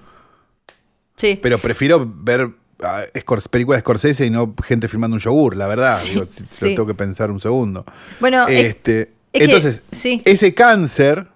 Sí. 1.17 1.39
Pero 1.43 1.59
prefiero 1.59 2.11
ver 2.15 2.51
ah, 2.83 3.03
películas 3.51 3.79
de 3.79 3.81
Scorsese 3.81 4.27
y 4.27 4.31
no 4.31 4.55
gente 4.65 4.89
filmando 4.89 5.15
un 5.15 5.21
yogur, 5.21 5.57
la 5.57 5.67
verdad. 5.67 5.99
Sí, 5.99 6.15
Digo, 6.15 6.27
sí. 6.47 6.67
tengo 6.75 6.87
que 6.87 6.95
pensar 6.95 7.31
un 7.31 7.41
segundo. 7.41 7.85
Bueno, 8.21 8.47
es- 8.49 8.65
este, 8.67 9.13
es 9.33 9.43
entonces, 9.43 9.83
sí. 9.93 10.23
ese 10.25 10.53
cáncer 10.55 11.27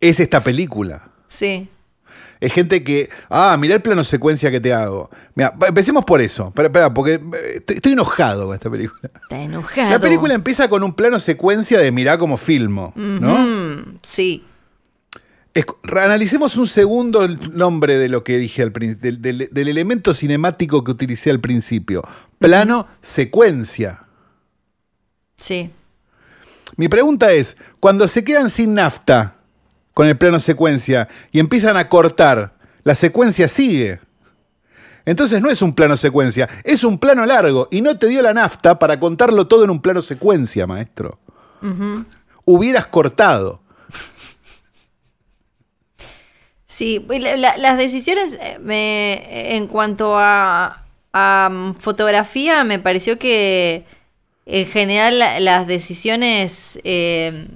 es 0.00 0.20
esta 0.20 0.42
película. 0.42 1.08
Sí. 1.28 1.68
Es 2.38 2.52
gente 2.52 2.84
que, 2.84 3.08
ah, 3.30 3.56
mirá 3.58 3.76
el 3.76 3.80
plano 3.82 4.04
secuencia 4.04 4.50
que 4.50 4.60
te 4.60 4.72
hago. 4.72 5.08
Mira, 5.34 5.54
empecemos 5.66 6.04
por 6.04 6.20
eso. 6.20 6.48
Espera, 6.48 6.66
espera, 6.68 6.92
porque 6.92 7.14
eh, 7.14 7.20
estoy, 7.56 7.76
estoy 7.76 7.92
enojado 7.92 8.46
con 8.46 8.54
esta 8.54 8.68
película. 8.70 9.10
Está 9.22 9.40
enojado. 9.40 9.90
La 9.90 9.98
película 9.98 10.34
empieza 10.34 10.68
con 10.68 10.82
un 10.82 10.92
plano 10.92 11.18
secuencia 11.18 11.78
de 11.78 11.90
mirá 11.92 12.18
como 12.18 12.36
filmo, 12.36 12.92
¿no? 12.94 13.96
Sí. 14.02 14.44
Analicemos 15.84 16.56
un 16.56 16.66
segundo 16.68 17.24
el 17.24 17.56
nombre 17.56 17.98
de 17.98 18.08
lo 18.08 18.22
que 18.24 18.36
dije 18.38 18.62
al 18.62 18.72
del- 18.72 19.48
del 19.50 19.68
elemento 19.68 20.12
cinemático 20.14 20.84
que 20.84 20.90
utilicé 20.90 21.30
al 21.30 21.40
principio. 21.40 22.02
Plano 22.38 22.86
secuencia. 23.00 24.02
Sí. 25.36 25.70
Mi 26.76 26.88
pregunta 26.88 27.32
es, 27.32 27.56
cuando 27.80 28.08
se 28.08 28.24
quedan 28.24 28.50
sin 28.50 28.74
nafta 28.74 29.36
con 29.94 30.06
el 30.06 30.18
plano 30.18 30.40
secuencia 30.40 31.08
y 31.32 31.38
empiezan 31.38 31.76
a 31.76 31.88
cortar, 31.88 32.54
la 32.84 32.94
secuencia 32.94 33.48
sigue. 33.48 34.00
Entonces 35.04 35.40
no 35.40 35.48
es 35.48 35.62
un 35.62 35.72
plano 35.74 35.96
secuencia, 35.96 36.48
es 36.64 36.82
un 36.84 36.98
plano 36.98 37.24
largo 37.24 37.68
y 37.70 37.80
no 37.80 37.96
te 37.96 38.08
dio 38.08 38.20
la 38.22 38.34
nafta 38.34 38.78
para 38.78 38.98
contarlo 38.98 39.46
todo 39.46 39.64
en 39.64 39.70
un 39.70 39.80
plano 39.80 40.02
secuencia, 40.02 40.66
maestro. 40.66 41.18
Hubieras 42.44 42.86
cortado. 42.88 43.62
Sí, 46.76 47.02
la- 47.08 47.38
la- 47.38 47.56
las 47.56 47.78
decisiones 47.78 48.36
eh, 48.38 48.58
me, 48.60 49.54
en 49.56 49.66
cuanto 49.66 50.14
a, 50.18 50.82
mm, 51.14 51.72
fotografía 51.78 52.64
me 52.64 52.78
pareció 52.78 53.18
que 53.18 53.84
en 54.44 54.66
general 54.66 55.18
la- 55.18 55.40
las 55.40 55.66
decisiones... 55.66 56.78
eh, 56.84 57.46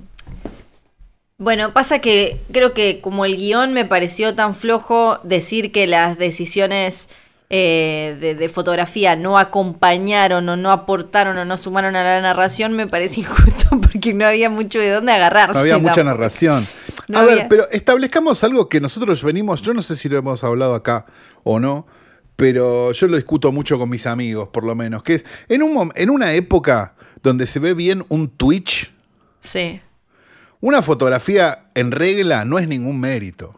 bueno, 1.36 1.72
pasa 1.74 1.98
que 2.00 2.38
creo 2.50 2.72
que 2.72 3.00
como 3.02 3.26
el 3.26 3.36
guion 3.36 3.74
me 3.74 3.84
pareció 3.84 4.34
tan 4.34 4.54
flojo 4.54 5.18
decir 5.22 5.70
que 5.70 5.86
las 5.86 6.16
decisiones 6.18 7.08
eh, 7.52 8.16
de, 8.20 8.34
de 8.36 8.48
fotografía 8.48 9.16
no 9.16 9.36
acompañaron 9.38 10.48
o 10.48 10.56
no 10.56 10.70
aportaron 10.70 11.36
o 11.36 11.44
no 11.44 11.56
sumaron 11.56 11.96
a 11.96 12.04
la 12.04 12.20
narración 12.20 12.72
me 12.74 12.86
parece 12.86 13.20
injusto 13.22 13.80
porque 13.82 14.14
no 14.14 14.24
había 14.24 14.48
mucho 14.48 14.78
de 14.78 14.90
dónde 14.90 15.12
agarrarse. 15.12 15.54
No 15.54 15.60
había 15.60 15.78
mucha 15.78 15.94
tampoco. 15.96 16.10
narración. 16.16 16.66
No 17.08 17.18
a 17.18 17.24
ver, 17.24 17.46
pero 17.48 17.68
establezcamos 17.70 18.44
algo 18.44 18.68
que 18.68 18.80
nosotros 18.80 19.22
venimos, 19.24 19.62
yo 19.62 19.74
no 19.74 19.82
sé 19.82 19.96
si 19.96 20.08
lo 20.08 20.16
hemos 20.16 20.44
hablado 20.44 20.74
acá 20.76 21.06
o 21.42 21.58
no, 21.58 21.86
pero 22.36 22.92
yo 22.92 23.06
lo 23.08 23.16
discuto 23.16 23.50
mucho 23.50 23.78
con 23.78 23.90
mis 23.90 24.06
amigos, 24.06 24.48
por 24.48 24.64
lo 24.64 24.74
menos, 24.76 25.02
que 25.02 25.16
es 25.16 25.24
en, 25.48 25.62
un, 25.64 25.90
en 25.96 26.08
una 26.10 26.32
época 26.34 26.94
donde 27.22 27.46
se 27.48 27.58
ve 27.58 27.74
bien 27.74 28.04
un 28.08 28.28
Twitch, 28.28 28.92
Sí. 29.40 29.80
una 30.60 30.82
fotografía 30.82 31.64
en 31.74 31.90
regla 31.90 32.44
no 32.44 32.58
es 32.60 32.68
ningún 32.68 33.00
mérito. 33.00 33.56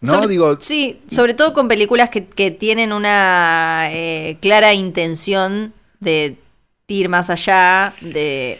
No, 0.00 0.14
Sobre- 0.14 0.28
digo, 0.28 0.56
Sí, 0.60 1.00
sobre 1.10 1.34
todo 1.34 1.52
con 1.52 1.68
películas 1.68 2.08
que, 2.10 2.26
que 2.26 2.50
tienen 2.50 2.92
una 2.92 3.88
eh, 3.90 4.38
clara 4.40 4.72
intención 4.72 5.74
de 6.00 6.36
ir 6.88 7.08
más 7.08 7.28
allá, 7.30 7.92
de, 8.00 8.58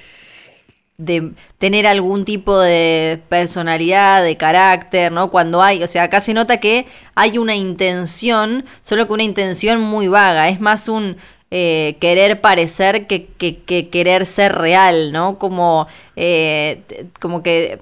de 0.99 1.33
tener 1.59 1.87
algún 1.87 2.25
tipo 2.27 2.59
de 2.61 3.21
personalidad, 3.31 4.23
de 4.23 4.37
carácter, 4.37 5.11
¿no? 5.13 5.31
Cuando 5.31 5.63
hay, 5.63 5.83
o 5.83 5.89
sea, 5.89 6.05
acá 6.05 6.21
se 6.21 6.35
nota 6.35 6.61
que 6.61 6.87
hay 7.15 7.39
una 7.39 7.55
intención, 7.57 8.65
solo 8.83 9.07
que 9.07 9.13
una 9.15 9.23
intención 9.23 9.81
muy 9.81 10.09
vaga, 10.09 10.49
es 10.51 10.61
más 10.61 10.89
un 10.89 11.17
eh, 11.53 11.97
querer 12.01 12.41
parecer 12.41 13.07
que, 13.09 13.27
que- 13.27 13.59
que 13.63 13.89
querer 13.89 14.27
ser 14.27 14.53
real, 14.57 15.11
¿no? 15.11 15.39
Como, 15.39 15.89
eh, 16.15 16.83
como 17.19 17.43
que 17.43 17.81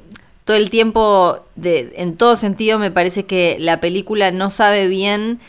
todo 0.48 0.56
el 0.56 0.70
tiempo, 0.70 1.40
de, 1.56 1.92
en 1.96 2.16
todo 2.16 2.34
sentido, 2.34 2.78
me 2.78 2.90
parece 2.90 3.26
que 3.26 3.58
la 3.60 3.80
película 3.80 4.30
no 4.30 4.48
sabe 4.48 4.88
bien 4.88 5.40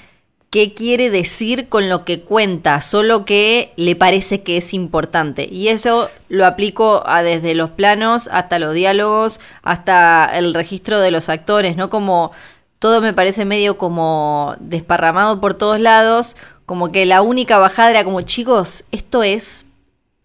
qué 0.49 0.73
quiere 0.73 1.09
decir 1.09 1.69
con 1.69 1.87
lo 1.87 2.03
que 2.03 2.19
cuenta, 2.19 2.81
solo 2.81 3.23
que 3.23 3.71
le 3.77 3.95
parece 3.95 4.43
que 4.43 4.57
es 4.57 4.73
importante. 4.73 5.47
Y 5.49 5.69
eso 5.69 6.09
lo 6.27 6.45
aplico 6.45 7.01
a 7.07 7.23
desde 7.23 7.55
los 7.55 7.69
planos 7.69 8.27
hasta 8.29 8.59
los 8.59 8.73
diálogos, 8.73 9.39
hasta 9.63 10.29
el 10.33 10.53
registro 10.53 10.99
de 10.99 11.11
los 11.11 11.29
actores, 11.29 11.77
¿no? 11.77 11.89
Como 11.89 12.33
todo 12.79 12.99
me 12.99 13.13
parece 13.13 13.45
medio 13.45 13.77
como 13.77 14.57
desparramado 14.59 15.39
por 15.39 15.53
todos 15.53 15.79
lados, 15.79 16.35
como 16.65 16.91
que 16.91 17.05
la 17.05 17.21
única 17.21 17.57
bajada 17.57 17.91
era 17.91 18.03
como, 18.03 18.19
chicos, 18.23 18.83
esto 18.91 19.23
es 19.23 19.63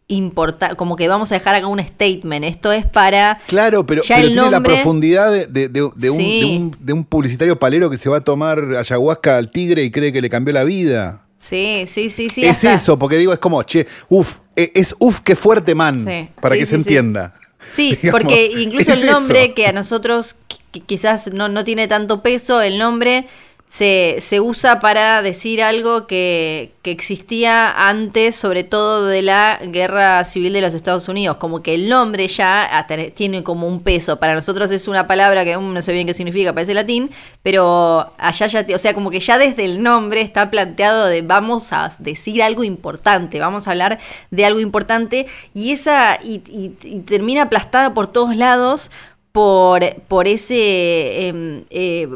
importante, 0.08 0.76
como 0.76 0.96
que 0.96 1.08
vamos 1.08 1.32
a 1.32 1.36
dejar 1.36 1.54
acá 1.54 1.66
un 1.66 1.80
statement, 1.82 2.44
esto 2.44 2.70
es 2.72 2.84
para... 2.84 3.38
claro, 3.46 3.86
pero, 3.86 4.02
ya 4.02 4.16
pero 4.16 4.26
el 4.28 4.32
tiene 4.34 4.50
la 4.50 4.56
nombre- 4.58 4.74
profundidad 4.74 5.32
de, 5.32 5.68
de- 5.68 5.82
un, 5.82 5.92
Sí. 6.18 6.40
de 6.40 6.46
un- 6.56 6.76
de 6.78 6.92
un 6.92 7.04
publicitario 7.04 7.58
palero 7.58 7.88
que 7.88 7.96
se 7.96 8.08
va 8.10 8.18
a 8.18 8.20
tomar 8.20 8.58
ayahuasca 8.78 9.36
al 9.38 9.50
tigre 9.50 9.82
y 9.82 9.90
cree 9.90 10.12
que 10.12 10.20
le 10.20 10.28
cambió 10.28 10.52
la 10.52 10.64
vida. 10.64 11.22
Sí, 11.38 11.86
sí, 11.88 12.10
sí, 12.10 12.28
sí. 12.28 12.42
es 12.44 12.56
hasta- 12.56 12.74
eso, 12.74 12.98
porque 12.98 13.16
digo, 13.16 13.32
es 13.32 13.38
como, 13.38 13.62
che, 13.62 13.86
uff, 14.08 14.38
es 14.56 14.94
uff, 14.98 15.20
qué 15.20 15.36
fuerte 15.36 15.74
man, 15.74 16.04
Sí, 16.06 16.28
para 16.40 16.54
sí, 16.54 16.60
que 16.60 16.66
se 16.66 16.74
entienda. 16.76 17.34
Sí, 17.72 17.96
Digamos, 18.02 18.20
porque 18.20 18.46
incluso 18.58 18.92
el 18.92 19.06
nombre 19.06 19.44
eso. 19.46 19.54
que 19.54 19.66
a 19.66 19.72
nosotros 19.72 20.36
qui- 20.48 20.60
qui- 20.72 20.82
quizás 20.84 21.32
no, 21.32 21.48
no 21.48 21.64
tiene 21.64 21.88
tanto 21.88 22.22
peso, 22.22 22.60
el 22.60 22.76
nombre 22.78 23.26
se, 23.74 24.18
se 24.20 24.40
usa 24.40 24.78
para 24.78 25.20
decir 25.20 25.60
algo 25.60 26.06
que, 26.06 26.70
que 26.82 26.92
existía 26.92 27.88
antes, 27.88 28.36
sobre 28.36 28.62
todo 28.62 29.06
de 29.06 29.20
la 29.22 29.58
guerra 29.64 30.22
civil 30.22 30.52
de 30.52 30.60
los 30.60 30.74
Estados 30.74 31.08
Unidos. 31.08 31.38
Como 31.38 31.60
que 31.60 31.74
el 31.74 31.88
nombre 31.88 32.28
ya 32.28 32.86
tiene 33.16 33.42
como 33.42 33.66
un 33.66 33.80
peso. 33.80 34.20
Para 34.20 34.34
nosotros 34.34 34.70
es 34.70 34.86
una 34.86 35.08
palabra 35.08 35.44
que 35.44 35.58
mm, 35.58 35.72
no 35.74 35.82
sé 35.82 35.92
bien 35.92 36.06
qué 36.06 36.14
significa, 36.14 36.52
parece 36.52 36.72
latín, 36.72 37.10
pero 37.42 38.12
allá 38.16 38.46
ya, 38.46 38.64
o 38.72 38.78
sea, 38.78 38.94
como 38.94 39.10
que 39.10 39.18
ya 39.18 39.38
desde 39.38 39.64
el 39.64 39.82
nombre 39.82 40.20
está 40.20 40.52
planteado 40.52 41.06
de 41.06 41.22
vamos 41.22 41.72
a 41.72 41.92
decir 41.98 42.44
algo 42.44 42.62
importante, 42.62 43.40
vamos 43.40 43.66
a 43.66 43.72
hablar 43.72 43.98
de 44.30 44.44
algo 44.44 44.60
importante 44.60 45.26
y 45.52 45.72
esa 45.72 46.20
y- 46.22 46.42
y 46.84 47.00
termina 47.00 47.42
aplastada 47.42 47.92
por 47.92 48.06
todos 48.06 48.36
lados 48.36 48.92
por, 49.34 49.82
por 50.06 50.28
ese 50.28 51.26
em, 51.26 51.64
eh, 51.70 52.06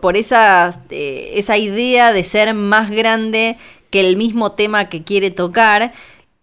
por 0.00 0.16
esa, 0.16 0.70
eh, 0.88 1.32
esa 1.34 1.58
idea 1.58 2.14
de 2.14 2.24
ser 2.24 2.54
más 2.54 2.90
grande 2.90 3.58
que 3.90 4.00
el 4.00 4.16
mismo 4.16 4.52
tema 4.52 4.88
que 4.88 5.02
quiere 5.02 5.30
tocar 5.30 5.92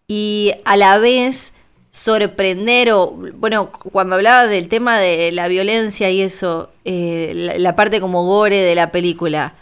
y 0.07 0.53
a 0.65 0.77
la 0.77 0.99
vez 0.99 1.53
sorprender 1.89 2.91
o, 2.91 3.17
bueno, 3.33 3.71
cuando 3.91 4.15
hablaba 4.17 4.45
del 4.45 4.67
tema 4.67 4.99
de 4.99 5.31
la 5.31 5.47
violencia 5.47 6.11
y 6.11 6.21
eso, 6.21 6.69
eh, 6.85 7.33
la, 7.57 7.73
parte 7.73 7.99
como 7.99 8.23
gore 8.23 8.57
de 8.57 8.75
la 8.75 8.91
película, 8.91 9.55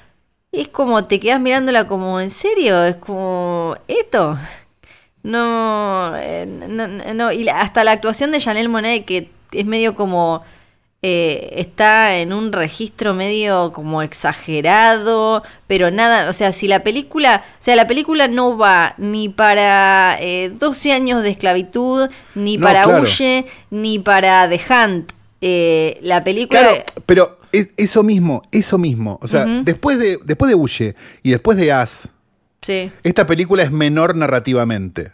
es 0.52 0.68
como 0.68 1.06
te 1.06 1.22
quedas 1.22 1.40
mirándola 1.40 1.88
como, 1.88 2.20
¿en 2.20 2.32
serio? 2.32 2.84
Es 2.84 2.98
como, 2.98 3.78
¿esto? 3.88 4.38
No, 5.24 6.12
no, 6.12 6.88
no, 6.88 7.32
y 7.32 7.48
hasta 7.48 7.86
la 7.86 7.94
actuación 7.94 8.32
de 8.34 8.42
Janelle 8.42 8.68
Monet, 8.68 9.06
que 9.06 9.30
es 9.52 9.66
medio 9.66 9.96
como 9.96 10.44
eh, 11.04 11.54
está 11.56 12.18
en 12.18 12.32
un 12.32 12.52
registro 12.52 13.16
medio 13.16 13.74
como 13.74 14.04
exagerado, 14.04 15.42
pero 15.66 15.90
nada, 15.90 16.30
o 16.30 16.34
sea, 16.34 16.54
si 16.54 16.68
la 16.68 16.84
película, 16.84 17.44
o 17.60 17.64
sea, 17.64 17.76
la 17.76 17.88
película 17.88 18.28
no 18.28 18.56
va 18.56 18.94
ni 19.00 19.28
para 19.28 20.20
12 20.20 20.90
eh, 20.90 20.94
años 20.94 21.24
de 21.24 21.32
esclavitud, 21.32 22.08
ni 22.36 22.60
para 22.60 22.88
Huye, 22.88 23.48
ni 23.72 23.98
para 23.98 24.48
The 24.48 24.62
Hunt. 24.70 25.12
Eh, 25.42 25.98
la 26.04 26.24
película... 26.24 26.60
Claro, 26.62 26.84
pero 27.08 27.40
eso 27.52 28.04
mismo, 28.04 28.44
eso 28.52 28.78
mismo, 28.78 29.18
o 29.24 29.28
sea, 29.28 29.46
después 29.46 29.98
de 29.98 30.20
después 30.24 30.50
de 30.50 30.56
Huye 30.56 30.96
y 31.24 31.32
después 31.32 31.58
de 31.58 31.72
As, 31.72 32.10
sí. 32.62 32.92
esta 33.02 33.26
película 33.26 33.64
es 33.64 33.72
menor 33.72 34.16
narrativamente. 34.16 35.14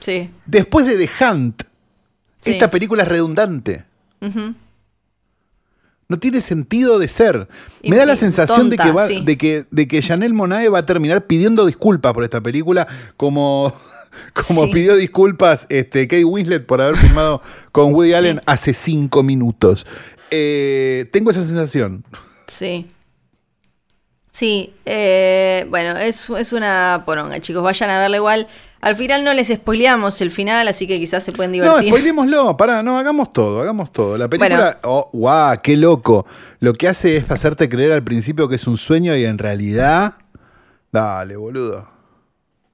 Sí. 0.00 0.30
Después 0.46 0.86
de 0.86 0.96
The 0.96 1.24
Hunt, 1.24 1.62
esta 2.46 2.70
película 2.70 3.02
es 3.02 3.08
redundante. 3.08 3.84
No 6.08 6.18
tiene 6.18 6.40
sentido 6.40 6.98
de 6.98 7.08
ser. 7.08 7.48
Me 7.82 7.96
da 7.96 8.06
la 8.06 8.16
sensación 8.16 8.70
de, 8.70 8.76
que 8.76 8.90
va, 8.92 9.06
de, 9.08 9.38
que, 9.38 9.66
de 9.70 9.88
que 9.88 10.02
Janelle 10.02 10.34
Monae 10.34 10.68
va 10.68 10.80
a 10.80 10.86
terminar 10.86 11.26
pidiendo 11.26 11.66
disculpas 11.66 12.14
por 12.14 12.22
esta 12.22 12.40
película, 12.40 12.86
como, 13.16 13.74
como 14.46 14.70
pidió 14.70 14.94
disculpas 14.94 15.66
este, 15.68 16.06
Kate 16.06 16.24
Winslet 16.24 16.64
por 16.64 16.80
haber 16.80 16.96
filmado 16.96 17.42
con 17.72 17.92
Woody 17.92 18.14
Allen 18.14 18.40
hace 18.46 18.72
cinco 18.72 19.22
minutos. 19.22 19.84
Eh, 20.30 21.08
tengo 21.12 21.30
esa 21.30 21.44
sensación. 21.44 22.04
Sí. 22.46 22.86
Sí, 24.30 24.74
eh, 24.84 25.66
bueno, 25.70 25.96
es, 25.96 26.28
es 26.28 26.52
una 26.52 27.04
poronga, 27.06 27.40
chicos. 27.40 27.62
Vayan 27.62 27.90
a 27.90 27.98
verla 27.98 28.18
igual. 28.18 28.46
Al 28.80 28.94
final 28.94 29.24
no 29.24 29.32
les 29.32 29.48
spoileamos 29.48 30.20
el 30.20 30.30
final, 30.30 30.68
así 30.68 30.86
que 30.86 30.98
quizás 30.98 31.24
se 31.24 31.32
pueden 31.32 31.52
divertir. 31.52 31.82
No, 31.82 31.88
spoilémoslo, 31.88 32.56
pará, 32.56 32.82
no, 32.82 32.98
hagamos 32.98 33.32
todo, 33.32 33.60
hagamos 33.60 33.92
todo. 33.92 34.16
La 34.16 34.28
película, 34.28 34.78
oh, 34.84 35.10
guau, 35.12 35.56
qué 35.62 35.76
loco. 35.76 36.26
Lo 36.60 36.72
que 36.72 36.88
hace 36.88 37.16
es 37.16 37.30
hacerte 37.30 37.68
creer 37.68 37.92
al 37.92 38.02
principio 38.02 38.48
que 38.48 38.56
es 38.56 38.66
un 38.66 38.78
sueño 38.78 39.16
y 39.16 39.24
en 39.24 39.38
realidad. 39.38 40.14
Dale, 40.92 41.36
boludo. 41.36 41.88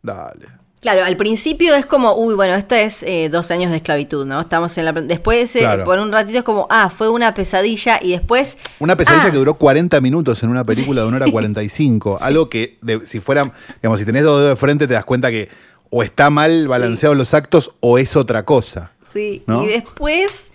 Dale. 0.02 0.62
Claro, 0.82 1.04
al 1.04 1.16
principio 1.16 1.76
es 1.76 1.86
como, 1.86 2.16
uy, 2.16 2.34
bueno, 2.34 2.54
esto 2.54 2.74
es 2.74 3.04
eh, 3.04 3.28
dos 3.30 3.52
años 3.52 3.70
de 3.70 3.76
esclavitud, 3.76 4.26
¿no? 4.26 4.40
Estamos 4.40 4.76
en 4.78 4.84
la. 4.84 4.92
Después, 4.92 5.54
eh, 5.54 5.64
por 5.84 6.00
un 6.00 6.10
ratito 6.10 6.38
es 6.38 6.44
como, 6.44 6.66
ah, 6.70 6.90
fue 6.90 7.08
una 7.08 7.34
pesadilla 7.34 8.00
y 8.02 8.10
después. 8.10 8.58
Una 8.80 8.96
pesadilla 8.96 9.26
ah. 9.28 9.30
que 9.30 9.36
duró 9.36 9.54
40 9.54 10.00
minutos 10.00 10.42
en 10.42 10.50
una 10.50 10.64
película 10.64 11.02
de 11.02 11.06
una 11.06 11.18
hora 11.18 11.30
45. 11.30 12.18
Algo 12.20 12.50
que, 12.50 12.80
si 13.04 13.20
fueran, 13.20 13.52
digamos, 13.80 14.00
si 14.00 14.04
tenés 14.04 14.24
dos 14.24 14.40
dedos 14.40 14.50
de 14.50 14.56
frente, 14.56 14.88
te 14.88 14.94
das 14.94 15.04
cuenta 15.04 15.30
que 15.30 15.48
o 15.94 16.02
está 16.02 16.30
mal 16.30 16.66
balanceados 16.68 17.18
los 17.18 17.34
actos 17.34 17.70
o 17.80 17.98
es 17.98 18.16
otra 18.16 18.44
cosa. 18.44 18.92
Sí, 19.12 19.44
y 19.46 19.66
después 19.66 20.50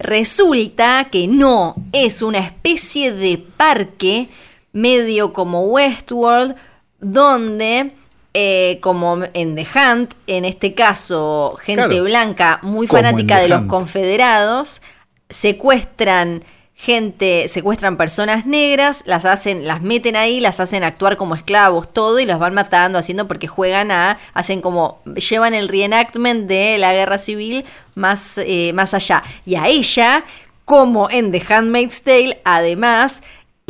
resulta 0.00 1.06
que 1.12 1.28
no, 1.28 1.76
es 1.92 2.22
una 2.22 2.40
especie 2.40 3.12
de 3.12 3.38
parque 3.56 4.28
medio 4.72 5.32
como 5.32 5.62
Westworld, 5.66 6.56
donde, 6.98 7.92
eh, 8.34 8.78
como 8.82 9.20
en 9.32 9.54
The 9.54 9.66
Hunt, 9.74 10.14
en 10.26 10.44
este 10.44 10.74
caso, 10.74 11.56
gente 11.62 12.00
blanca 12.00 12.58
muy 12.62 12.88
fanática 12.88 13.38
de 13.38 13.48
los 13.48 13.62
confederados, 13.66 14.82
secuestran 15.28 16.42
gente, 16.80 17.48
secuestran 17.48 17.98
personas 17.98 18.46
negras, 18.46 19.02
las 19.04 19.26
hacen, 19.26 19.66
las 19.66 19.82
meten 19.82 20.16
ahí, 20.16 20.40
las 20.40 20.60
hacen 20.60 20.82
actuar 20.82 21.18
como 21.18 21.34
esclavos, 21.34 21.92
todo, 21.92 22.18
y 22.20 22.24
las 22.24 22.38
van 22.38 22.54
matando, 22.54 22.98
haciendo 22.98 23.28
porque 23.28 23.48
juegan 23.48 23.90
a, 23.90 24.18
hacen 24.32 24.62
como, 24.62 25.02
llevan 25.28 25.52
el 25.52 25.68
reenactment 25.68 26.48
de 26.48 26.78
la 26.78 26.94
guerra 26.94 27.18
civil 27.18 27.66
más, 27.94 28.38
eh, 28.38 28.72
más 28.72 28.94
allá. 28.94 29.22
Y 29.44 29.56
a 29.56 29.68
ella, 29.68 30.24
como 30.64 31.10
en 31.10 31.32
The 31.32 31.42
Handmaid's 31.46 32.00
Tale, 32.00 32.40
además, 32.44 33.20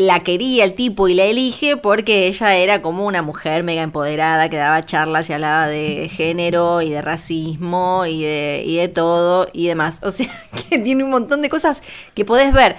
la 0.01 0.21
quería 0.21 0.65
el 0.65 0.75
tipo 0.75 1.09
y 1.09 1.15
la 1.15 1.25
elige 1.25 1.77
porque 1.77 2.27
ella 2.27 2.55
era 2.55 2.81
como 2.81 3.07
una 3.07 3.23
mujer 3.23 3.63
mega 3.65 3.83
empoderada 3.83 4.49
que 4.49 4.57
daba 4.57 4.85
charlas 4.87 5.29
y 5.29 5.35
hablaba 5.35 5.67
de 5.67 6.09
género 6.09 6.81
y 6.81 6.91
de 6.91 7.03
racismo 7.03 8.07
y 8.07 8.23
de, 8.23 8.63
y 8.65 8.77
de 8.77 8.89
todo 8.89 9.49
y 9.53 9.67
demás. 9.67 10.01
O 10.03 10.11
sea, 10.11 10.29
que 10.71 10.79
tiene 10.79 11.05
un 11.05 11.11
montón 11.11 11.43
de 11.43 11.51
cosas 11.51 11.83
que 12.15 12.25
podés 12.25 12.53
ver 12.53 12.77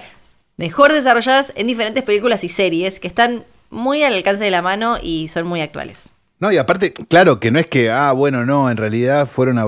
mejor 0.56 0.92
desarrolladas 0.92 1.52
en 1.56 1.66
diferentes 1.66 2.02
películas 2.02 2.44
y 2.44 2.48
series 2.48 3.00
que 3.00 3.08
están 3.08 3.44
muy 3.70 4.02
al 4.02 4.14
alcance 4.14 4.44
de 4.44 4.50
la 4.50 4.62
mano 4.62 4.98
y 5.02 5.28
son 5.28 5.46
muy 5.46 5.60
actuales. 5.60 6.10
No, 6.42 6.50
y 6.50 6.56
aparte, 6.56 6.92
claro, 6.92 7.38
que 7.38 7.52
no 7.52 7.60
es 7.60 7.68
que, 7.68 7.88
ah, 7.88 8.10
bueno, 8.10 8.44
no, 8.44 8.68
en 8.68 8.76
realidad 8.76 9.28
fueron 9.28 9.60
a, 9.60 9.64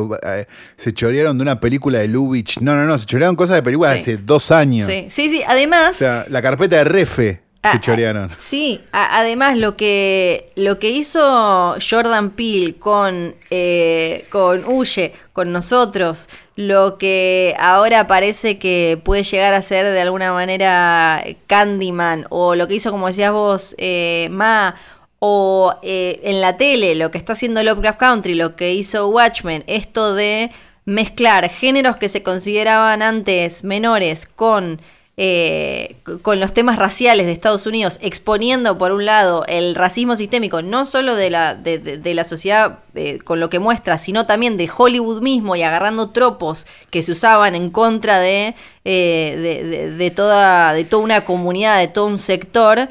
se 0.77 0.93
chorearon 0.93 1.39
de 1.39 1.43
una 1.43 1.61
película 1.61 2.01
de 2.01 2.09
Lubitsch. 2.09 2.59
No, 2.59 2.75
no, 2.75 2.85
no, 2.85 2.99
se 2.99 3.07
chorearon 3.07 3.37
cosas 3.37 3.55
de 3.55 3.63
películas 3.63 3.95
de 3.95 4.01
hace 4.01 4.17
dos 4.17 4.51
años. 4.51 4.89
Sí, 4.89 5.07
sí, 5.09 5.29
sí, 5.29 5.43
además. 5.47 5.95
O 5.95 5.99
sea, 6.01 6.27
la 6.29 6.43
carpeta 6.43 6.77
de 6.79 6.83
Refe 6.83 7.44
ah, 7.73 7.81
chorearon. 7.81 8.31
Sí, 8.39 8.81
además 8.93 9.57
lo 9.57 9.77
que, 9.77 10.51
lo 10.55 10.79
que 10.79 10.91
hizo 10.91 11.77
Jordan 11.81 12.31
Peele 12.31 12.75
con, 12.77 13.35
eh, 13.51 14.27
con 14.31 14.65
Huye, 14.65 15.13
con 15.33 15.53
nosotros, 15.53 16.29
lo 16.57 16.99
que 16.99 17.57
ahora 17.59 18.07
parece 18.07 18.59
que 18.59 19.01
puede 19.03 19.23
llegar 19.23 19.55
a 19.55 19.63
ser 19.63 19.87
de 19.87 20.01
alguna 20.01 20.33
manera 20.33 21.25
Candyman, 21.47 22.27
o 22.31 22.55
lo 22.55 22.69
que 22.69 22.75
hizo, 22.75 22.91
como 22.91 23.09
decías 23.09 23.33
vos, 23.33 23.75
eh, 23.79 24.29
Ma, 24.31 24.75
o 25.19 25.75
eh, 25.83 26.21
en 26.25 26.41
la 26.41 26.57
tele, 26.57 26.95
lo 26.95 27.11
que 27.11 27.19
está 27.19 27.33
haciendo 27.33 27.63
Lovecraft 27.63 27.99
Country, 27.99 28.35
lo 28.35 28.57
que 28.57 28.75
hizo 28.75 29.09
Watchmen, 29.09 29.65
esto 29.67 30.15
de 30.15 30.51
mezclar 30.85 31.49
géneros 31.49 31.97
que 31.97 32.09
se 32.09 32.23
consideraban 32.23 33.01
antes 33.01 33.65
menores 33.65 34.27
con 34.27 34.81
eh, 35.17 35.97
con 36.23 36.41
los 36.41 36.53
temas 36.53 36.79
raciales 36.79 37.27
de 37.27 37.33
Estados 37.33 37.67
Unidos, 37.67 37.99
exponiendo 38.03 38.77
por 38.79 38.93
un 38.93 39.05
lado 39.05 39.45
el 39.47 39.75
racismo 39.75 40.17
sistémico, 40.17 40.63
no 40.63 40.85
solo 40.85 41.15
de 41.15 41.31
la, 41.31 41.55
de, 41.55 42.15
la 42.15 42.25
sociedad 42.25 42.81
eh, 42.95 43.19
con 43.25 43.39
lo 43.39 43.49
que 43.49 43.59
muestra, 43.59 43.99
sino 43.99 44.27
también 44.27 44.57
de 44.57 44.69
Hollywood 44.75 45.23
mismo 45.23 45.55
y 45.57 45.63
agarrando 45.63 46.11
tropos 46.11 46.67
que 46.91 47.03
se 47.03 47.13
usaban 47.13 47.55
en 47.55 47.71
contra 47.71 48.19
de, 48.19 48.55
eh, 48.85 49.95
de, 49.97 50.11
toda, 50.11 50.73
de 50.73 50.85
toda 50.85 51.03
una 51.05 51.25
comunidad, 51.25 51.79
de 51.79 51.89
todo 51.89 52.07
un 52.07 52.19
sector 52.19 52.89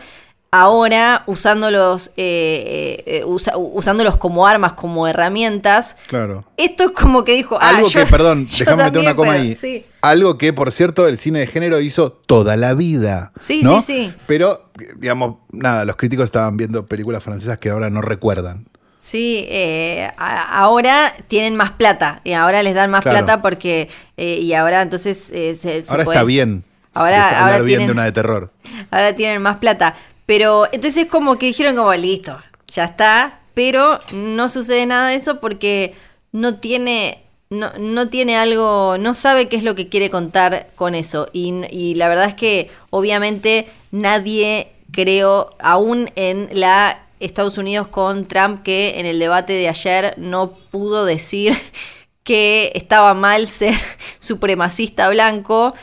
ahora 0.53 1.23
usándolos, 1.25 2.11
eh, 2.15 3.03
eh, 3.07 3.23
usándolos 3.25 4.17
como 4.17 4.45
armas, 4.45 4.73
como 4.73 5.07
herramientas. 5.07 5.95
Claro. 6.07 6.45
Esto 6.57 6.85
es 6.85 6.91
como 6.91 7.23
que 7.23 7.33
dijo. 7.33 7.57
Ah, 7.59 7.69
Algo 7.69 7.89
que, 7.89 8.05
perdón, 8.05 8.47
déjame 8.57 8.83
meter 8.83 9.01
una 9.01 9.15
coma 9.15 9.33
ahí. 9.33 9.55
Algo 10.03 10.37
que, 10.37 10.53
por 10.53 10.71
cierto, 10.71 11.07
el 11.07 11.17
cine 11.17 11.39
de 11.39 11.47
género 11.47 11.79
hizo 11.79 12.11
toda 12.11 12.57
la 12.57 12.75
vida. 12.75 13.31
Sí, 13.39 13.63
sí, 13.63 13.81
sí. 13.85 14.13
Pero, 14.27 14.69
digamos, 14.97 15.37
nada, 15.51 15.85
los 15.85 15.95
críticos 15.95 16.25
estaban 16.25 16.57
viendo 16.57 16.85
películas 16.85 17.23
francesas 17.23 17.57
que 17.57 17.69
ahora 17.69 17.89
no 17.89 18.01
recuerdan. 18.01 18.67
Sí, 18.99 19.45
eh, 19.49 20.11
ahora 20.17 21.13
tienen 21.27 21.55
más 21.55 21.71
plata 21.71 22.21
y 22.23 22.33
ahora 22.33 22.63
les 22.63 22.75
dan 22.75 22.91
más 22.91 23.03
plata 23.03 23.41
porque 23.41 23.89
y 24.15 24.53
ahora 24.53 24.81
entonces 24.81 25.17
se, 25.17 25.83
ahora 25.87 26.03
está 26.03 26.23
bien. 26.23 26.63
Ahora, 26.93 27.45
ahora 27.45 27.59
bien 27.59 27.85
de 27.85 27.91
una 27.91 28.05
de 28.05 28.11
terror. 28.11 28.51
Ahora 28.91 29.15
tienen 29.15 29.41
más 29.41 29.57
plata. 29.57 29.95
Pero 30.25 30.67
entonces 30.71 31.07
como 31.07 31.37
que 31.37 31.47
dijeron 31.47 31.75
como, 31.75 31.93
listo, 31.93 32.37
ya 32.67 32.85
está, 32.85 33.39
pero 33.53 33.99
no 34.11 34.47
sucede 34.47 34.85
nada 34.85 35.09
de 35.09 35.15
eso 35.15 35.39
porque 35.39 35.95
no 36.31 36.59
tiene, 36.59 37.22
no, 37.53 37.71
no 37.77 38.09
tiene 38.09 38.35
algo, 38.35 38.97
no 38.99 39.15
sabe 39.15 39.47
qué 39.47 39.55
es 39.55 39.63
lo 39.63 39.75
que 39.75 39.89
quiere 39.89 40.09
contar 40.09 40.67
con 40.75 40.95
eso. 40.95 41.29
Y, 41.31 41.93
la 41.95 42.09
verdad 42.09 42.25
es 42.25 42.35
que 42.35 42.69
obviamente 42.89 43.67
nadie 43.91 44.71
creo, 44.91 45.51
aún 45.59 46.11
en 46.15 46.49
la 46.51 46.99
Estados 47.19 47.57
Unidos 47.57 47.87
con 47.87 48.25
Trump, 48.25 48.63
que 48.63 48.99
en 48.99 49.05
el 49.05 49.19
debate 49.19 49.53
de 49.53 49.69
ayer 49.69 50.13
no 50.17 50.53
pudo 50.71 51.05
decir 51.05 51.55
que 52.23 52.71
estaba 52.75 53.13
mal 53.13 53.47
ser 53.47 53.75
supremacista 54.19 55.09
blanco 55.09 55.73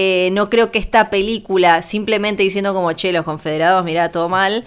eh, 0.00 0.28
no 0.32 0.48
creo 0.48 0.70
que 0.70 0.78
esta 0.78 1.10
película, 1.10 1.82
simplemente 1.82 2.42
diciendo 2.42 2.72
como, 2.72 2.92
che, 2.92 3.10
los 3.12 3.24
confederados, 3.24 3.84
mira, 3.84 4.10
todo 4.10 4.28
mal, 4.28 4.64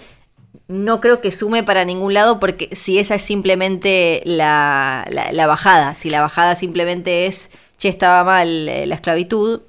no 0.72 1.00
creo 1.00 1.20
que 1.20 1.30
sume 1.30 1.62
para 1.62 1.84
ningún 1.84 2.14
lado 2.14 2.40
porque 2.40 2.70
si 2.72 2.98
esa 2.98 3.16
es 3.16 3.22
simplemente 3.22 4.22
la, 4.24 5.04
bajada, 5.46 5.94
si 5.94 6.08
la 6.08 6.22
bajada 6.22 6.56
simplemente 6.56 7.26
es, 7.26 7.50
che, 7.76 7.88
estaba 7.88 8.24
mal 8.24 8.68
eh, 8.68 8.86
la 8.86 8.94
esclavitud, 8.94 9.60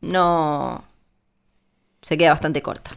no... 0.00 0.84
Se 2.02 2.18
queda 2.18 2.30
bastante 2.30 2.62
corta. 2.62 2.90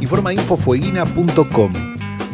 Informa 0.00 0.32
infofueguina.com. 0.32 1.72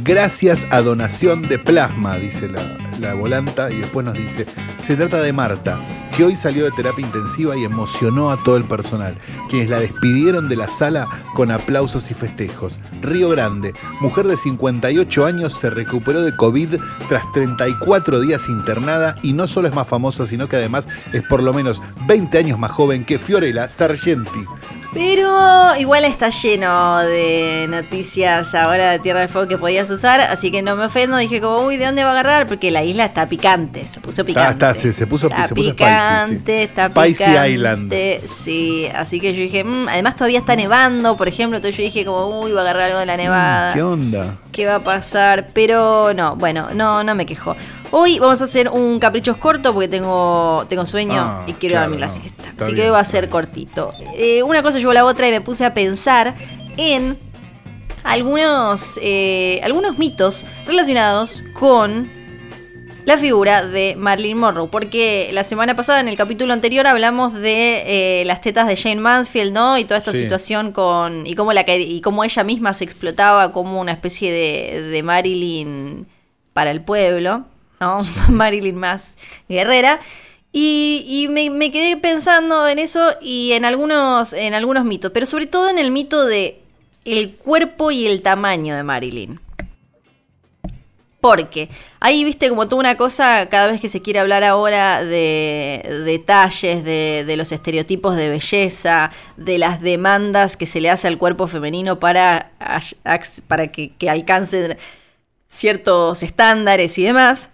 Gracias 0.02 0.64
a 0.70 0.80
donación 0.80 1.42
de 1.42 1.58
plasma, 1.58 2.16
dice 2.16 2.48
la, 2.48 2.85
la 3.00 3.14
volanta, 3.14 3.70
y 3.70 3.76
después 3.76 4.04
nos 4.06 4.14
dice, 4.14 4.46
se 4.84 4.96
trata 4.96 5.20
de 5.20 5.32
Marta, 5.32 5.78
que 6.16 6.24
hoy 6.24 6.34
salió 6.34 6.64
de 6.64 6.70
terapia 6.70 7.04
intensiva 7.04 7.56
y 7.56 7.64
emocionó 7.64 8.30
a 8.30 8.42
todo 8.42 8.56
el 8.56 8.64
personal, 8.64 9.14
quienes 9.50 9.68
la 9.68 9.80
despidieron 9.80 10.48
de 10.48 10.56
la 10.56 10.66
sala 10.66 11.06
con 11.34 11.50
aplausos 11.50 12.10
y 12.10 12.14
festejos. 12.14 12.78
Río 13.02 13.28
Grande, 13.28 13.74
mujer 14.00 14.26
de 14.26 14.38
58 14.38 15.26
años, 15.26 15.58
se 15.58 15.68
recuperó 15.68 16.22
de 16.22 16.34
COVID 16.34 16.76
tras 17.10 17.30
34 17.32 18.20
días 18.20 18.48
internada 18.48 19.16
y 19.22 19.34
no 19.34 19.46
solo 19.46 19.68
es 19.68 19.74
más 19.74 19.88
famosa, 19.88 20.26
sino 20.26 20.48
que 20.48 20.56
además 20.56 20.88
es 21.12 21.22
por 21.22 21.42
lo 21.42 21.52
menos 21.52 21.82
20 22.06 22.38
años 22.38 22.58
más 22.58 22.70
joven 22.70 23.04
que 23.04 23.18
Fiorella 23.18 23.68
Sargenti. 23.68 24.46
Pero 24.96 25.76
igual 25.76 26.04
está 26.04 26.30
lleno 26.30 26.98
de 27.00 27.66
noticias 27.68 28.54
ahora 28.54 28.90
de 28.92 28.98
Tierra 28.98 29.20
del 29.20 29.28
Fuego 29.28 29.46
que 29.48 29.58
podías 29.58 29.90
usar, 29.90 30.20
así 30.20 30.50
que 30.50 30.62
no 30.62 30.76
me 30.76 30.84
ofendo. 30.86 31.16
Dije 31.16 31.40
como, 31.40 31.60
uy, 31.66 31.76
¿de 31.76 31.86
dónde 31.86 32.02
va 32.02 32.10
a 32.10 32.12
agarrar? 32.12 32.46
Porque 32.46 32.70
la 32.70 32.82
isla 32.82 33.04
está 33.04 33.28
picante, 33.28 33.84
se 33.84 34.00
puso 34.00 34.24
picante. 34.24 34.52
Está, 34.52 34.70
está, 34.70 34.80
sí, 34.80 34.92
se 34.92 35.06
puso, 35.06 35.26
Está 35.28 35.46
se 35.48 35.54
puso 35.54 35.70
picante, 35.70 36.36
spicy. 36.36 36.56
sí. 36.56 36.62
está 36.62 36.88
Spicy 36.88 37.24
picante. 37.24 37.50
Island. 37.50 37.92
Sí, 38.28 38.86
así 38.94 39.20
que 39.20 39.34
yo 39.34 39.40
dije, 39.42 39.64
mm, 39.64 39.88
además 39.88 40.16
todavía 40.16 40.38
está 40.38 40.56
nevando, 40.56 41.16
por 41.16 41.28
ejemplo, 41.28 41.56
entonces 41.56 41.76
yo 41.76 41.82
dije 41.84 42.04
como, 42.04 42.40
uy, 42.40 42.52
va 42.52 42.60
a 42.60 42.62
agarrar 42.64 42.82
algo 42.84 42.98
de 42.98 43.06
la 43.06 43.16
nevada. 43.16 43.74
¿Qué 43.74 43.82
onda? 43.82 44.34
¿Qué 44.52 44.66
va 44.66 44.76
a 44.76 44.80
pasar? 44.80 45.48
Pero 45.52 46.12
no, 46.14 46.36
bueno, 46.36 46.68
no, 46.74 47.04
no 47.04 47.14
me 47.14 47.26
quejo. 47.26 47.54
Hoy 47.92 48.18
vamos 48.18 48.40
a 48.42 48.44
hacer 48.44 48.68
un 48.68 48.98
caprichos 48.98 49.36
corto 49.36 49.72
porque 49.72 49.88
tengo, 49.88 50.66
tengo 50.68 50.84
sueño 50.86 51.14
Ah, 51.18 51.44
y 51.46 51.52
quiero 51.54 51.74
claro, 51.74 51.86
dormir 51.90 52.00
la 52.00 52.06
no. 52.08 52.14
siesta. 52.14 52.42
Así 52.58 52.66
que 52.70 52.72
bien, 52.74 52.86
hoy 52.86 52.90
va 52.92 53.00
a 53.00 53.04
ser 53.04 53.22
bien. 53.22 53.30
cortito. 53.30 53.92
Eh, 54.16 54.42
una 54.42 54.62
cosa 54.62 54.78
llevó 54.78 54.90
a 54.90 54.94
la 54.94 55.04
otra 55.04 55.28
y 55.28 55.30
me 55.30 55.40
puse 55.40 55.64
a 55.64 55.72
pensar 55.72 56.34
en 56.76 57.16
algunos, 58.02 58.98
eh, 59.02 59.60
algunos 59.62 59.98
mitos 59.98 60.44
relacionados 60.66 61.42
con 61.58 62.10
la 63.04 63.16
figura 63.16 63.64
de 63.64 63.94
Marilyn 63.96 64.36
Monroe. 64.36 64.68
Porque 64.68 65.30
la 65.32 65.44
semana 65.44 65.76
pasada, 65.76 66.00
en 66.00 66.08
el 66.08 66.16
capítulo 66.16 66.52
anterior, 66.52 66.86
hablamos 66.88 67.34
de 67.34 68.20
eh, 68.20 68.24
las 68.26 68.40
tetas 68.40 68.66
de 68.66 68.76
Jane 68.76 69.00
Mansfield, 69.00 69.52
¿no? 69.52 69.78
Y 69.78 69.84
toda 69.84 69.98
esta 69.98 70.12
Sí. 70.12 70.20
situación 70.20 70.72
con. 70.72 71.26
Y 71.26 71.34
cómo, 71.34 71.52
la, 71.52 71.64
que- 71.64 71.78
y 71.80 72.00
cómo 72.00 72.24
ella 72.24 72.42
misma 72.42 72.74
se 72.74 72.84
explotaba 72.84 73.52
como 73.52 73.80
una 73.80 73.92
especie 73.92 74.32
de, 74.32 74.82
de 74.82 75.02
Marilyn 75.04 76.06
para 76.52 76.70
el 76.72 76.80
pueblo, 76.80 77.44
¿no? 77.80 78.04
Marilyn 78.28 78.76
más 78.76 79.16
guerrera. 79.48 80.00
Y, 80.52 81.04
y 81.06 81.28
me, 81.28 81.50
me 81.50 81.70
quedé 81.70 81.96
pensando 81.98 82.66
en 82.66 82.78
eso 82.78 83.14
y 83.20 83.52
en 83.52 83.64
algunos, 83.64 84.32
en 84.32 84.54
algunos 84.54 84.84
mitos, 84.84 85.12
pero 85.12 85.26
sobre 85.26 85.46
todo 85.46 85.68
en 85.68 85.78
el 85.78 85.90
mito 85.90 86.24
de 86.24 86.62
el 87.04 87.36
cuerpo 87.36 87.90
y 87.90 88.06
el 88.06 88.22
tamaño 88.22 88.74
de 88.74 88.82
Marilyn. 88.82 89.40
Porque 91.20 91.70
ahí 92.00 92.24
viste 92.24 92.48
como 92.48 92.68
toda 92.68 92.80
una 92.80 92.96
cosa, 92.96 93.48
cada 93.48 93.66
vez 93.66 93.80
que 93.80 93.88
se 93.88 94.00
quiere 94.00 94.20
hablar 94.20 94.44
ahora 94.44 95.02
de 95.02 96.02
detalles, 96.04 96.84
de, 96.84 97.24
de 97.26 97.36
los 97.36 97.52
estereotipos 97.52 98.16
de 98.16 98.28
belleza, 98.28 99.10
de 99.36 99.58
las 99.58 99.80
demandas 99.80 100.56
que 100.56 100.66
se 100.66 100.80
le 100.80 100.88
hace 100.88 101.08
al 101.08 101.18
cuerpo 101.18 101.48
femenino 101.48 101.98
para, 101.98 102.52
para 103.48 103.68
que, 103.68 103.92
que 103.94 104.08
alcancen 104.08 104.78
ciertos 105.48 106.22
estándares 106.22 106.96
y 106.98 107.04
demás. 107.04 107.50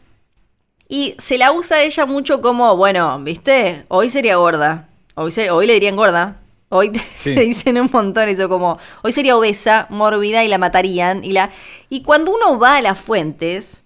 Y 0.92 1.14
se 1.16 1.38
la 1.38 1.52
usa 1.52 1.78
a 1.78 1.82
ella 1.84 2.04
mucho 2.04 2.42
como, 2.42 2.76
bueno, 2.76 3.18
viste, 3.20 3.86
hoy 3.88 4.10
sería 4.10 4.36
gorda, 4.36 4.88
hoy, 5.14 5.32
hoy 5.50 5.66
le 5.66 5.72
dirían 5.72 5.96
gorda. 5.96 6.36
Hoy 6.68 6.90
te, 6.90 7.00
Sí. 7.16 7.34
te 7.34 7.40
dicen 7.40 7.80
un 7.80 7.88
montón 7.90 8.28
eso 8.28 8.46
como, 8.50 8.78
hoy 9.02 9.10
sería 9.12 9.34
obesa, 9.38 9.86
mórbida 9.88 10.44
y 10.44 10.48
la 10.48 10.58
matarían. 10.58 11.24
Y, 11.24 11.32
la, 11.32 11.48
y 11.88 12.02
cuando 12.02 12.30
uno 12.34 12.58
va 12.58 12.76
a 12.76 12.82
las 12.82 12.98
fuentes, 12.98 13.84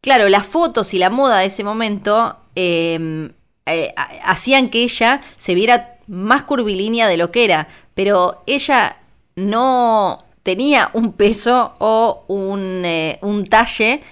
claro, 0.00 0.28
las 0.28 0.46
fotos 0.46 0.92
y 0.94 0.98
la 0.98 1.10
moda 1.10 1.38
de 1.38 1.46
ese 1.46 1.62
momento 1.62 2.36
eh, 2.56 3.30
eh, 3.66 3.92
ha- 3.96 4.30
hacían 4.32 4.70
que 4.70 4.82
ella 4.82 5.20
se 5.36 5.54
viera 5.54 5.98
más 6.08 6.42
curvilínea 6.42 7.06
de 7.06 7.16
lo 7.18 7.30
que 7.30 7.44
era. 7.44 7.68
Pero 7.94 8.42
ella 8.46 8.96
no 9.36 10.24
tenía 10.42 10.90
un 10.92 11.12
peso 11.12 11.74
o 11.78 12.24
un, 12.26 12.82
eh, 12.84 13.18
un 13.22 13.48
talle 13.48 14.02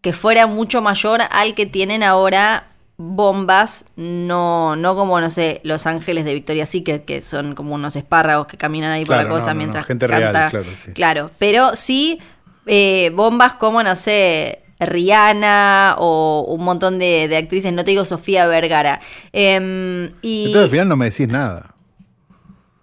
que 0.00 0.12
fuera 0.12 0.46
mucho 0.46 0.82
mayor 0.82 1.22
al 1.30 1.54
que 1.54 1.66
tienen 1.66 2.02
ahora 2.02 2.68
bombas, 2.98 3.84
no, 3.96 4.74
no 4.76 4.96
como, 4.96 5.20
no 5.20 5.28
sé, 5.28 5.60
Los 5.64 5.86
Ángeles 5.86 6.24
de 6.24 6.34
Victoria's 6.34 6.70
Secret, 6.70 7.04
que 7.04 7.20
son 7.20 7.54
como 7.54 7.74
unos 7.74 7.94
espárragos 7.96 8.46
que 8.46 8.56
caminan 8.56 8.92
ahí 8.92 9.04
por 9.04 9.16
la 9.16 9.28
cosa 9.28 9.38
no, 9.38 9.46
no, 9.46 9.52
no, 9.52 9.58
mientras 9.58 9.86
gente 9.86 10.06
canta. 10.06 10.32
real, 10.32 10.50
claro, 10.50 10.66
sí. 10.84 10.92
Claro, 10.92 11.30
pero 11.38 11.76
sí 11.76 12.20
eh, 12.66 13.10
bombas 13.14 13.54
como, 13.54 13.82
no 13.82 13.94
sé, 13.96 14.62
Rihanna 14.80 15.96
o 15.98 16.44
un 16.48 16.64
montón 16.64 16.98
de, 16.98 17.28
de 17.28 17.36
actrices, 17.36 17.72
no 17.72 17.84
te 17.84 17.92
digo 17.92 18.04
Sofía 18.04 18.46
Vergara. 18.46 19.00
Em, 19.32 20.08
y 20.22 20.46
Entonces 20.46 20.64
al 20.64 20.70
final 20.70 20.88
no 20.88 20.96
me 20.96 21.10
decís 21.10 21.28
nada. 21.28 21.74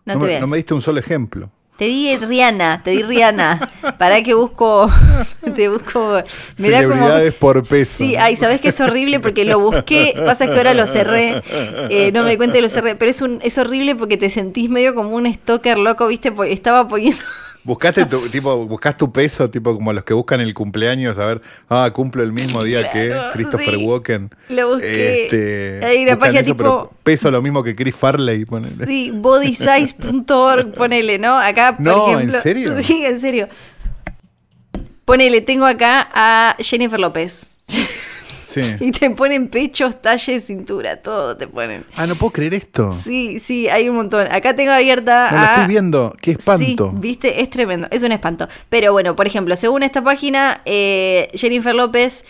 no 0.05 0.15
No, 0.15 0.19
te 0.19 0.25
me, 0.25 0.39
no 0.39 0.47
me 0.47 0.57
diste 0.57 0.73
un 0.73 0.81
solo 0.81 0.99
ejemplo. 0.99 1.51
Te 1.77 1.85
di 1.85 2.15
Rihanna, 2.15 2.83
te 2.83 2.91
di 2.91 3.01
Rihanna. 3.01 3.71
Para 3.97 4.21
que 4.21 4.35
busco. 4.35 4.89
Te 5.55 5.69
busco. 5.69 6.21
Celebridades 6.55 7.33
por 7.33 7.67
peso. 7.67 7.97
Sí, 7.97 8.15
ay, 8.15 8.35
¿sabes 8.35 8.61
que 8.61 8.69
es 8.69 8.79
horrible? 8.79 9.19
Porque 9.19 9.43
lo 9.43 9.59
busqué. 9.59 10.13
Pasa 10.25 10.45
que 10.45 10.53
ahora 10.53 10.73
lo 10.75 10.85
cerré. 10.85 11.41
eh, 11.89 12.11
no 12.13 12.23
me 12.23 12.37
cuenta 12.37 12.55
que 12.55 12.61
lo 12.61 12.69
cerré. 12.69 12.95
Pero 12.95 13.09
es, 13.09 13.21
un, 13.21 13.39
es 13.43 13.57
horrible 13.57 13.95
porque 13.95 14.17
te 14.17 14.29
sentís 14.29 14.69
medio 14.69 14.93
como 14.93 15.15
un 15.15 15.31
stalker 15.33 15.77
loco, 15.79 16.07
¿viste? 16.07 16.31
Estaba 16.47 16.87
poniendo. 16.87 17.21
Buscaste 17.65 18.05
tu, 18.05 18.19
tipo, 18.27 18.65
buscas 18.65 18.97
tu 18.97 19.11
peso, 19.11 19.49
tipo 19.49 19.73
como 19.73 19.93
los 19.93 20.03
que 20.03 20.13
buscan 20.13 20.41
el 20.41 20.53
cumpleaños, 20.53 21.17
a 21.17 21.25
ver, 21.25 21.41
ah, 21.69 21.89
cumplo 21.93 22.21
el 22.21 22.33
mismo 22.33 22.61
día 22.63 22.91
que 22.91 23.15
Christopher 23.31 23.75
sí. 23.75 23.85
Walken. 23.85 24.29
Lo 24.49 24.73
busqué. 24.73 25.23
Este, 25.25 25.85
Hay 25.85 26.03
una 26.03 26.19
página 26.19 26.41
eso, 26.41 26.51
tipo- 26.51 26.57
pero 26.57 26.93
peso 27.03 27.31
lo 27.31 27.41
mismo 27.41 27.63
que 27.63 27.73
Chris 27.75 27.95
Farley. 27.95 28.43
ponele. 28.45 28.85
Sí, 28.85 29.11
bodysize.org, 29.15 30.73
ponele, 30.75 31.17
¿no? 31.19 31.37
Acá, 31.39 31.77
por 31.77 31.85
No, 31.85 32.19
¿en 32.19 32.31
serio? 32.41 32.75
Sí, 32.81 33.05
en 33.05 33.21
serio. 33.21 33.47
Ponele, 35.05 35.41
tengo 35.41 35.65
acá 35.65 36.09
a 36.13 36.55
Jennifer 36.59 36.99
López. 36.99 37.47
Sí. 38.53 38.61
Y 38.79 38.91
te 38.91 39.09
ponen 39.09 39.47
pechos, 39.47 40.01
talle, 40.01 40.39
cintura, 40.41 41.01
todo 41.01 41.35
te 41.35 41.47
ponen. 41.47 41.85
Ah, 41.95 42.05
no 42.05 42.15
puedo 42.15 42.31
creer 42.31 42.53
esto. 42.53 42.91
Sí, 42.91 43.39
sí, 43.39 43.67
hay 43.69 43.89
un 43.89 43.95
montón. 43.95 44.27
Acá 44.31 44.55
tengo 44.55 44.71
abierta. 44.71 45.31
No 45.31 45.37
lo 45.39 45.45
estoy 45.45 45.67
viendo. 45.67 46.15
Qué 46.21 46.31
espanto. 46.31 46.91
Sí, 46.91 46.97
viste, 46.99 47.41
es 47.41 47.49
tremendo, 47.49 47.87
es 47.91 48.03
un 48.03 48.11
espanto. 48.11 48.47
Pero 48.69 48.91
bueno, 48.91 49.15
por 49.15 49.27
ejemplo, 49.27 49.55
según 49.55 49.83
esta 49.83 50.03
página, 50.03 50.61
eh, 50.65 51.29
Jennifer 51.33 51.73
López 51.73 52.25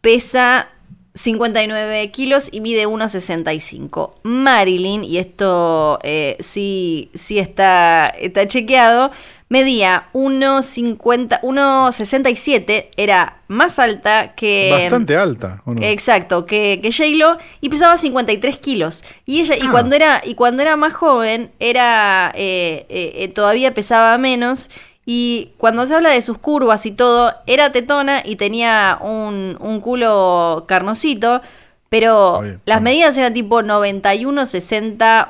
pesa 0.00 0.68
59 1.14 2.10
kilos 2.10 2.48
y 2.52 2.60
mide 2.60 2.86
1,65. 2.86 4.14
Marilyn, 4.22 5.04
y 5.04 5.18
esto 5.18 5.98
eh, 6.02 6.36
sí, 6.40 7.10
sí 7.14 7.38
está, 7.38 8.06
está 8.18 8.46
chequeado, 8.46 9.10
medía 9.52 10.08
1,50 10.14 11.42
1,67, 11.42 12.88
era 12.96 13.42
más 13.48 13.78
alta 13.78 14.34
que... 14.34 14.70
Bastante 14.72 15.14
alta. 15.14 15.60
¿o 15.66 15.74
no? 15.74 15.82
Exacto, 15.82 16.46
que, 16.46 16.80
que 16.80 16.90
J-Lo 16.90 17.36
y 17.60 17.68
pesaba 17.68 17.98
53 17.98 18.56
kilos. 18.56 19.04
Y 19.26 19.42
ella, 19.42 19.56
y 19.56 19.66
Ah. 19.66 19.70
cuando 19.70 19.94
era, 19.94 20.22
y 20.24 20.36
cuando 20.36 20.62
era 20.62 20.78
más 20.78 20.94
joven, 20.94 21.50
era 21.60 22.32
eh, 22.34 22.86
eh, 22.88 23.12
eh, 23.16 23.28
todavía 23.28 23.74
pesaba 23.74 24.16
menos. 24.16 24.70
Y 25.04 25.50
cuando 25.58 25.86
se 25.86 25.96
habla 25.96 26.08
de 26.08 26.22
sus 26.22 26.38
curvas 26.38 26.86
y 26.86 26.92
todo, 26.92 27.34
era 27.46 27.72
tetona 27.72 28.22
y 28.24 28.36
tenía 28.36 28.96
un, 29.02 29.58
un 29.60 29.80
culo 29.82 30.64
carnosito. 30.66 31.42
Pero 31.90 32.38
Oye, 32.38 32.56
las 32.64 32.80
medidas 32.80 33.18
eran 33.18 33.34
tipo 33.34 33.60
91, 33.62 34.46
60, 34.46 35.28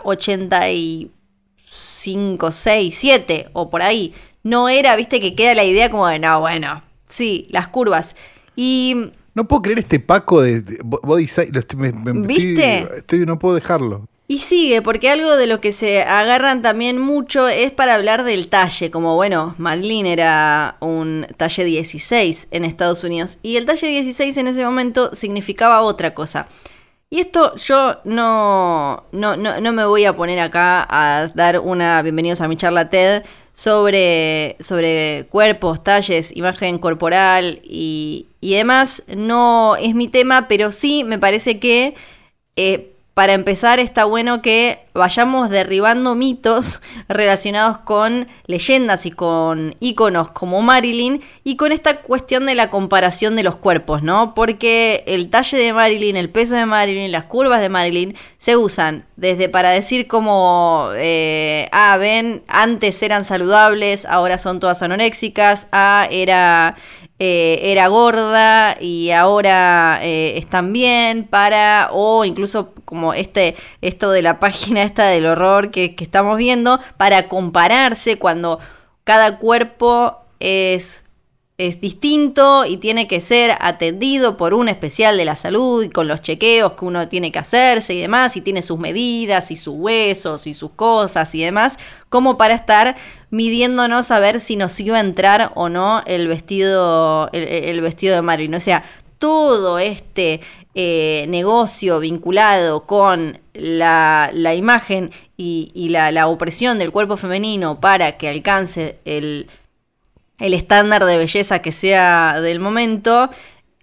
85, 2.02 2.50
6, 2.50 2.94
7 2.98 3.48
o 3.52 3.70
por 3.70 3.82
ahí. 3.82 4.12
No 4.42 4.68
era, 4.68 4.96
viste, 4.96 5.20
que 5.20 5.34
queda 5.34 5.54
la 5.54 5.64
idea 5.64 5.90
como 5.90 6.06
de, 6.08 6.18
no, 6.18 6.40
bueno, 6.40 6.82
sí, 7.08 7.46
las 7.50 7.68
curvas. 7.68 8.16
Y 8.56 9.10
No 9.34 9.46
puedo 9.48 9.62
creer 9.62 9.78
este 9.78 10.00
Paco 10.00 10.42
de, 10.42 10.60
de 10.62 10.78
Body 10.82 11.26
Size. 11.26 11.50
lo 11.52 11.60
estoy- 11.60 11.78
me- 11.78 11.92
me- 11.92 12.26
¿Viste? 12.26 12.78
Estoy, 12.80 12.98
estoy- 12.98 13.26
no 13.26 13.38
puedo 13.38 13.54
dejarlo. 13.54 14.08
Y 14.28 14.38
sigue, 14.38 14.80
porque 14.82 15.10
algo 15.10 15.36
de 15.36 15.46
lo 15.46 15.60
que 15.60 15.72
se 15.72 16.02
agarran 16.02 16.62
también 16.62 16.98
mucho 16.98 17.48
es 17.48 17.70
para 17.70 17.94
hablar 17.94 18.24
del 18.24 18.48
talle, 18.48 18.90
como 18.90 19.14
bueno, 19.14 19.54
Madeline 19.58 20.06
era 20.06 20.76
un 20.80 21.26
talle 21.36 21.64
16 21.64 22.48
en 22.50 22.64
Estados 22.64 23.04
Unidos, 23.04 23.38
y 23.42 23.56
el 23.56 23.66
talle 23.66 23.88
16 23.88 24.36
en 24.38 24.46
ese 24.48 24.64
momento 24.64 25.14
significaba 25.14 25.82
otra 25.82 26.14
cosa. 26.14 26.46
Y 27.12 27.20
esto 27.20 27.54
yo 27.56 27.98
no, 28.04 29.02
no, 29.12 29.36
no, 29.36 29.60
no 29.60 29.72
me 29.74 29.84
voy 29.84 30.06
a 30.06 30.16
poner 30.16 30.40
acá 30.40 30.86
a 30.88 31.28
dar 31.34 31.58
una 31.58 32.00
bienvenidos 32.00 32.40
a 32.40 32.48
mi 32.48 32.56
charla 32.56 32.88
TED 32.88 33.22
sobre, 33.52 34.56
sobre 34.60 35.26
cuerpos, 35.28 35.84
talles, 35.84 36.34
imagen 36.34 36.78
corporal 36.78 37.60
y, 37.64 38.28
y 38.40 38.54
demás. 38.54 39.02
No 39.14 39.76
es 39.76 39.94
mi 39.94 40.08
tema, 40.08 40.48
pero 40.48 40.72
sí 40.72 41.04
me 41.04 41.18
parece 41.18 41.60
que 41.60 41.94
eh, 42.56 42.91
para 43.14 43.34
empezar 43.34 43.78
está 43.78 44.06
bueno 44.06 44.40
que 44.40 44.84
vayamos 44.94 45.50
derribando 45.50 46.14
mitos 46.14 46.80
relacionados 47.08 47.78
con 47.78 48.26
leyendas 48.46 49.04
y 49.04 49.10
con 49.10 49.74
íconos 49.80 50.30
como 50.30 50.62
Marilyn 50.62 51.20
y 51.44 51.56
con 51.56 51.72
esta 51.72 52.00
cuestión 52.00 52.46
de 52.46 52.54
la 52.54 52.70
comparación 52.70 53.36
de 53.36 53.42
los 53.42 53.56
cuerpos, 53.56 54.02
¿no? 54.02 54.34
Porque 54.34 55.04
el 55.06 55.28
talle 55.28 55.58
de 55.58 55.72
Marilyn, 55.72 56.16
el 56.16 56.30
peso 56.30 56.56
de 56.56 56.64
Marilyn, 56.64 57.12
las 57.12 57.24
curvas 57.24 57.60
de 57.60 57.68
Marilyn 57.68 58.16
se 58.38 58.56
usan 58.56 59.04
desde 59.16 59.48
para 59.48 59.70
decir 59.70 60.08
como, 60.08 60.88
eh, 60.96 61.68
ah, 61.70 61.96
ven, 61.98 62.42
antes 62.48 63.02
eran 63.02 63.24
saludables, 63.24 64.06
ahora 64.06 64.38
son 64.38 64.58
todas 64.58 64.82
anoréxicas, 64.82 65.68
ah, 65.70 66.08
era 66.10 66.76
eh, 67.24 67.70
era 67.70 67.86
gorda 67.86 68.76
y 68.80 69.12
ahora 69.12 70.00
eh, 70.02 70.36
están 70.38 70.72
bien 70.72 71.22
para, 71.22 71.88
o 71.92 72.24
incluso 72.24 72.72
como 72.84 73.14
este, 73.14 73.54
esto 73.80 74.10
de 74.10 74.22
la 74.22 74.40
página 74.40 74.82
esta 74.82 75.06
del 75.06 75.26
horror 75.26 75.70
que, 75.70 75.94
que 75.94 76.02
estamos 76.02 76.36
viendo, 76.36 76.80
para 76.96 77.28
compararse 77.28 78.18
cuando 78.18 78.58
cada 79.04 79.38
cuerpo 79.38 80.16
es 80.40 81.04
es 81.68 81.80
distinto 81.80 82.64
y 82.64 82.78
tiene 82.78 83.06
que 83.06 83.20
ser 83.20 83.56
atendido 83.60 84.36
por 84.36 84.52
un 84.52 84.68
especial 84.68 85.16
de 85.16 85.24
la 85.24 85.36
salud 85.36 85.84
y 85.84 85.90
con 85.90 86.08
los 86.08 86.20
chequeos 86.20 86.72
que 86.72 86.84
uno 86.84 87.06
tiene 87.06 87.30
que 87.30 87.38
hacerse 87.38 87.94
y 87.94 88.00
demás, 88.00 88.36
y 88.36 88.40
tiene 88.40 88.62
sus 88.62 88.78
medidas 88.78 89.50
y 89.52 89.56
sus 89.56 89.74
huesos 89.76 90.48
y 90.48 90.54
sus 90.54 90.72
cosas 90.72 91.32
y 91.36 91.42
demás, 91.42 91.78
como 92.08 92.36
para 92.36 92.54
estar 92.54 92.96
midiéndonos 93.30 94.10
a 94.10 94.18
ver 94.18 94.40
si 94.40 94.56
nos 94.56 94.78
iba 94.80 94.96
a 94.96 95.00
entrar 95.00 95.52
o 95.54 95.68
no 95.68 96.02
el 96.06 96.26
vestido, 96.26 97.30
el, 97.32 97.80
vestido 97.80 98.16
de 98.16 98.22
Marilyn. 98.22 98.54
O 98.56 98.60
sea, 98.60 98.82
todo 99.18 99.78
este 99.78 100.40
eh, 100.74 101.26
negocio 101.28 102.00
vinculado 102.00 102.86
con 102.86 103.38
la, 103.54 104.30
imagen 104.56 105.12
y, 105.36 105.70
la, 105.90 106.10
la 106.10 106.26
opresión 106.26 106.80
del 106.80 106.90
cuerpo 106.90 107.16
femenino 107.16 107.80
para 107.80 108.16
que 108.16 108.28
alcance 108.28 108.98
el 109.04 109.46
el 110.42 110.54
estándar 110.54 111.04
de 111.04 111.16
belleza 111.16 111.60
que 111.60 111.70
sea 111.70 112.40
del 112.40 112.58
momento, 112.58 113.30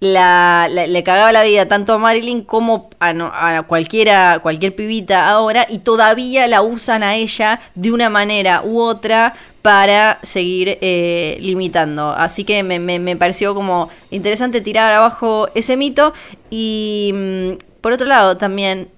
le 0.01 1.03
cagaba 1.05 1.31
la 1.31 1.43
vida 1.43 1.67
tanto 1.67 1.93
a 1.93 1.97
Marilyn 1.97 2.43
como 2.43 2.89
a, 2.99 3.63
cualquiera, 3.63 4.39
cualquier 4.41 4.75
pibita 4.75 5.29
ahora 5.29 5.65
y 5.69 5.79
todavía 5.79 6.47
la 6.47 6.61
usan 6.61 7.01
a 7.01 7.15
ella 7.15 7.61
de 7.75 7.93
una 7.93 8.09
manera 8.09 8.61
u 8.63 8.81
otra 8.81 9.33
para 9.61 10.19
seguir 10.21 10.77
eh, 10.81 11.37
limitando. 11.39 12.09
Así 12.09 12.43
que 12.43 12.61
me, 12.63 13.15
pareció 13.15 13.55
como 13.55 13.89
interesante 14.11 14.59
tirar 14.59 14.91
abajo 14.91 15.47
ese 15.55 15.77
mito 15.77 16.13
y 16.49 17.11
mm, 17.13 17.79
por 17.79 17.93
otro 17.93 18.05
lado 18.05 18.35
también 18.35 18.89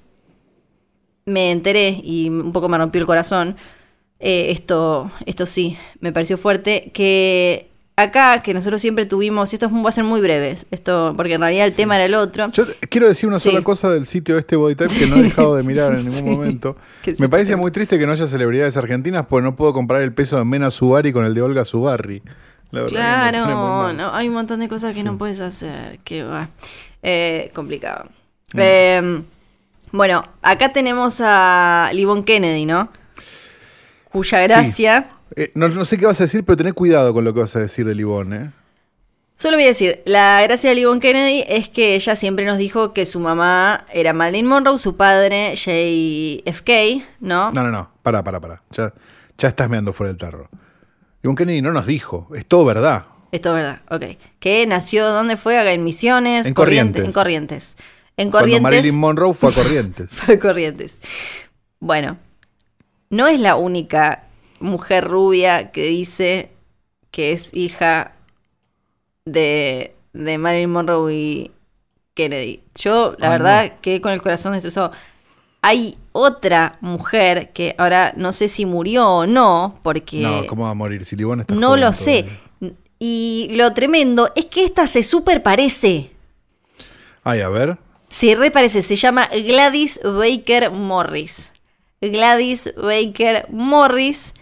me 1.26 1.52
enteré 1.52 2.02
y 2.04 2.28
un 2.30 2.52
poco 2.52 2.70
me 2.70 2.80
rompió 2.80 3.00
el 3.00 3.08
corazón 3.08 3.56
eh, 4.22 4.52
esto, 4.52 5.12
esto 5.26 5.48
sí, 5.48 5.78
me 6.00 6.14
pareció 6.14 6.38
fuerte, 6.38 6.92
que 6.94 7.72
acá, 7.96 8.40
que 8.40 8.54
nosotros 8.54 8.80
siempre 8.80 9.08
tuvimos, 9.08 9.52
y 9.52 9.56
esto 9.56 9.70
va 9.84 9.90
a 9.90 9.92
ser 9.92 10.04
muy 10.04 10.22
breve, 10.22 10.58
esto, 10.70 11.16
porque 11.18 11.34
en 11.34 11.42
realidad 11.42 11.66
el 11.66 11.74
tema 11.74 11.96
era 11.96 12.06
el 12.06 12.14
otro. 12.14 12.52
Yo 12.52 12.66
quiero 12.90 13.08
decir 13.08 13.28
una 13.28 13.40
sola 13.40 13.64
cosa 13.64 13.90
del 13.90 14.06
sitio 14.06 14.38
este 14.38 14.56
Bodytype 14.56 14.96
que 14.96 15.08
no 15.08 15.16
he 15.16 15.24
dejado 15.24 15.56
de 15.56 15.64
mirar 15.64 15.98
en 15.98 16.06
ningún 16.10 16.32
momento. 16.32 16.76
Me 17.18 17.30
parece 17.30 17.56
muy 17.56 17.72
triste 17.72 17.98
que 17.98 18.06
no 18.06 18.14
haya 18.14 18.28
celebridades 18.28 18.78
argentinas, 18.78 19.26
porque 19.26 19.44
no 19.44 19.56
puedo 19.56 19.74
comprar 19.74 20.02
el 20.02 20.14
peso 20.14 20.38
de 20.38 20.46
Mena 20.46 20.70
Subari 20.70 21.12
con 21.12 21.26
el 21.26 21.34
de 21.34 21.42
Olga 21.42 21.66
Subarri. 21.66 22.22
claro, 22.88 23.94
no, 23.94 24.14
hay 24.14 24.28
un 24.28 24.36
montón 24.36 24.60
de 24.60 24.68
cosas 24.68 24.96
que 24.96 25.04
no 25.04 25.18
puedes 25.18 25.40
hacer, 25.40 25.98
que 26.04 26.24
va. 26.24 26.50
Eh, 27.02 27.50
complicado. 27.56 28.06
Mm. 28.54 28.60
Em, 28.60 29.24
bueno, 29.92 30.28
acá 30.44 30.72
tenemos 30.72 31.20
a 31.24 31.90
Livon 31.94 32.24
Kennedy, 32.24 32.68
¿no? 32.68 32.90
Cuya 34.12 34.42
gracia... 34.42 35.10
Eh, 35.36 35.52
no, 35.56 35.86
sé 35.86 35.98
qué 35.98 36.06
vas 36.06 36.20
a 36.20 36.26
decir, 36.26 36.44
pero 36.44 36.58
tenés 36.58 36.74
cuidado 36.74 37.14
con 37.14 37.24
lo 37.24 37.34
que 37.34 37.40
vas 37.40 37.56
a 37.56 37.60
decir 37.60 37.86
de 37.86 37.96
Livón, 37.96 38.34
¿eh? 38.34 38.52
Solo 39.38 39.58
voy 39.58 39.64
a 39.64 39.70
decir, 39.70 40.04
la 40.06 40.44
gracia 40.44 40.70
de 40.70 40.76
Livon 40.76 41.00
Kennedy 41.00 41.44
es 41.48 41.68
que 41.68 41.96
ella 41.96 42.16
siempre 42.16 42.46
nos 42.46 42.60
dijo 42.60 42.94
que 42.94 43.08
su 43.08 43.20
mamá 43.20 43.88
era 43.92 44.14
Marilyn 44.14 44.46
Monroe, 44.46 44.78
su 44.78 44.98
padre 44.98 45.56
JFK, 45.56 47.04
¿no? 47.22 47.52
No, 47.52 47.64
no, 47.64 47.72
no, 47.72 47.90
para, 48.04 48.24
para, 48.24 48.40
para. 48.40 48.62
Ya, 48.70 48.94
ya 49.40 49.48
estás 49.48 49.68
meando 49.68 49.94
fuera 49.94 50.10
del 50.10 50.18
tarro. 50.18 50.48
Livon 51.24 51.36
Kennedy 51.36 51.62
no 51.64 51.72
nos 51.72 51.88
dijo, 51.88 52.30
es 52.36 52.46
todo 52.46 52.66
verdad. 52.66 53.06
Es 53.32 53.42
todo 53.42 53.56
verdad, 53.56 53.82
ok. 53.90 54.18
Que 54.40 54.68
nació, 54.68 55.10
¿dónde 55.10 55.38
fue? 55.38 55.58
Acá 55.58 55.72
en 55.72 55.84
Misiones. 55.84 56.46
En 56.46 56.54
Corrientes. 56.54 57.04
En 57.04 57.12
Corrientes. 57.12 57.78
En 58.18 58.30
Corrientes. 58.30 58.62
Cuando 58.62 58.78
Marilyn 58.78 59.00
Monroe 59.00 59.34
fue 59.34 59.50
a 59.50 59.54
Corrientes. 59.54 60.10
fue 60.12 60.36
a 60.36 60.40
Corrientes. 60.40 61.00
Bueno, 61.80 62.20
no 63.12 63.28
es 63.28 63.40
la 63.40 63.58
única 63.58 64.24
mujer 64.60 65.04
rubia 65.04 65.72
que 65.72 65.84
dice 65.84 66.50
que 67.12 67.34
es 67.34 67.54
hija 67.54 68.14
de, 69.26 69.94
de 70.14 70.38
Marilyn 70.38 70.72
Monroe 70.72 71.14
y 71.14 71.52
Kennedy. 72.14 72.62
Yo, 72.76 73.16
la 73.20 73.30
verdad, 73.30 73.74
quedé 73.82 74.02
con 74.02 74.14
el 74.14 74.22
corazón 74.22 74.54
destrozado. 74.54 74.92
Hay 75.62 75.98
otra 76.12 76.78
mujer 76.82 77.52
que 77.52 77.76
ahora 77.78 78.14
no 78.16 78.32
sé 78.32 78.48
si 78.48 78.66
murió 78.66 79.08
o 79.08 79.28
no, 79.28 79.76
porque. 79.84 80.22
No, 80.22 80.48
¿cómo 80.48 80.64
va 80.64 80.72
a 80.72 80.74
morir? 80.74 81.06
Si 81.06 81.16
Livón 81.16 81.42
está 81.42 81.54
No 81.54 81.76
lo 81.76 81.94
sé. 81.94 82.26
Y 82.98 83.50
lo 83.52 83.74
tremendo 83.74 84.32
es 84.36 84.46
que 84.46 84.64
esta 84.64 84.88
se 84.88 85.04
super 85.04 85.44
parece. 85.44 86.12
Ay, 87.24 87.42
a 87.42 87.50
ver. 87.50 87.78
Sí, 88.10 88.36
reparece. 88.36 88.82
Se 88.82 88.96
llama 88.96 89.28
Gladys 89.28 90.00
Baker 90.04 90.72
Morris. 90.72 91.51
Gladys 92.02 92.74
Baker 92.76 93.46
Morris 93.50 94.34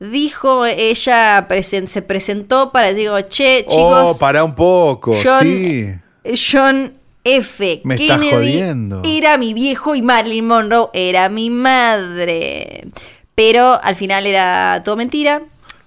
dijo, 0.00 0.66
ella 0.66 1.46
se 1.86 2.02
presentó 2.02 2.72
para, 2.72 2.92
digo, 2.92 3.16
che, 3.28 3.64
oh, 3.66 3.70
chicos. 3.70 4.14
Oh, 4.14 4.18
para 4.18 4.44
un 4.44 4.54
poco, 4.54 5.14
John, 5.22 5.42
sí. 5.42 5.94
John 6.34 6.94
F. 7.24 7.80
Me 7.84 7.96
Kennedy 7.96 8.30
jodiendo. 8.30 9.02
Era 9.04 9.38
mi 9.38 9.54
viejo 9.54 9.94
y 9.94 10.02
Marilyn 10.02 10.46
Monroe 10.46 10.90
era 10.92 11.28
mi 11.28 11.50
madre. 11.50 12.88
Pero 13.34 13.80
al 13.82 13.96
final 13.96 14.26
era 14.26 14.82
todo 14.84 14.96
mentira. 14.96 15.42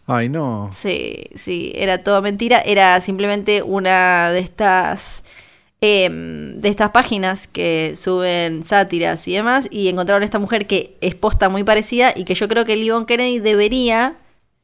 Ay, 0.05 0.27
no. 0.27 0.69
Sí, 0.73 1.29
sí, 1.35 1.71
era 1.75 2.03
todo 2.03 2.21
mentira. 2.21 2.61
Era 2.65 2.99
simplemente 3.01 3.61
una 3.61 4.31
de 4.31 4.39
estas 4.39 5.23
Em, 5.81 6.59
de 6.59 6.67
estas 6.67 6.89
páginas 6.89 7.47
que 7.47 7.93
suben 7.95 8.65
sátiras 8.65 9.25
y 9.29 9.33
demás, 9.33 9.69
y 9.71 9.87
encontraron 9.87 10.23
esta 10.23 10.37
mujer 10.37 10.67
que 10.67 10.97
es 10.99 11.15
posta 11.15 11.47
muy 11.47 11.63
parecida 11.63 12.11
y 12.13 12.25
que 12.25 12.35
yo 12.35 12.49
creo 12.49 12.65
que 12.65 12.75
Livon 12.75 13.05
Kennedy 13.05 13.39
debería, 13.39 14.17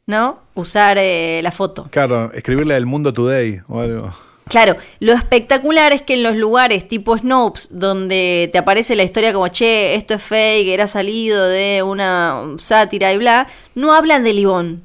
¿no? 0.08 0.40
Usar 0.56 0.98
eh, 1.00 1.40
la 1.42 1.52
foto. 1.52 1.88
Claro, 1.90 2.34
escribirle 2.34 2.76
al 2.76 2.86
Mundo 2.86 3.14
Today 3.14 3.62
o 3.70 3.80
algo. 3.80 4.12
Claro, 4.50 4.76
lo 5.00 5.14
espectacular 5.14 5.94
es 5.94 6.02
que 6.02 6.16
en 6.16 6.24
los 6.24 6.36
lugares 6.36 6.86
tipo 6.86 7.18
Snopes, 7.18 7.70
donde 7.72 8.50
te 8.52 8.58
aparece 8.58 8.94
la 8.96 9.04
historia 9.04 9.32
como, 9.32 9.48
che, 9.48 9.96
esto 9.96 10.16
es 10.16 10.22
fake, 10.22 10.68
era 10.68 10.86
salido 10.88 11.48
de 11.48 11.82
una 11.82 12.58
sátira 12.62 13.14
y 13.14 13.18
bla, 13.18 13.48
no 13.74 13.94
hablan 13.94 14.26
de 14.26 14.34
Livon. 14.34 14.84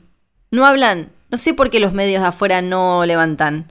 No 0.53 0.65
hablan. 0.65 1.11
No 1.29 1.39
sé 1.39 1.55
por 1.55 1.71
qué 1.71 1.81
los 1.81 1.93
medios 1.93 2.23
afuera 2.23 2.63
no 2.63 3.05
levantan. 3.05 3.71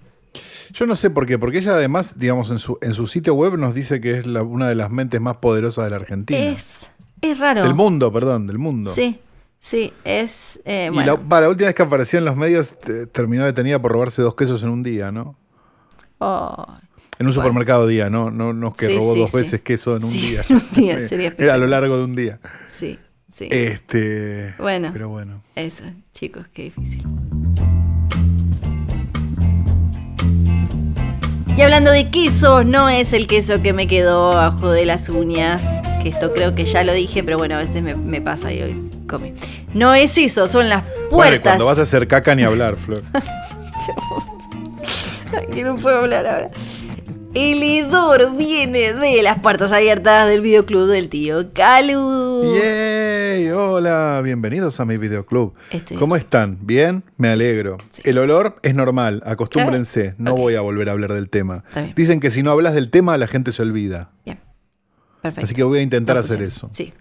Yo 0.71 0.85
no 0.85 0.95
sé 0.95 1.09
por 1.09 1.25
qué, 1.25 1.39
porque 1.39 1.59
ella 1.59 1.73
además, 1.73 2.17
digamos, 2.19 2.51
en 2.51 2.59
su, 2.59 2.77
en 2.81 2.93
su 2.93 3.07
sitio 3.07 3.33
web 3.33 3.57
nos 3.57 3.73
dice 3.73 3.99
que 3.99 4.19
es 4.19 4.25
una 4.25 4.67
de 4.67 4.75
las 4.75 4.91
mentes 4.91 5.19
más 5.19 5.37
poderosas 5.37 5.85
de 5.85 5.89
la 5.89 5.95
Argentina. 5.97 6.39
Es, 6.39 6.89
es 7.21 7.39
raro. 7.39 7.63
Del 7.63 7.73
mundo, 7.73 8.11
perdón, 8.13 8.47
del 8.47 8.57
mundo. 8.57 8.91
Sí, 8.91 9.19
sí, 9.59 9.93
es... 10.03 10.59
Eh, 10.65 10.91
y 10.93 11.03
la, 11.03 11.13
última 11.15 11.67
vez 11.67 11.75
que 11.75 11.81
apareció 11.81 12.19
en 12.19 12.25
los 12.25 12.35
medios 12.35 12.73
terminó 13.11 13.45
detenida 13.45 13.81
por 13.81 13.91
robarse 13.91 14.21
dos 14.21 14.35
quesos 14.35 14.61
en 14.63 14.69
un 14.69 14.83
día, 14.83 15.11
¿no? 15.11 15.35
en 17.19 17.27
un 17.27 17.33
supermercado 17.33 17.85
día, 17.85 18.09
¿no? 18.09 18.31
No, 18.31 18.53
no 18.53 18.73
que 18.73 18.87
robó 18.95 19.15
dos 19.15 19.31
veces 19.31 19.61
queso 19.61 19.95
en 19.97 20.03
un 20.03 20.11
día. 20.11 20.41
En 20.49 20.55
un 20.55 20.71
día, 20.73 21.07
sería 21.07 21.33
Era 21.37 21.53
a 21.53 21.57
lo 21.57 21.67
largo 21.67 21.97
de 21.97 22.03
un 22.03 22.15
día. 22.15 22.39
Sí, 22.71 22.97
sí. 23.33 23.47
Este... 23.51 24.55
Bueno. 24.57 24.89
Pero 24.93 25.09
bueno. 25.09 25.43
Eso, 25.55 25.83
chicos, 26.13 26.47
qué 26.53 26.63
difícil. 26.63 27.05
Y 31.59 31.61
hablando 31.61 31.91
de 31.91 32.09
queso, 32.09 32.63
no 32.63 32.87
es 32.87 33.11
el 33.11 33.27
queso 33.27 33.61
que 33.61 33.73
me 33.73 33.85
quedó 33.85 34.31
abajo 34.31 34.71
de 34.71 34.85
las 34.85 35.09
uñas, 35.09 35.61
que 36.01 36.07
esto 36.07 36.33
creo 36.33 36.55
que 36.55 36.63
ya 36.63 36.85
lo 36.85 36.93
dije, 36.93 37.21
pero 37.21 37.37
bueno, 37.37 37.55
a 37.55 37.57
veces 37.57 37.83
me, 37.83 38.21
pasa 38.21 38.53
y 38.53 38.61
hoy 38.61 38.89
come. 39.09 39.33
No 39.73 39.93
es 39.93 40.17
eso, 40.17 40.47
son 40.47 40.69
las 40.69 40.83
puertas. 40.83 41.09
Bueno, 41.11 41.41
cuando 41.41 41.65
vas 41.65 41.79
a 41.79 41.81
hacer 41.81 42.07
caca 42.07 42.33
ni 42.33 42.43
hablar, 42.43 42.77
Flor. 42.77 43.01
que 45.53 45.63
no 45.65 45.75
puedo 45.75 45.97
hablar 45.97 46.27
ahora. 46.27 46.49
El 47.35 47.61
hedor 47.61 48.35
viene 48.35 48.93
de 48.93 49.21
las 49.21 49.37
puertas 49.37 49.71
abiertas 49.71 50.27
del 50.27 50.41
videoclub 50.41 50.87
del 50.87 51.09
tío 51.09 51.53
Calu. 51.53 52.55
¡Yay! 52.55 53.49
Hola, 53.51 54.19
bienvenidos 54.23 54.79
a 54.79 54.85
mi 54.85 54.97
videoclub. 54.97 55.53
Estoy 55.69 55.97
¿Cómo 55.97 56.15
están? 56.15 56.57
¿Bien? 56.61 57.03
Me 57.17 57.29
alegro. 57.29 57.77
El 58.03 58.17
olor 58.17 58.59
es 58.63 58.73
normal, 58.73 59.21
acostúmbrense. 59.27 60.15
Claro. 60.15 60.15
No 60.17 60.35
voy 60.35 60.55
a 60.55 60.61
volver 60.61 60.89
a 60.89 60.93
hablar 60.93 61.13
del 61.13 61.29
tema. 61.29 61.63
Dicen 61.95 62.19
que 62.19 62.31
si 62.31 62.41
no 62.41 62.49
hablas 62.49 62.73
del 62.73 62.89
tema, 62.89 63.15
la 63.17 63.27
gente 63.27 63.51
se 63.51 63.61
olvida. 63.61 64.09
Bien. 64.25 64.39
Perfecto. 65.21 65.45
Así 65.45 65.53
que 65.53 65.63
voy 65.63 65.79
a 65.79 65.81
intentar 65.83 66.15
No 66.15 66.21
hacer 66.21 66.41
eso. 66.41 66.71
Sí. 66.73 66.93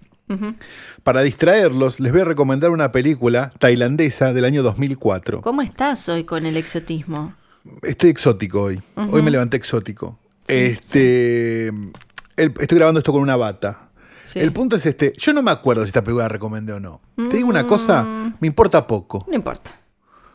Para 1.05 1.22
distraerlos, 1.22 2.01
les 2.01 2.12
voy 2.12 2.20
a 2.20 2.24
recomendar 2.24 2.68
una 2.68 2.93
película 2.93 3.51
tailandesa 3.59 4.35
del 4.35 4.45
año 4.45 4.62
2004. 4.62 5.41
¿Cómo 5.41 5.62
estás 5.62 6.07
hoy 6.11 6.24
con 6.24 6.45
el 6.45 6.59
exotismo? 6.59 7.35
Estoy 7.82 8.11
exótico 8.11 8.62
hoy. 8.62 8.80
Hoy 8.96 9.22
me 9.22 9.30
levanté 9.30 9.56
exótico. 9.56 10.18
este, 10.46 11.68
el- 11.68 12.54
estoy 12.61 12.78
grabando 12.78 12.98
esto 13.00 13.12
con 13.12 13.22
una 13.22 13.36
bata. 13.36 13.90
Sí. 14.24 14.38
El 14.40 14.52
punto 14.52 14.76
es 14.76 14.84
este. 14.86 15.12
Yo 15.16 15.32
no 15.32 15.42
me 15.42 15.50
acuerdo 15.50 15.82
si 15.84 15.88
esta 15.88 16.02
película 16.02 16.24
la 16.24 16.28
recomendé 16.28 16.72
o 16.72 16.80
no. 16.80 17.00
Te 17.16 17.36
digo 17.36 17.48
una 17.48 17.66
cosa, 17.66 18.02
Mm. 18.04 18.34
me 18.40 18.46
importa 18.48 18.86
poco. 18.86 19.24
No 19.28 19.34
importa. 19.34 19.78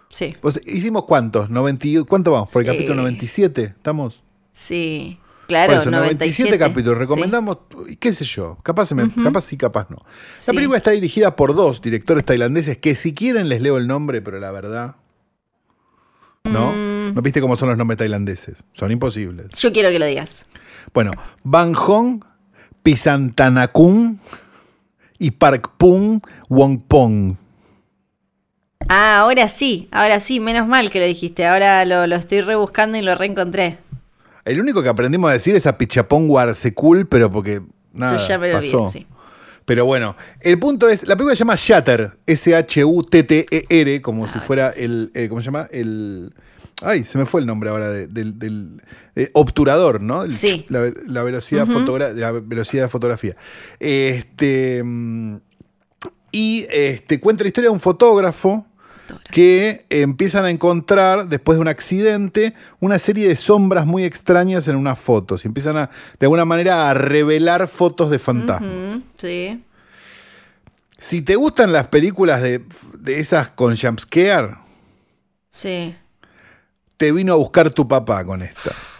Sí. 0.10 0.36
Pues, 0.42 0.60
¿Hicimos 0.66 1.06
cuántos? 1.06 1.50
90, 1.50 1.88
y- 1.88 2.04
¿Cuánto 2.04 2.32
vamos? 2.32 2.52
¿Por 2.52 2.62
el 2.64 2.68
capítulo 2.72 2.96
97? 3.02 3.64
¿Estamos? 3.64 4.22
Sí. 4.54 5.20
Claro, 5.48 5.74
eso, 5.74 5.92
97 5.92 6.58
capítulos. 6.58 6.96
Sí. 6.96 7.00
Recomendamos, 7.00 7.58
qué 8.00 8.14
sé 8.14 8.24
yo, 8.26 8.58
capaz, 8.64 8.92
me- 8.94 9.10
capaz 9.24 9.42
sí, 9.42 9.58
capaz 9.58 9.90
no. 9.90 9.98
Sí. 10.38 10.46
La 10.48 10.54
película 10.54 10.78
está 10.78 10.92
dirigida 10.92 11.36
por 11.36 11.54
dos 11.54 11.82
directores 11.82 12.24
tailandeses 12.26 12.78
que 12.78 12.96
si 12.96 13.14
quieren 13.14 13.50
les 13.50 13.62
leo 13.62 13.78
el 13.78 13.88
nombre, 13.88 14.22
pero 14.22 14.40
la 14.40 14.52
verdad... 14.52 14.96
¿No? 16.44 16.72
Mm. 16.74 17.14
¿No 17.16 17.22
viste 17.22 17.40
cómo 17.42 17.56
son 17.56 17.70
los 17.70 17.78
nombres 17.78 17.98
tailandeses? 17.98 18.64
Son 18.74 18.92
imposibles. 18.92 19.50
Yo 19.58 19.72
quiero 19.72 19.90
que 19.90 20.00
lo 20.00 20.06
digas. 20.06 20.46
Bueno, 20.94 21.12
Van 21.44 21.74
Hong, 21.74 22.22
Pisantanakun 22.84 24.20
y 25.20 25.32
Parkpung 25.32 26.22
Wongpong. 26.50 27.38
Ah, 28.90 29.20
ahora 29.20 29.48
sí, 29.48 29.88
ahora 29.92 30.20
sí, 30.20 30.42
menos 30.42 30.68
mal 30.68 30.92
que 30.92 31.00
lo 31.00 31.06
dijiste. 31.06 31.46
Ahora 31.46 31.86
lo, 31.86 32.06
lo 32.08 32.16
estoy 32.18 32.42
rebuscando 32.42 32.98
y 32.98 33.02
lo 33.02 33.16
reencontré. 33.16 33.78
El 34.44 34.60
único 34.60 34.84
que 34.84 34.90
aprendimos 34.90 35.30
a 35.30 35.34
decir 35.34 35.56
es 35.56 35.66
a 35.66 35.78
Pichapong 35.78 36.30
Warsekul, 36.30 37.08
pero 37.08 37.32
porque 37.32 37.62
nada, 37.94 38.18
Yo 38.18 38.28
ya 38.28 38.38
me 38.38 38.50
lo 38.50 38.56
pasó. 38.58 38.84
olvidé, 38.84 39.00
sí. 39.00 39.08
Pero 39.66 39.86
bueno, 39.86 40.16
el 40.42 40.60
punto 40.60 40.90
es, 40.90 41.08
la 41.08 41.16
película 41.16 41.36
se 41.36 41.40
llama 41.40 41.56
Shatter, 41.58 42.12
S-H-U-T-T-E-R, 42.26 44.02
como 44.02 44.28
si 44.28 44.38
Ah, 44.38 44.42
fuera 44.42 44.70
el, 44.72 45.12
eh, 45.14 45.28
¿cómo 45.30 45.42
se 45.42 45.46
llama? 45.46 45.68
El, 45.72 46.34
ay, 46.82 47.04
se 47.06 47.18
me 47.18 47.26
fue 47.26 47.42
el 47.42 47.48
nombre 47.48 47.70
ahora 47.70 47.90
de- 47.90 48.08
del, 48.08 48.38
del 48.40 48.82
eh, 49.16 49.30
obturador, 49.34 50.02
¿no? 50.02 50.24
El- 50.24 50.34
Sí. 50.34 50.66
La, 50.70 50.92
la 51.08 51.24
velocidad 51.24 51.66
fotogra- 51.68 52.14
la 52.14 52.32
velocidad 52.32 52.84
de 52.84 52.90
fotografía. 52.90 53.36
Este, 53.80 54.82
mm, 54.84 55.38
y 56.32 56.66
este, 56.72 57.20
cuenta 57.20 57.44
la 57.44 57.48
historia 57.50 57.70
de 57.70 57.74
un 57.74 57.80
fotógrafo 57.80 58.66
que 59.32 59.86
empiezan 59.90 60.46
a 60.46 60.50
encontrar, 60.52 61.28
después 61.28 61.58
de 61.58 61.62
un 61.62 61.68
accidente, 61.68 62.54
una 62.80 63.00
serie 63.00 63.28
de 63.28 63.36
sombras 63.36 63.86
muy 63.86 64.04
extrañas 64.04 64.68
en 64.68 64.76
unas 64.76 65.00
fotos. 65.00 65.44
Y 65.46 65.48
empiezan 65.48 65.78
a, 65.78 65.90
de 66.20 66.26
alguna 66.26 66.46
manera, 66.46 66.90
a 66.90 66.94
revelar 66.94 67.68
fotos 67.68 68.10
de 68.10 68.20
fantasmas. 68.20 69.02
Sí. 69.18 69.64
Si 71.00 71.22
te 71.22 71.36
gustan 71.36 71.72
las 71.74 71.88
películas 71.88 72.42
de, 72.42 72.64
de 72.98 73.20
esas 73.20 73.50
con 73.50 73.76
jumpscare, 73.78 74.56
Sí. 75.50 75.96
te 76.98 77.12
vino 77.12 77.34
a 77.34 77.36
buscar 77.36 77.70
tu 77.72 77.88
papá 77.88 78.24
con 78.26 78.42
esta. 78.42 78.72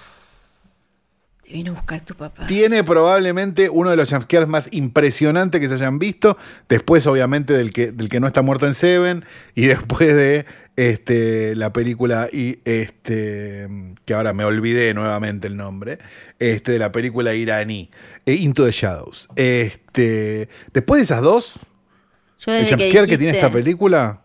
Te 1.54 1.58
vino 1.58 1.74
a 1.74 1.76
buscar 1.76 2.02
tu 2.02 2.16
papá. 2.16 2.48
Tiene 2.48 2.84
probablemente 2.84 3.70
uno 3.70 3.92
de 3.92 3.96
los 3.96 4.10
jumpscares 4.10 4.48
más 4.48 4.70
impresionantes 4.72 5.62
que 5.62 5.70
se 5.70 5.76
hayan 5.76 6.00
visto. 6.00 6.36
Después, 6.68 7.06
obviamente, 7.06 7.54
del 7.54 7.72
que, 7.72 7.92
del 7.92 8.10
que 8.10 8.20
no 8.20 8.26
está 8.26 8.42
muerto 8.42 8.66
en 8.66 8.74
Seven. 8.74 9.24
Y 9.54 9.66
después 9.68 10.16
de 10.16 10.48
este, 10.76 11.56
la 11.56 11.72
película, 11.72 12.28
y 12.34 12.58
este, 12.66 13.68
que 14.04 14.16
ahora 14.16 14.34
me 14.34 14.46
olvidé 14.46 14.96
nuevamente 14.96 15.46
el 15.46 15.56
nombre, 15.56 16.00
este, 16.40 16.72
de 16.72 16.80
la 16.80 16.92
película 16.92 17.36
iraní, 17.36 17.92
eh, 18.26 18.34
Into 18.34 18.66
the 18.66 18.72
Shadows. 18.72 19.28
Este, 19.36 20.50
después 20.74 20.98
de 20.98 21.04
esas 21.04 21.22
dos, 21.22 21.60
el 22.48 22.68
jumpscare 22.68 23.06
que 23.06 23.20
tiene 23.20 23.38
esta 23.38 23.52
película 23.52 24.22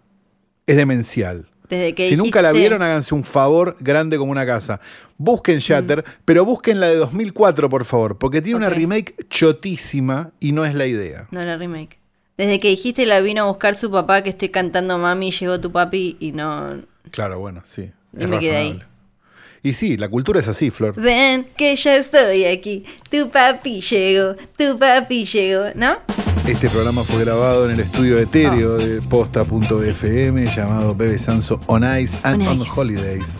es 0.66 0.76
demencial. 0.76 1.47
Desde 1.68 1.94
que 1.94 2.08
Si 2.08 2.16
nunca 2.16 2.40
la 2.40 2.52
vieron, 2.52 2.82
háganse 2.82 3.14
un 3.14 3.24
favor 3.24 3.76
grande 3.80 4.16
como 4.16 4.32
una 4.32 4.46
casa. 4.46 4.80
Busquen 5.18 5.58
Shatter, 5.58 6.04
pero 6.24 6.44
busquen 6.44 6.80
la 6.80 6.86
de 6.88 6.96
2004, 6.96 7.68
por 7.68 7.84
favor, 7.84 8.16
porque 8.18 8.40
tiene 8.40 8.56
una 8.56 8.70
remake 8.70 9.14
chotísima 9.28 10.30
y 10.40 10.52
no 10.52 10.64
es 10.64 10.74
la 10.74 10.86
idea. 10.86 11.26
No, 11.30 11.42
la 11.42 11.56
remake. 11.56 11.98
Desde 12.38 12.60
que 12.60 12.68
dijiste 12.68 13.04
la 13.04 13.20
vino 13.20 13.42
a 13.42 13.46
buscar 13.46 13.74
su 13.74 13.90
papá, 13.90 14.22
que 14.22 14.30
estoy 14.30 14.50
cantando 14.50 14.96
mami, 14.96 15.32
llegó 15.32 15.60
tu 15.60 15.72
papi 15.72 16.16
y 16.20 16.32
no. 16.32 16.82
Claro, 17.10 17.40
bueno, 17.40 17.62
sí. 17.64 17.90
Y 18.16 18.22
es 18.22 18.28
me 18.28 18.38
quedé. 18.38 18.80
Y 19.62 19.72
sí, 19.72 19.96
la 19.96 20.08
cultura 20.08 20.40
es 20.40 20.48
así, 20.48 20.70
Flor. 20.70 20.94
Ven, 20.94 21.46
que 21.56 21.74
ya 21.76 21.96
estoy 21.96 22.44
aquí. 22.44 22.84
Tu 23.10 23.28
papi 23.30 23.80
llegó, 23.80 24.34
tu 24.56 24.78
papi 24.78 25.24
llegó, 25.24 25.64
¿no? 25.74 25.96
Este 26.46 26.68
programa 26.70 27.02
fue 27.02 27.24
grabado 27.24 27.66
en 27.66 27.72
el 27.72 27.80
estudio 27.80 28.18
etéreo 28.18 28.76
Ah. 28.76 28.78
de 28.84 29.02
posta.fm 29.02 30.46
llamado 30.54 30.94
Bebe 30.94 31.18
Sanso 31.18 31.60
On 31.66 31.82
Ice 32.00 32.16
and 32.22 32.42
On 32.42 32.48
On, 32.48 32.60
Ice. 32.62 32.70
Holidays 32.74 33.38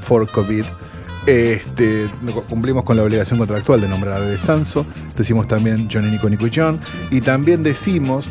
for 0.00 0.26
COVID. 0.30 0.64
Este, 1.26 2.06
cumplimos 2.48 2.84
con 2.84 2.96
la 2.96 3.02
obligación 3.02 3.38
contractual 3.38 3.80
de 3.82 3.88
nombrar 3.88 4.14
a 4.14 4.20
Bebe 4.20 4.38
Sanso. 4.38 4.86
Decimos 5.16 5.46
también 5.46 5.88
Johnny 5.92 6.10
Nico 6.10 6.30
Nico 6.30 6.46
y 6.46 6.50
John. 6.54 6.80
Y 7.10 7.20
también 7.20 7.62
decimos 7.62 8.24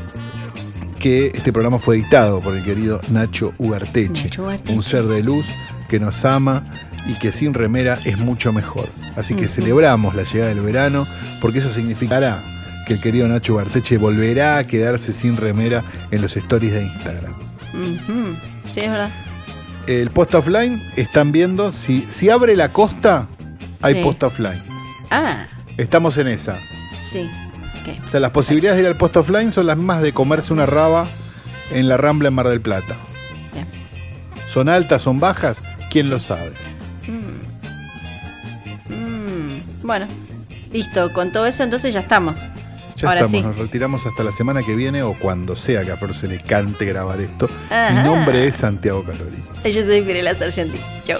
que 1.00 1.28
este 1.28 1.54
programa 1.54 1.78
fue 1.78 1.98
editado 1.98 2.40
por 2.42 2.56
el 2.56 2.64
querido 2.64 3.00
Nacho 3.10 3.54
Ugarteche, 3.60 4.24
Nacho 4.24 4.44
Ugarteche. 4.44 4.74
un 4.74 4.82
ser 4.82 5.04
de 5.04 5.22
luz 5.22 5.46
que 5.88 6.00
nos 6.00 6.26
ama 6.26 6.64
y 7.08 7.14
que 7.16 7.32
sin 7.32 7.53
remera 7.53 7.97
es 8.05 8.18
mucho 8.18 8.51
mejor. 8.53 8.88
Así 9.16 9.34
que 9.36 9.47
celebramos 9.47 10.16
la 10.16 10.24
llegada 10.24 10.49
del 10.49 10.62
verano 10.62 11.08
porque 11.41 11.60
eso 11.60 11.74
significará 11.74 12.41
que 12.86 12.93
el 12.93 13.01
querido 13.01 13.28
Nacho 13.28 13.53
Ugarteche 13.53 13.97
volverá 13.97 14.58
a 14.58 14.66
quedarse 14.68 15.12
sin 15.14 15.36
remera 15.38 15.84
en 16.12 16.22
los 16.22 16.36
stories 16.38 16.74
de 16.74 16.84
Instagram. 16.84 17.34
Sí, 18.72 18.80
es 18.82 18.89
verdad. 18.91 19.10
El 19.88 20.10
post 20.12 20.36
offline 20.36 20.82
están 20.97 21.32
viendo, 21.32 21.72
si, 21.72 22.01
si 22.10 22.30
abre 22.30 22.55
la 22.55 22.70
costa, 22.74 23.26
hay 23.82 23.95
Sí. 23.95 24.01
post 24.03 24.24
offline. 24.24 24.62
Ah, 25.10 25.45
Estamos 25.78 26.18
en 26.18 26.28
esa. 26.28 26.58
sí. 27.12 27.30
Ok. 27.82 28.05
O 28.08 28.12
sea, 28.12 28.20
las 28.20 28.32
posibilidades 28.32 28.78
de 28.78 28.84
ir 28.84 28.88
al 28.89 28.97
post 28.97 29.16
offline 29.16 29.53
son 29.53 29.66
las 29.68 29.78
mismas 29.78 30.01
de 30.01 30.12
comerse 30.12 30.51
una 30.51 30.66
raba 30.66 31.08
en 31.72 31.88
la 31.88 31.95
Rambla 31.95 32.28
en 32.30 32.34
Mar 32.34 32.49
del 32.49 32.60
Plata. 32.60 32.95
Bien. 33.53 33.66
¿Son 34.53 34.68
altas, 34.68 35.01
son 35.03 35.20
bajas? 35.20 35.64
¿Quién 35.89 36.10
lo 36.10 36.20
sabe? 36.20 36.51
Bueno, 39.88 40.06
listo. 40.74 41.14
Con 41.14 41.32
todo 41.32 41.46
eso, 41.46 41.64
entonces 41.64 41.94
ya 41.94 42.02
estamos. 42.02 42.38
Ya 42.98 43.08
Ahora 43.08 43.22
estamos, 43.22 43.32
sí. 43.32 43.42
nos 43.42 43.58
retiramos 43.58 44.06
hasta 44.06 44.22
la 44.24 44.34
semana 44.34 44.62
que 44.64 44.76
viene 44.76 45.02
o 45.02 45.14
cuando 45.14 45.56
sea 45.56 45.86
que 45.86 45.92
a 45.92 45.98
Flor 45.98 46.14
se 46.14 46.28
le 46.28 46.40
cante 46.42 46.84
grabar 46.84 47.22
esto. 47.22 47.50
Ajá. 47.70 47.94
Mi 47.94 48.04
nombre 48.04 48.46
es 48.48 48.56
Santiago 48.56 49.04
Calori. 49.04 49.72
Yo 49.74 49.86
soy 49.86 50.02
Pirela 50.02 50.36
Sargenti. 50.36 50.78
Chau. 51.06 51.20